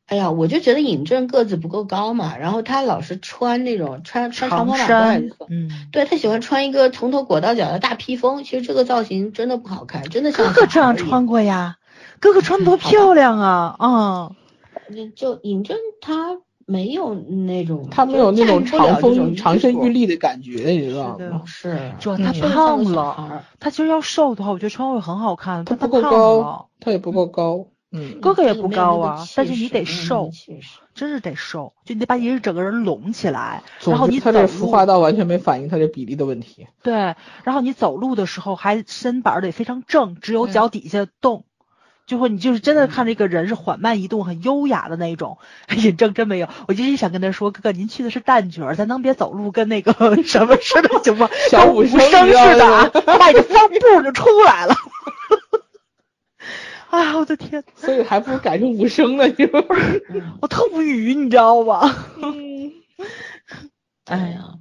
[0.06, 11.78] 哎呀，我就觉得尹正个子不够高嘛，然后他老是穿那种穿穿长长袍马褂衫，嗯，对他喜欢穿一个从头裹到脚的大披风，其实这个造型真的不好看，真的像哥哥这样穿过呀，
[12.18, 14.32] 哥哥穿多漂亮啊，啊，
[14.92, 16.38] 就就尹正他
[16.70, 21.42] 没有那种，他没有那种长风长身玉立的感觉，你知道吗？
[21.44, 30.30] 是，主要他胖了，他其实要瘦的话，我觉得穿会很好看，他不够高，，他也不够高，嗯，哥哥也不高啊但是你得瘦
[30.94, 36.68] 真是得瘦，就你得把你整个人拢起来，然后你他这服路化道完全没反映他这比例的问题。
[36.84, 41.44] 对，然后你走路的时候还身板得非常正，只有嗯脚底下动，
[42.10, 45.38] 就会你就是真的看这个人是缓慢移动、很优雅的那种。
[45.78, 49.92] 尹正真没有，我一直想跟他说，哥哥您去的是旦角儿，咱能别走路跟那个
[50.26, 51.30] 什么似的行吗？
[51.48, 54.74] 小武生似的啊，是吧他把你的方步就出来了。
[56.90, 59.64] 哎呀，我的天，所以还不如改成武生呢，你说？
[60.42, 61.94] 我特无语，你知道吗？
[62.20, 62.72] 嗯，
[64.06, 64.54] 哎呀，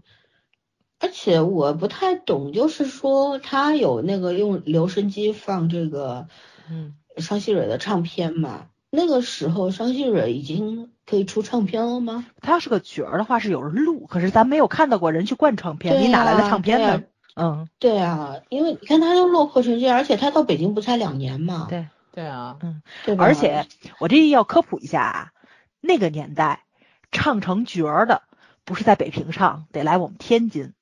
[1.00, 6.28] 而且我不太懂，就是说他有那个用留声机放这个
[6.70, 8.68] 嗯，商熙蕊的唱片嘛？
[8.90, 12.26] 那个时候商熙蕊已经可以出唱片了吗？
[12.42, 17.04] 他要是个角儿的话是有人录，可是咱没有看到过人去灌唱片，对你哪来的唱片呢？
[17.36, 21.88] 嗯，对啊，因为你看他都落魄成这样，而且他到北京不才两年嘛，对。
[22.12, 23.24] 对啊，嗯对吧？
[23.24, 23.68] 而且
[24.00, 25.32] 我这要科普一下啊，
[25.80, 26.66] 那个年代
[27.12, 28.24] 唱成角儿的
[28.66, 30.74] 不是在北平唱，得来我们天津，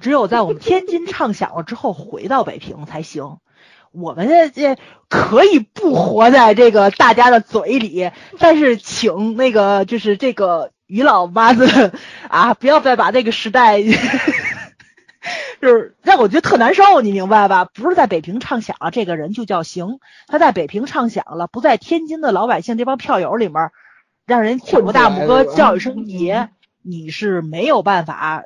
[0.00, 3.38] 只有在我们天津唱响了之后回到北平才行。
[3.94, 4.76] 我们这这
[5.08, 11.92] 可以不活在这个大家的嘴里，但是请那个就是这个于老妈子
[12.28, 13.78] 啊，不要再把这个时代。
[15.62, 17.64] 就是让我觉得特难受，你明白吧？
[17.64, 23.70] 不是在北平唱响了，这个人就叫行；他在北平唱响了，不在天津的老百姓这帮票友里面，
[24.26, 26.50] 让人挑个大拇哥叫一声爷，
[26.82, 28.44] 你是没有办法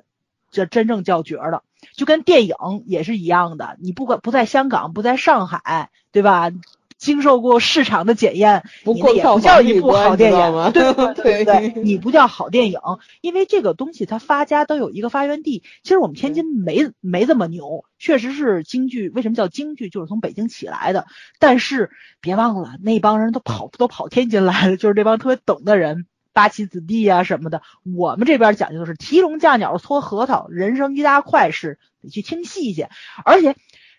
[0.52, 1.62] 这真正叫角儿的。
[1.94, 2.54] 就跟电影
[2.86, 6.50] 也是一样的，你不管不在香港，不在上海，对吧？
[6.98, 12.80] 经受过市场的检验，不过也不叫一部好电影， 对对对，你不叫好电影，
[13.20, 15.62] 因为这个东西它发家都有一个发源地。
[15.84, 19.90] 其实我们天津没没这么牛，确实是京剧，为什么叫京剧？
[19.90, 21.06] 就是从北京起来的。
[21.38, 21.90] 但是
[22.20, 26.07] 别忘了，那帮人都跑都跑天津来了，就是这帮特别懂的人。
[26.32, 27.62] 八旗子弟啊什么的，
[27.96, 32.86] 我们这边讲究的是提笼架鸟搓核桃，人生一大快事，得去听戏去。
[33.24, 33.56] 而且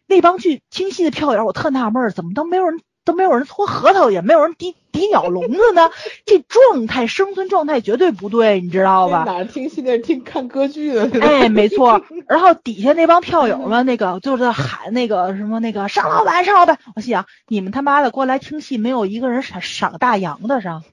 [0.07, 5.89] 那帮去听戏的票友，我特纳闷儿，怎么都没有人都没有人搓核桃，也没有人抵抵鸟笼子呢？
[6.25, 9.23] 这状态生存状态绝对不对，你知道吧？
[9.25, 11.19] 哪听戏那是听看歌剧的？
[11.21, 12.03] 哎，没错。
[12.27, 20.83] 然后底下那帮票友们，那个就是在喊那个什么那个上老板上老板，我心想你们他妈的过来听戏，没有一个人赏赏大洋的上。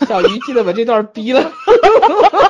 [0.00, 1.52] 小鱼记得把这段逼了，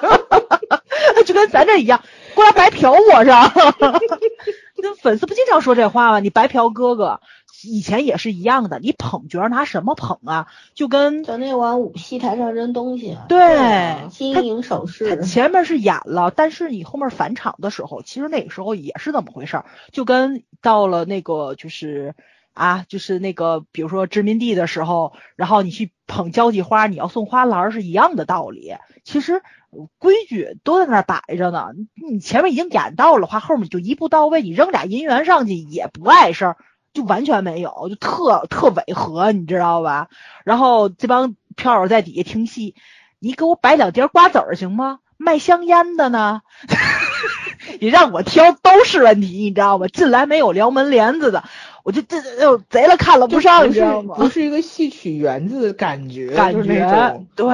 [1.26, 2.02] 就跟咱这一样，
[2.34, 3.52] 过来白嫖我是吧。
[4.82, 6.20] 那粉丝不经常说这话吗？
[6.20, 7.20] 你白嫖哥哥，
[7.62, 8.78] 以前也是一样的。
[8.80, 10.46] 你捧角拿什么捧啊？
[10.74, 15.16] 就跟就那往戏台上扔东西，对，金银首饰。
[15.16, 19.66] 他前面是演了，但是你后面返场的时候，其实那个时候也是那么回事儿。
[19.92, 22.14] 就跟到了那个就是。
[22.54, 28.74] 啊，就是那个，比如说殖民地的时候，然后你去捧交际花，你要送花篮是一样的道理。
[29.02, 29.42] 其实
[29.98, 31.70] 规矩都在那摆着呢，
[32.10, 36.56] 你前面已经演到了话，后面就一步到位，你扔俩银元上去也不碍事儿，
[36.92, 40.08] 就完全没有，就特特违和，你知道吧？
[40.44, 42.76] 然后这帮票友在底下听戏，
[43.18, 45.00] 你给我摆两碟瓜子儿行吗？
[45.16, 46.42] 卖香烟的呢？
[47.80, 49.88] 你让我挑都是问题，你知道吗？
[49.88, 51.44] 进来没有撩门帘子的。
[51.84, 54.16] 我就这就贼了，看了不上，你知道吗？
[54.16, 57.46] 不是一个戏曲园子的感觉，感觉对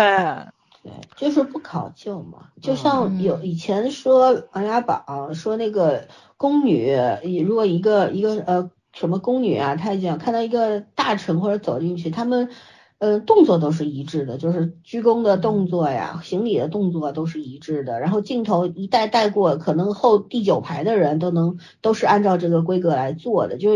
[0.83, 2.47] 对，就是不考究嘛。
[2.63, 5.05] 就像有以前说《琅琊榜》，
[5.35, 6.09] 说那个
[6.39, 6.97] 宫女，
[7.47, 12.49] 如果一个一个呃什么宫女啊太监看到一个大臣或者走进去，他们。
[13.01, 17.99] 呃，动作都是一致的，就是鞠躬的动作呀，行礼的动作都是一致的。
[17.99, 23.57] 然后镜头一带带过，可能后第九排的人都能都是按照这个规格来做的。
[23.57, 23.71] 就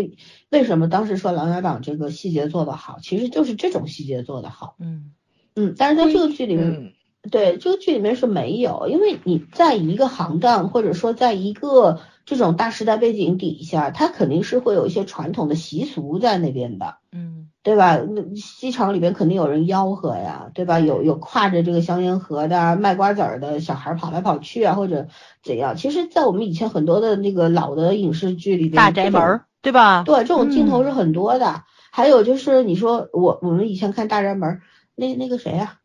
[0.50, 4.76] 为什么当时说《琅琊榜》这个细节做得好，其实就是这种细节做得好。
[4.78, 5.12] 嗯
[5.56, 6.92] 嗯，但是在这个剧里面，
[7.30, 16.98] 对这个剧里面是没有，因为你在一个行当或者说在一个这种大时代背景底下，它肯定是会有一些传统的习俗在那边的。
[17.10, 17.43] 嗯。
[17.64, 17.96] 对吧？
[17.96, 20.78] 那戏场里边肯定有人吆喝呀，对吧？
[20.80, 25.08] 有有挎着这个香烟盒的卖瓜子儿的小孩跑来跑去啊，或者
[25.42, 25.74] 怎样？
[25.74, 30.02] 其实，在我们以前很多的那个老的影视剧里边，大宅门对吧？
[30.04, 31.64] 对，这种镜头是很多的。
[31.90, 34.60] 还有就是你说我我们以前看大宅门，
[34.94, 35.78] 那那个谁呀？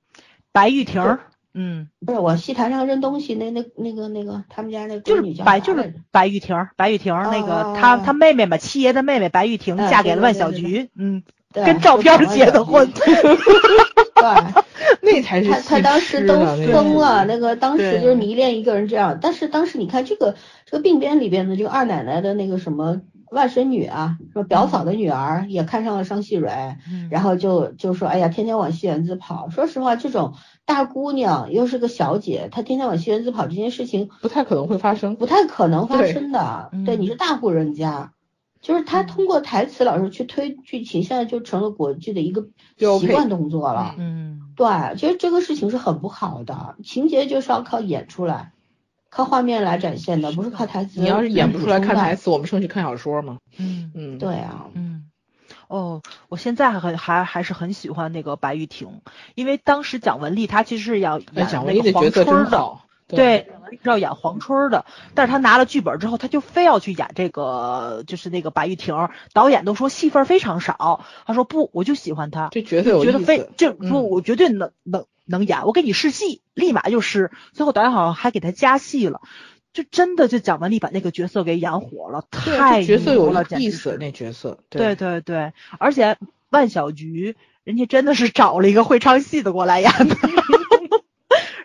[0.52, 1.18] 白玉婷。
[1.54, 11.24] 嗯，不是我戏台上扔东西，那那那个那个他们家那就是白就是白玉婷，白玉婷那个她她妹妹嘛，七爷的妹妹白玉婷嫁给了万小菊，嗯。
[11.54, 13.04] 跟照片结的婚， 对，
[15.02, 16.36] 那才是他他当时都
[16.72, 19.18] 疯了，那个当时就是迷恋一个人这样。
[19.20, 20.36] 但是当时你看这个
[20.66, 23.02] 这个病边里边的这个二奶奶的那个什么
[23.32, 26.78] 外甥女啊，说表嫂的女儿也看上了商细蕊，
[27.10, 29.50] 然后就就说哎呀，天天往戏园子跑。
[29.50, 30.34] 说实话，这种
[30.66, 36.70] 大姑娘又是个小姐，她天天往戏园子跑这件事情不太可能会发生，不太可能发生的。
[36.86, 38.12] 对，你是大户人家。
[38.62, 42.50] 就是他通过台词老是去推剧情，现在就成了国剧的一个
[43.00, 43.96] 习惯动作了。
[43.98, 48.52] 嗯，对，其实这个事情是很不好的，情节就是要靠演出来，
[49.10, 51.00] 靠画面来展现的，不是靠台词。
[51.00, 53.38] 你要是演不出来看台词，我们上去看小说嘛？
[53.58, 55.06] 嗯嗯，对啊，嗯，
[55.70, 59.02] 哦，我现在还很还还是很喜欢那个白玉婷，
[59.36, 62.86] 因为当时蒋雯丽她其实是要演蒋雯丽的角色真好。
[63.08, 63.50] 对，
[63.84, 69.10] 要演黄春的，但是他拿了剧本之后，他就非要去演这个，就是那个白玉婷。
[69.34, 77.32] 导演都说戏份非常少，他说不，我就喜欢他，这绝对有觉得非这不，我绝对能能能演，我给你试戏，立马就试。
[77.54, 79.22] 最后导演好像还给他加戏了，
[79.74, 86.18] 就真的就蒋雯丽把那个角色给演火了，太角色有了，意思那角色，对对对，而且
[86.50, 90.16] 万小菊人家真的是找了一个会唱戏的过来演的。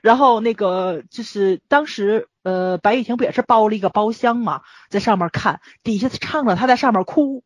[0.05, 4.60] 然后那个就是当时呃白玉婷不也是包了一个包厢嘛，
[4.90, 7.43] 在上面看底下唱着，她在上面哭，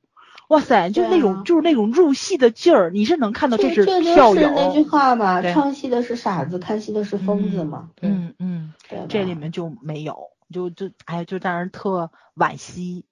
[0.49, 4.51] 哇塞，就是那种就是那种入戏的劲儿，你是能看到这是票友。
[4.57, 7.91] 那句话嘛，唱戏的是傻子，看戏的是疯子嘛。
[8.03, 8.73] 嗯嗯，
[9.09, 13.05] 这里面就没有，就就哎就让人特惋惜。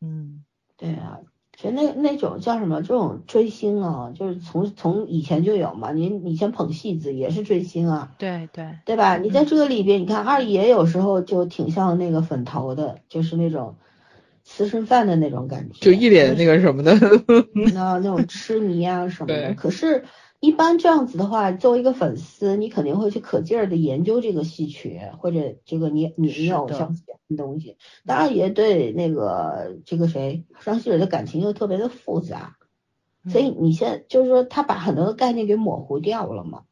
[0.00, 0.42] 嗯，
[0.76, 1.20] 对啊。
[1.60, 2.82] 其实那那种叫什么？
[2.82, 5.90] 这种追星啊，就是从从以前就有嘛。
[5.90, 9.16] 你以前捧戏子也是追星啊，对对对吧？
[9.16, 13.74] 你在这个里边，你看二爷有时候就挺像那个粉头的，就是那种
[14.44, 16.94] 私生饭的那种感觉，就一脸那个什么的，
[17.74, 19.54] 那那种痴迷啊什么的。
[19.54, 20.04] 可是，
[20.40, 32.56] 一般这样子的话，作为一个粉丝，你肯定会去可劲儿的研究这个戏曲或者这个你你你偶像的东西，当然也对那个这个谁双喜蕊的感情又特别的复杂，
[33.28, 36.62] 所以你现在就是说他把很多的概念给模糊掉了嘛，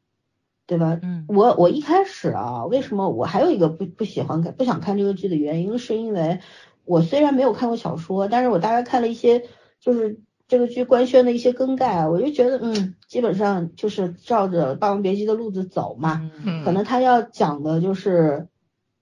[0.66, 1.00] 对吧？
[1.02, 1.24] 嗯。
[1.28, 6.38] 我我一开始啊，为什么我还有一个不不喜欢看不想看这个剧的原因，是因为
[6.84, 9.48] 我虽然没有看过小说，但是我大概看了一些
[9.80, 18.48] 就是这个剧官宣的一些更改，我就觉得嗯，基本上就是照着《霸王别姬》的路子走嘛，嗯可能他要讲的就是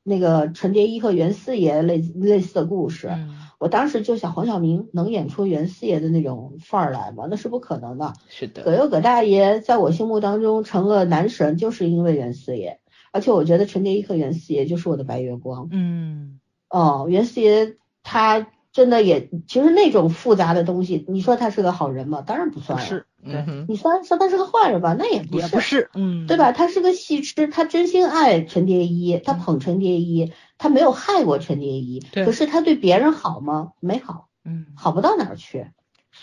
[0.03, 3.09] 那个陈蝶衣和袁四爷类类似的故事。
[3.09, 7.27] 嗯我当时就想，黄晓明能演出袁四爷的那种范儿来吗？
[7.31, 8.13] 那是不可能的。
[8.29, 12.81] 是的，葛优葛大爷在我心目当中成了男神，就是因为袁四爷，
[13.11, 15.69] 而且我觉得陈蝶衣和袁四爷就是我的白月光。
[15.71, 22.23] 嗯哦，袁四爷他真的也，其实那种复杂的东西，你说他是个好人吗？
[22.27, 22.85] 当然不算了。
[22.85, 24.97] 是，对，嗯，你说说他是个坏人吧？
[24.99, 26.37] 那也不是，也不是，嗯，对？
[26.37, 26.51] 吧？
[26.51, 32.03] 他是个戏痴，他真心爱陈蝶衣，他捧陈蝶衣，他没有害过陈蝶衣。
[32.11, 33.71] 对可是他对别人好吗？
[33.79, 35.69] 没好，嗯，好不到哪儿去。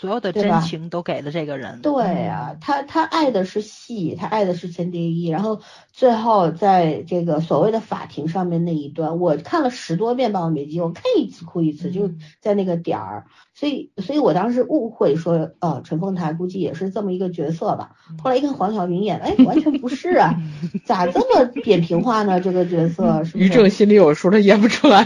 [0.02, 5.60] 所有的真情都给了这个人，对啊，他他爱的是戏，他爱的是陈蝶衣，然后
[5.92, 17.92] 最后在这个所谓的法庭上面那一段，我看了十多遍《霸王别姬》，我看一次哭一次，就嗯在那个点儿，所以所以我当时误会说，呃，陈凤台估计也是这么一个角色吧。
[18.20, 20.34] 后来一看黄晓明演，哎，完全不是啊，
[20.84, 22.40] 咋这么扁平化呢？
[22.40, 23.44] 这个角色 是不是？
[23.44, 25.04] 于正心里有数，他演不出来。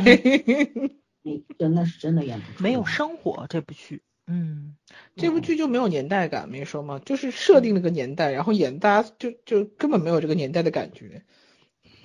[1.23, 4.75] 你真的是真的演不出来，没有生活这部剧，嗯
[5.15, 7.01] 这部剧就没有年代感，没说吗？
[7.05, 11.23] 就是设定了个年代，然后演大家就就根本没有这个年代的感觉。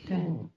[0.08, 0.50] 对嗯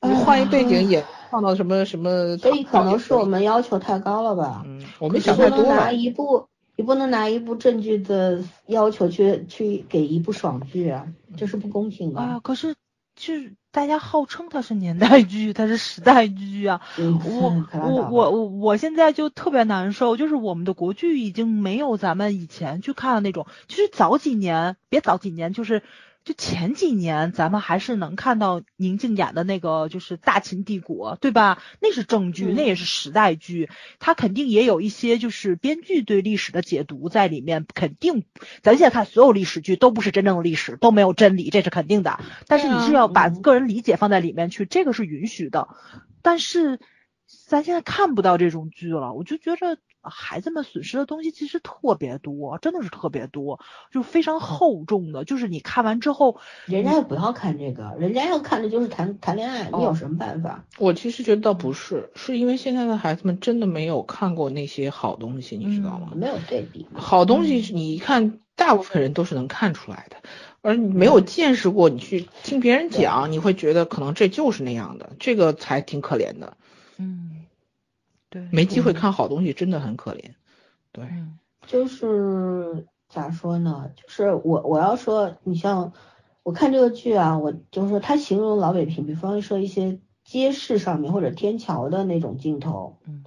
[0.00, 4.62] 你换一背景演，放到什么什么，所以可能是我们要求太高了吧？
[4.64, 5.94] 嗯，我们想太多能拿了。
[5.94, 6.46] 一部，
[6.76, 12.20] 你不能拿一部正剧的要求去去给一部爽剧啊，这是不公平的。
[12.20, 12.76] 啊，可是
[13.16, 25.82] 就是大家号称它是年代剧，它是时代剧啊，嗯，我 我我我我现在就特别难受，就是我们的国剧已经没有咱们以前去看的那种，就是早几年，别早几年，就是
[26.28, 31.62] 就前几年，咱们还是能看到宁静演的那个，就是《大秦帝国》，对吧？
[31.80, 38.24] 那是正剧，嗯那也是时代剧，它肯定也有一些就是编剧对历史的解读在里面，肯定，
[38.62, 42.20] 咱现在看所有历史剧都不是真正的历史，都没有真理，这是肯定的。
[42.46, 45.68] 但是你是要把嗯个人理解放在里面去，这个是允许的。
[46.20, 46.78] 但是
[47.46, 53.60] 咱现在看不到这种剧了，我就觉着孩子们损失的东西其实特别多，真的是特别多，
[53.92, 55.24] 就非常厚重的。
[55.24, 60.64] 就是你看完之后，人家也不要看这个，人家要看的就是谈谈恋爱，你有哦什么办法？
[60.78, 66.12] 我其实觉得倒不是，是因为现在的孩子们真的没有看过那些好东西，你知道吗？
[66.14, 66.86] 没有对比。
[66.94, 70.16] 好东西是你一看，大部分人都是能看出来的，
[70.62, 76.56] 而你没有见识过，你去听别人讲，你会觉得可能这就是那样的，这个才挺可怜的。
[76.96, 77.37] 嗯，
[78.30, 80.32] 对，没机会看好东西，真的很可怜。
[80.92, 83.90] 对，嗯就是咋说呢？
[83.94, 85.92] 就是我我要说，你像
[86.42, 93.24] 我看这个剧啊，我就是说他形容老北平，比方说一些街市上面或者天桥的那种镜头，嗯，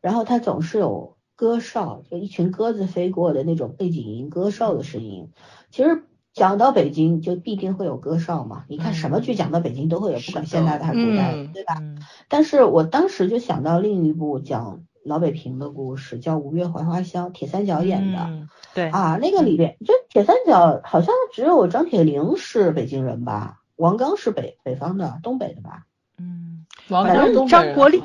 [0.00, 5.30] 然后他总是有歌哨，就一群鸽子飞过的那种背景音，歌哨的声音。
[5.70, 6.03] 其实
[6.34, 8.64] 讲到北京，就必定会有歌哨嘛。
[8.68, 11.76] 你看什么剧讲到北京都会有，不管现代的还是古代的，嗯对吧？
[11.78, 18.18] 嗯但是我当时就想到另一部讲老北平的故事，叫《五月槐花香》，铁三角演的。
[18.18, 25.84] 嗯对，啊，那个里边就铁三角好像只有张铁林是北京人吧，王刚是北北方的，东北的吧？
[26.18, 28.02] 嗯，王反正刚东北人张国立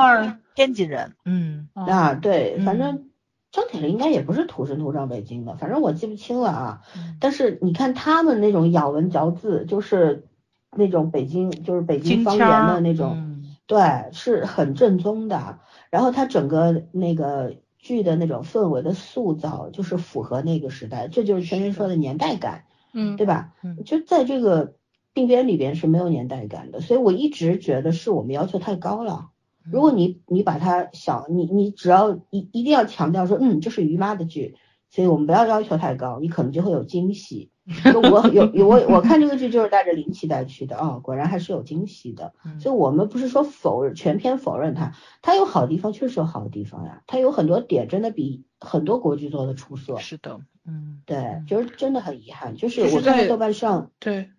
[0.53, 3.08] 天津人，嗯啊啊，对，嗯反正
[3.51, 6.81] 张铁林应该也不是土生土长北京的，反正我记不清了啊。
[6.95, 10.27] 嗯但是你看他们那种咬文嚼字，就是
[10.75, 15.59] 那种北京就是北京方言的那种，嗯对，是很正宗的。
[15.89, 22.65] 然后他整个那个剧的那种氛围的塑造，就是符合那个时代，这就是圈圈说的年代感。
[22.91, 23.53] 嗯对吧？
[23.63, 24.73] 嗯就在这个
[25.13, 29.29] 病边里边是没有年代感的，所以我一直觉得是我们要求太高了。
[29.63, 34.55] 如果你你把它想，你你只要一一定要强调说，嗯，这是于妈的剧，
[34.89, 37.51] 所以我们不要要求太高，你可能就会有惊喜。
[37.93, 42.33] 就我有有我我看这个剧就是带着零期待去的啊、果然还是有惊喜的。
[42.43, 49.97] 嗯所以我们不是说否认全篇否认它，它有好地方，确实有好的地方呀，它有很多点真的比很多国剧做的出色。
[49.97, 53.91] 是的，嗯对，就是真的很遗憾，就是我看到豆瓣上。
[53.99, 54.31] 对，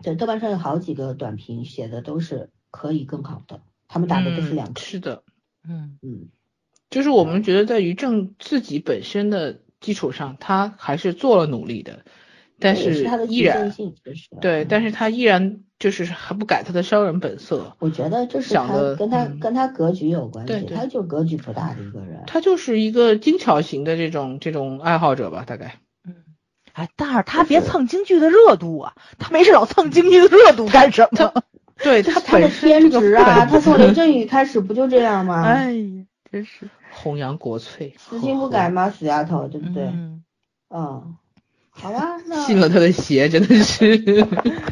[0.00, 3.62] 对，豆瓣上有好几个短评写的都是可以更好的，
[3.92, 4.80] 他们打的都是嗯两颗。
[4.80, 5.22] 是的，
[5.68, 6.28] 嗯嗯，
[6.88, 12.06] 就是我们觉得在于正自己本身的基础上，他还是做了努力的，
[12.58, 13.70] 但是他的依然
[14.40, 22.22] 对，嗯但是他依然就是还不改他的商人本色，我觉得就是他跟他嗯跟他格局有关系，对对他就格局不大的一个人。
[22.26, 25.80] 他就是一个精巧型的这种这种爱好者吧，大概。
[26.06, 26.14] 嗯，
[26.72, 31.42] 哎，但是他别蹭京剧的热度啊，他没事老蹭京剧的热度干什么？
[31.82, 33.46] 对他他的他本身天这个职啊！
[33.46, 35.42] 他从雷震宇开始不就这样吗？
[35.42, 38.90] 哎呀，真是，弘扬国粹，死性不改吗？
[38.90, 39.84] 死丫头，对不对？
[39.84, 40.22] 嗯，
[40.70, 41.16] 嗯，
[41.70, 43.96] 好吧，那信了他的邪，真的是。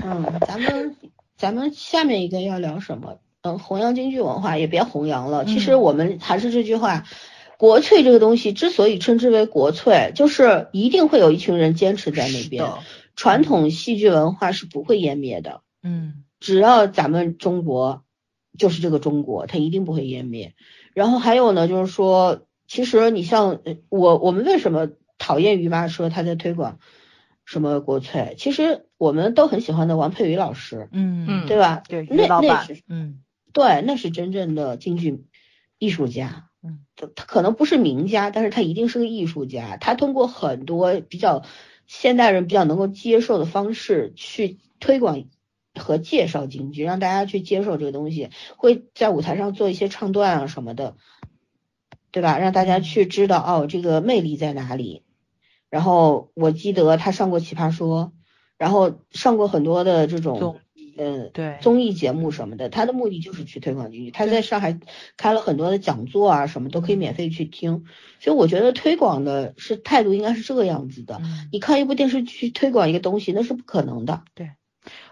[0.05, 0.97] 嗯， 咱们
[1.37, 3.19] 咱们下面一个要聊什么？
[3.43, 5.45] 嗯，弘扬京剧文化也别弘扬了。
[5.47, 7.05] 其实嗯我们还是这句话，
[7.57, 12.65] 国粹这个东西之所以称之为国粹，就是一定会有一群人坚持在那边。
[12.65, 12.78] 的
[13.16, 18.04] 传统戏剧文化是不会湮灭的，嗯只要咱们中国
[18.58, 20.54] 就是这个中国，它一定不会湮灭。
[20.94, 24.88] 然后还有呢，就是说，其实你像呃我，我们为什么
[25.18, 26.80] 讨厌于妈说她在推广
[27.44, 28.34] 什么国粹？
[28.38, 31.82] 其实我们都很喜欢的王佩瑜老师，嗯嗯对吧？
[31.88, 33.20] 对，那于老板那是，嗯
[33.52, 35.24] 对，那是真正的京剧
[35.78, 36.46] 艺术家。
[36.62, 39.76] 嗯，他他可能不是名家，但是他一定是个艺术家。
[39.78, 41.42] 他通过很多比较
[41.86, 45.24] 现代人比较能够接受的方式去推广
[45.74, 50.97] 和介绍京剧，让大家去接受这个东西，会在舞台上做一些唱段啊什么的，
[52.10, 52.38] 对吧？
[52.38, 55.05] 让大家去知道哦，这个魅力在哪里。
[55.68, 58.12] 然后我记得他上过《奇葩说》，
[58.59, 60.60] 然后上过很多的这种综
[60.97, 64.10] 呃对综艺节目什么的，他的目的就是去推广京剧。
[64.10, 64.80] 他在上海
[65.16, 67.84] 开了很多的讲座啊，什么都可以免费去听。
[68.18, 71.20] 所以我觉得推广的是态度应该是这个样子的。
[71.22, 74.24] 嗯，你靠一部电视剧推广一个东西，那是不可能的。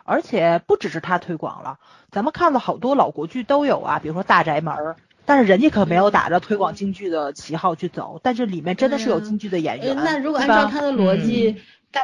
[0.09, 1.79] 而且不只是他推广了，
[2.11, 9.97] 咱们看了好多老国剧都有啊，比如说《大宅门》儿，但是人家可没有打着推广京剧的旗号去走，但是里面真的是有京剧的演呃员。
[9.97, 11.57] 那如果按照他的逻辑，
[11.93, 12.01] 大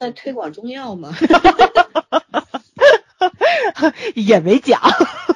[0.00, 1.14] 在推广中药吗？
[4.14, 4.80] 也没讲，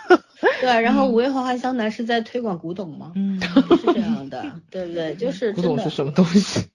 [0.61, 3.13] 对，然后五味花花香南是在推广古董吗？
[3.15, 5.15] 嗯，是这样的，对不对？
[5.15, 5.91] 就是古董是。
[5.91, 6.69] 什么东西？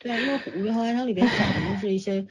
[0.00, 2.26] 对啊，因为五味花花香里边讲的就是一些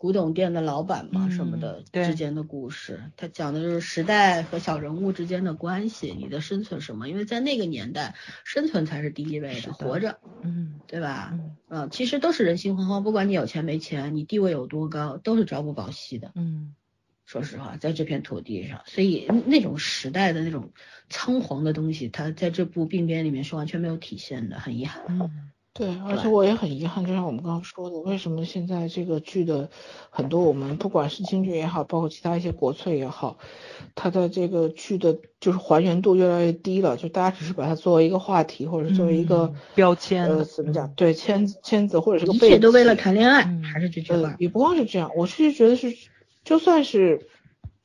[0.00, 7.06] 古董店的老板嘛、嗯什么的之间的故事，他讲的就是时代和小人物之间的关系，你的生存什么？
[7.10, 11.32] 因为在那个年代，生存才是第一位的，的活着，嗯对吧？
[11.34, 16.32] 嗯嗯，其实都是人心惶惶，不管你有钱没钱，你地位有多高，都是朝不保夕的。
[16.34, 16.74] 嗯
[17.26, 20.72] 说实话，在这片土地上，所以那种时代的那种
[21.10, 25.04] 仓皇的东西，它在这部病变里面是完全没有体现的，很遗憾。
[25.08, 29.70] 嗯对，而且我也很遗憾，就像我们刚刚说的，为什么现在这个剧的
[30.10, 33.38] 很多我们不管是京剧也好，包括其他一些国粹也好，
[33.94, 44.18] 它的这个剧的就是还原度越来越低了，就大家只是把它作为一个话题，或者是作为一个、嗯标签呃怎么讲，对签子签字或者是个一背切都为了谈恋爱，嗯还是这句话，。
[44.30, 45.94] 呃也不光是这样，我是觉得是，
[46.44, 47.28] 就算是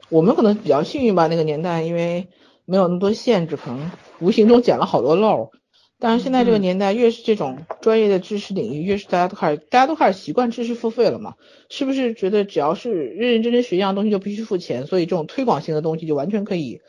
[0.10, 2.30] 我们可能比较幸运吧，那个年代因为
[2.66, 5.52] 没有那么多限制，可能无形中捡了好多漏
[5.98, 6.00] 儿。
[6.00, 11.36] 但是现在这个嗯年代，越是这种专业的知识领域，越是大家都开始，大家都开始习惯知识付费了嘛？
[11.70, 14.86] 是不是觉得只要是认认真真学一样东西就必须付钱？
[14.88, 16.82] 所以这种推广性的东西就完全可以，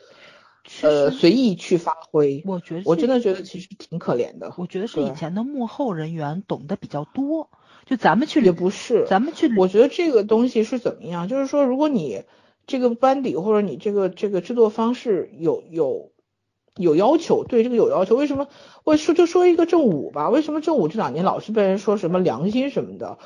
[0.81, 2.43] 呃，随意去发挥。
[2.45, 4.53] 我觉得我真的觉得其实挺可怜的。
[4.57, 7.49] 我觉得是以前的幕后人员懂得比较多，
[7.85, 11.27] 就咱们去也不是，咱们去我觉得这个东西是怎么样？
[11.29, 12.23] 就是说，如果你
[12.67, 16.11] 这个班底或者你这个这个制作方式有有
[16.77, 18.47] 有要求，对这个有要求，为什么？
[18.83, 23.17] 我说就说一个正午吧，为什么正午这两年老是被人说什么良心什么的？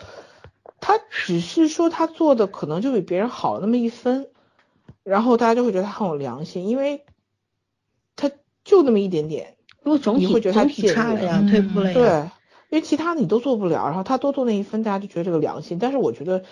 [0.80, 4.28] 他只是说他做的可能就比别人好那么一分，
[5.04, 7.06] 然后大家就会觉得他很有良心，因为
[8.16, 8.32] 他
[8.64, 11.94] 就那么一点点，如果总体你会觉得他总体差了呀，嗯退步了呀。
[11.94, 12.32] 对，
[12.70, 15.78] 因为其他的你都做不了，然后他多做那一分，大家就觉得这个良心。
[15.78, 16.44] 但是我觉得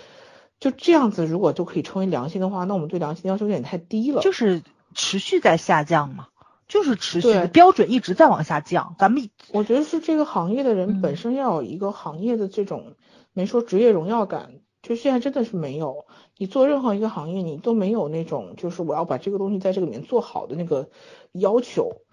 [0.59, 4.21] 就这样子，如果就可以称为良心的话，那我们对良心要求有点太低了。
[4.21, 4.61] 就是
[4.93, 6.27] 持续在下降嘛，
[6.69, 12.95] 就是持续的标准一直在往下降，咱们我觉得是这个行业的人本嗯身要有一个行业的这种，
[13.33, 16.05] 没说职业荣耀感，就现在真的是没有。
[16.37, 20.89] 你做任何一个行业，你都没有那种就是我要把这个东西在这个里面做好的那个
[21.33, 22.03] 要求，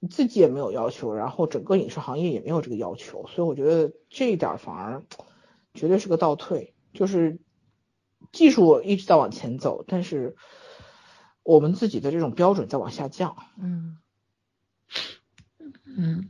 [0.00, 5.04] 你自己也没有要求，然后整个影视行业也没有这个要求，所以我觉得这一点儿反而
[5.74, 7.38] 绝对是个倒退，就是
[8.32, 10.36] 技术一直在往前走，但是
[11.42, 13.36] 我们自己的这种标准在往下降。
[13.60, 13.98] 嗯
[15.96, 16.28] 嗯，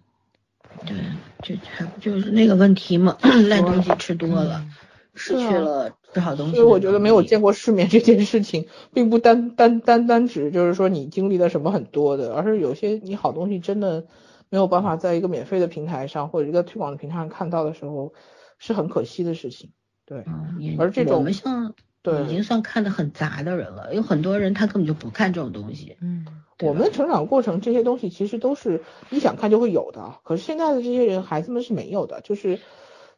[0.87, 0.97] 对，
[1.43, 3.17] 就还不就是那个问题嘛，
[3.49, 4.67] 烂东西吃多了，
[5.15, 6.57] 失去了吃好东西。
[6.57, 14.07] 所以我觉得没有见过世面这件事情，并不单单单单指就是说你经历了什么很多的，而是有些你好东西真的
[14.49, 18.13] 没有办法在一个免费的平台上或者一个推广的平台上看到的时候，
[18.59, 19.71] 是很可惜的事情。
[20.05, 25.97] 对，嗯，而这种我们像对已经算看的很杂的人了，有很多人他根本就不看这种东西。
[26.01, 26.27] 嗯，
[26.61, 32.59] 我们的成长过程这些东西其实都是你想看就会有的，可是现在的这些人孩子们是没有的，就是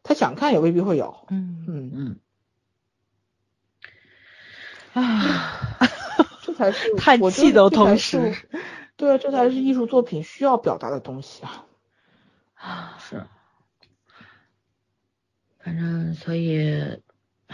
[0.03, 1.25] 他想看也未必会有。
[1.29, 1.91] 嗯嗯，
[4.93, 5.79] 嗯，啊，
[6.45, 8.47] 这才是叹我觉气的同得这才时是，
[8.97, 11.65] 对，这才是艺术作品需要表达的东西啊
[12.53, 12.97] 啊。
[12.99, 13.25] 是，
[15.57, 17.01] 反正所以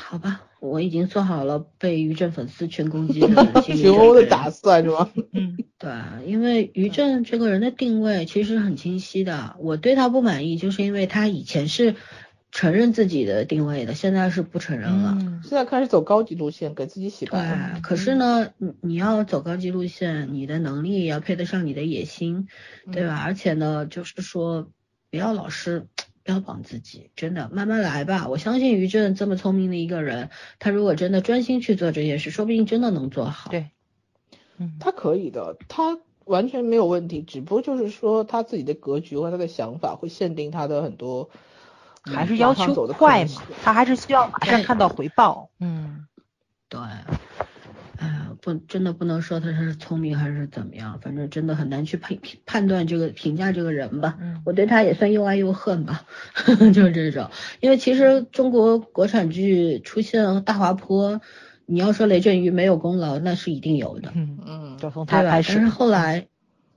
[0.04, 3.28] 好吧，我已经做好了被于正粉丝群攻击的
[3.62, 5.10] 心理群殴的打算是吗？
[5.32, 5.92] 嗯 对，
[6.26, 11.96] 因为于正这个人的定位其实很清晰的，我对他不满意，就是因为他以前是
[12.52, 15.18] 承认自己的定位的，现在是不承认了。
[15.20, 17.72] 嗯现在开始走高级路线，给自己洗白。
[17.74, 22.48] 对，可是呢，你你要走高级路线，你的能力也要配得上你的野心，
[22.92, 23.20] 对吧？
[23.26, 24.70] 而且呢，就是说
[25.10, 25.88] 不要老是
[26.24, 28.28] 标榜自己，真的慢慢来吧。
[28.28, 30.30] 我相信于正这么聪明的一个人，
[30.60, 33.50] 他如果真的专心去做这件事，说不定真的能做好。
[33.52, 33.72] 对，
[34.58, 41.30] 嗯他可以的，他完全没有问题，只不过就是说他自己的格局和他的想法会限定他的很多，
[42.06, 45.50] 嗯还是要求快嘛，他还是需要马上看到回报。
[45.60, 46.08] 嗯
[46.70, 46.80] 对，
[48.42, 54.18] 不，真的不能说他是聪明还是怎么样，反正真的很难去判判断这个评价这个人吧。
[54.20, 56.06] 嗯我对他也算又爱又恨吧，
[56.74, 57.30] 就是这种。
[57.60, 61.22] 因为其实中国国产剧出现大滑坡，
[61.68, 65.06] 你要说雷震宇没有功劳，那是一定有的，嗯，嗯，就从？
[65.06, 65.70] 他开始但是。
[65.70, 66.28] 后来，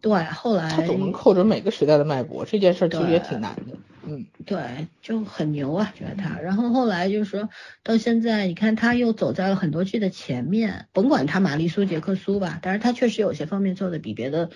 [0.02, 3.76] 对，后来他总能扣准每个时代的脉搏，这件事儿其实也挺难的。
[4.06, 6.38] 嗯，对，就很牛啊，觉得他。
[6.38, 7.48] 然后后来就是说
[7.82, 14.50] 到现在，你看他又走在了很多剧的前面，甭管他玛丽苏、杰克苏吧，但是他确实有些方面做的比别的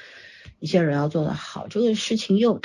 [0.58, 2.60] 一些人要做的好，这个事情又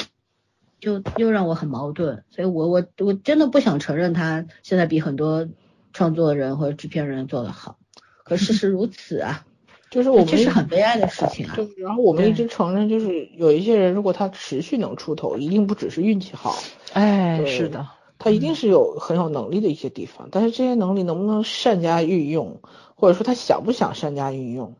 [0.79, 5.47] 就又让我很矛盾，所以我我我真的不想承认他现在比很多
[5.93, 7.79] 创作人或者制片人做的好，
[8.25, 9.45] 可事实如此啊，
[9.93, 11.53] 就是我们这是很悲哀的事情啊。
[11.55, 16.55] 对，然后我们一直承认，就是有一些人，如果他持续能出头，一定不只是运气好，
[16.93, 17.87] 哎，是的，
[18.17, 22.59] 他一定是有很有能力的一些地方，但是这些能力能不能善加运用，
[22.95, 24.77] 或者说他想不想善加运用，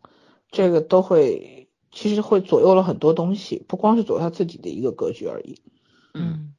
[0.49, 5.61] 这个都会其实会左右了很多东西，不光是左右他自己的一个格局而已。
[6.15, 6.53] 嗯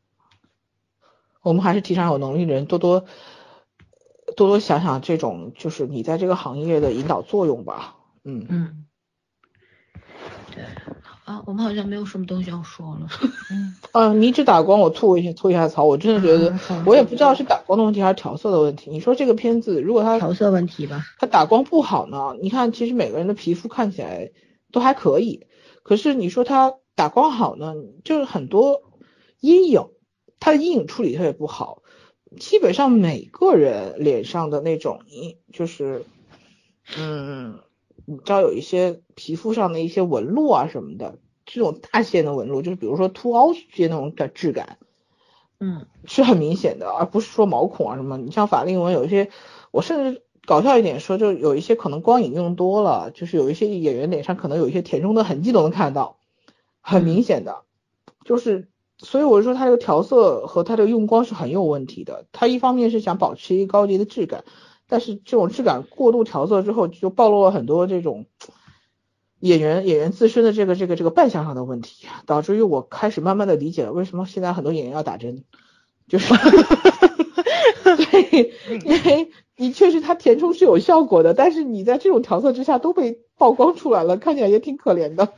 [1.42, 3.04] 我们还是提倡有能力的人多多
[4.36, 7.96] 多多想想这种就是你在这个行业的引导作用吧。
[8.24, 8.86] 嗯，嗯，
[10.54, 10.64] 对，
[11.24, 13.08] 啊，我们好像没有什么东西要说了。
[13.50, 18.90] 嗯啊，迷之打光，我吐一下吐一下槽，我真的觉得嗯我也不知道是打光的问题还是调色的问题。
[18.90, 21.04] 你说这个片子如果它调色问题吧。
[21.18, 22.34] 它打光不好呢？
[22.40, 24.32] 你看，其实每个人的皮肤看起来
[24.72, 25.46] 都还可以，
[25.82, 27.74] 可是你说它打光好呢，
[28.04, 28.80] 就是很多
[29.40, 29.88] 阴影，
[30.40, 31.82] 它的阴影处理特别不好。
[32.40, 36.04] 基本上每个人脸上的那种阴，就是，
[36.98, 37.60] 嗯，
[38.06, 44.78] 你知道有一些皮肤上的一些纹路啊什么的，这种大线的纹路，就是比如说凸凹些那种的质感，
[45.60, 48.16] 嗯是很明显的，而不是说毛孔啊什么。
[48.18, 49.30] 你像法令纹，有一些
[49.70, 56.18] 我甚至搞笑一点说，就有一些可能光影用多了，就是有一些演员脸上可能有一些填充的痕迹都能看到，
[56.80, 57.62] 很明显的，
[58.24, 58.68] 就是
[58.98, 62.26] 所以我说它这个调色和它这个用光是很有问题的。
[62.32, 64.44] 它一方面是想保持一个高级的质感，
[64.88, 68.26] 但是这种质感过度调色之后，就暴露了很多这种。
[69.40, 75.44] 演员演员自身的这个这个这个扮相上的问题，导致于我开始慢慢的理解了为什么现在很多演员要打针，
[76.08, 76.32] 就是
[77.84, 78.54] 对，
[78.86, 85.34] 因为你确实它填充是有效果的，但是你在这种调色之下都被曝光出来了，看起来也挺可怜的。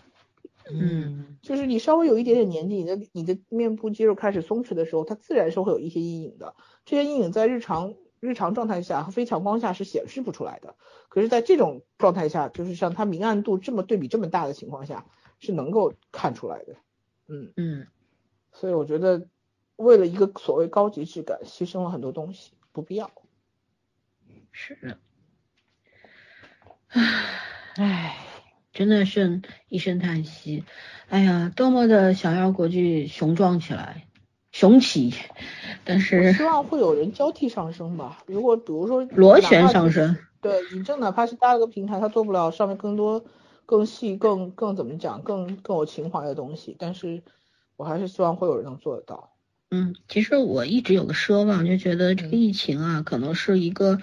[0.70, 6.54] 嗯就是你稍微有一点点年纪，你的你的面部肌肉开始松弛的时候，它自然是会有一些阴影的。
[6.84, 10.76] 这些阴影在日常日常状态下和非强光下是显示不出来的。
[11.08, 15.06] 可是，在这种状态下，就是像它明暗度这么对比这么大的情况下，
[15.38, 16.76] 是能够看出来的。
[17.28, 17.86] 嗯，嗯，
[18.52, 19.28] 所以我觉得
[19.76, 23.10] 为了一个所谓高级质感，牺牲了很多东西，不必要。
[24.52, 24.98] 是的，
[27.76, 28.16] 唉，
[28.72, 30.64] 真的是一声叹息。
[31.08, 34.06] 哎呀，多么的想要国剧雄壮起来，
[34.58, 35.12] 雄起，
[35.84, 38.24] 但我是希望会有人交替上升吧。
[38.24, 43.22] 如果比如说螺旋上升，对，你这哪怕是搭了个平台，它做不了上面更多、
[43.66, 47.22] 更细、更更怎么讲、更更有情怀的东西，但是
[47.76, 49.34] 我还是希望会有人能做得到。
[49.70, 53.98] 嗯，其实我一直有个奢望，就觉得这个疫情啊，可能是一个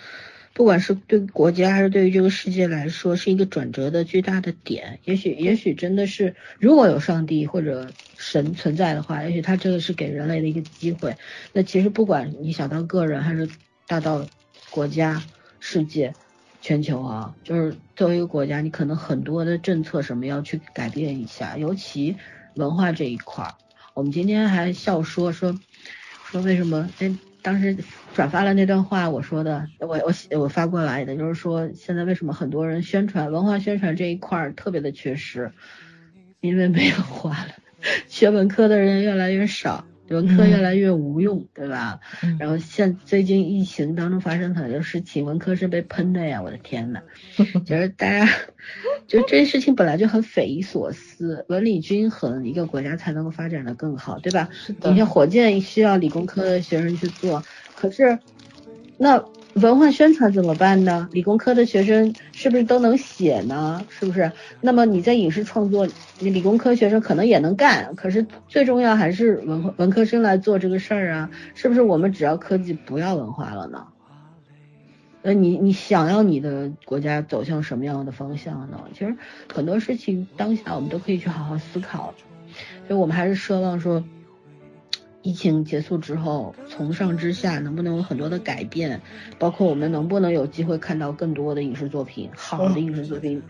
[0.53, 4.99] 不管是对国家还是对于这个世界来说，是一个转折的巨大的点。
[5.03, 11.15] 也许，也许真的是，如果有上帝或者神存在的话，也许他这个是给人类的一个机会。
[11.53, 13.49] 那其实不管你想到个人，还是
[13.87, 14.27] 大到
[14.69, 15.23] 国家、
[15.59, 16.13] 世界、
[16.61, 22.15] 全球啊，就是作为一个国家，你可能很多的政策什么要去改变一下，尤其
[22.53, 23.55] 文化这一块儿。
[23.95, 25.59] 我们今天还笑说说
[26.25, 26.87] 说为什么？
[26.99, 27.11] 哎。
[27.43, 27.77] 当时
[28.15, 35.51] 转发了那段话，我说的，我我我发过来的，就是说现在为什么很多人宣传文化宣传这一块特别的缺失，
[36.39, 37.53] 因为没有话了，
[38.07, 39.85] 学文科的人越来越少。
[40.09, 41.99] 文科越来越无用，对吧？
[42.39, 46.41] 然后现最近疫情当中发生很多事情，文科是被喷的呀！
[46.41, 47.01] 我的天呐，
[47.65, 48.29] 就是大家，
[49.07, 54.49] 就这件事情本来就很匪夷所思，文理均衡，一个国家才能够发展的更好，对吧？
[54.91, 57.43] 你像火箭需要理工科的学生去做，
[57.75, 58.19] 可是
[58.97, 59.23] 那。
[59.55, 61.07] 文化宣传怎么办呢？
[61.11, 63.85] 理工科的学生是不是都能写呢？
[63.87, 64.31] 是不是？
[64.61, 65.87] 那么你在影视创作，
[66.19, 71.29] 你理工科学生可能也能干，可是最重要还是文文科生来做这个事儿啊？
[71.53, 71.83] 是不是？
[71.83, 73.85] 我们只要科技，不要文化了呢？
[75.21, 78.79] 那你你想要你的国家走向什么样的方向呢？
[78.93, 79.15] 其实
[79.53, 82.15] 很多事情当下我们都可以去好好思考，
[82.87, 84.03] 所以我们还是奢望说。
[85.23, 89.01] 疫情结束之后，从上至下能不能有很多的改变？
[89.39, 93.41] 包括我们能不能有机会看到更多的影视作品，好的影视作品，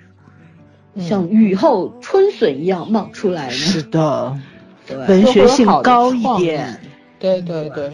[1.00, 3.54] 像雨后春笋一样冒出来呢？
[3.54, 4.40] 是的，
[4.88, 6.80] 对，文学性高一点。
[7.18, 7.92] 对对对，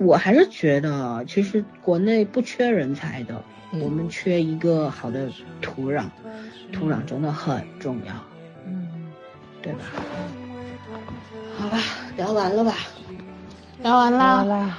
[0.00, 3.42] 我还是觉得，其实国内不缺人才的，
[3.78, 5.28] 我们缺一个好的
[5.60, 6.04] 土壤，
[6.72, 8.14] 土壤真的很重要，
[8.66, 8.88] 嗯，
[9.60, 9.80] 对吧？
[11.58, 11.78] 好吧，
[12.16, 12.74] 聊完了吧？
[13.82, 14.78] 聊完啦，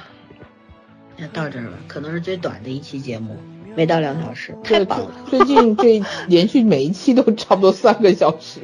[1.16, 3.36] 那到这儿吧，可能是最短的一期节目，
[3.76, 5.10] 没到两小时，太棒了。
[5.28, 8.60] 最近这连续每一期都差不多三个小时，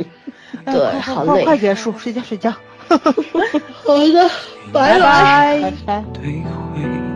[0.64, 2.50] 对，好累，快结束，睡觉睡觉。
[2.88, 2.98] 好
[3.98, 4.30] 的，
[4.72, 6.04] 拜拜拜。
[6.14, 7.10] 就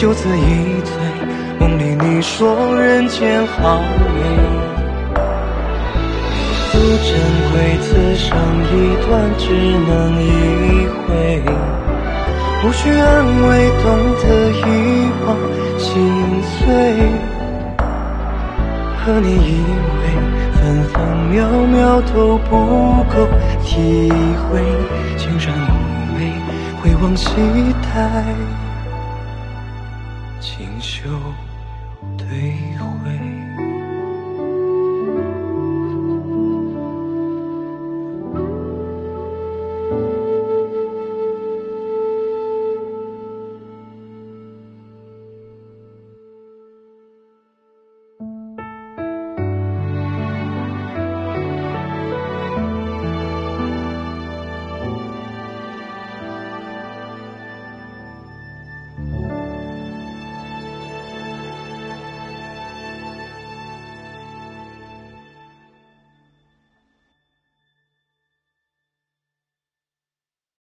[0.00, 0.94] 就此一醉，
[1.58, 3.82] 梦里你说人间好
[4.14, 4.22] 美，
[6.72, 7.12] 不珍
[7.52, 10.26] 贵，此生一段，只能一
[11.04, 11.42] 回，
[12.64, 13.86] 无需安慰，懂
[14.22, 14.62] 得遗
[15.26, 15.36] 忘。
[15.78, 15.92] 心
[16.42, 16.64] 碎，
[19.04, 19.60] 和你以
[20.00, 20.00] 为
[20.54, 20.96] 分分
[21.30, 23.28] 秒秒都不够
[23.62, 24.10] 体
[24.48, 24.64] 会，
[25.18, 26.32] 青山无眉，
[26.82, 27.26] 回望期
[27.82, 28.24] 待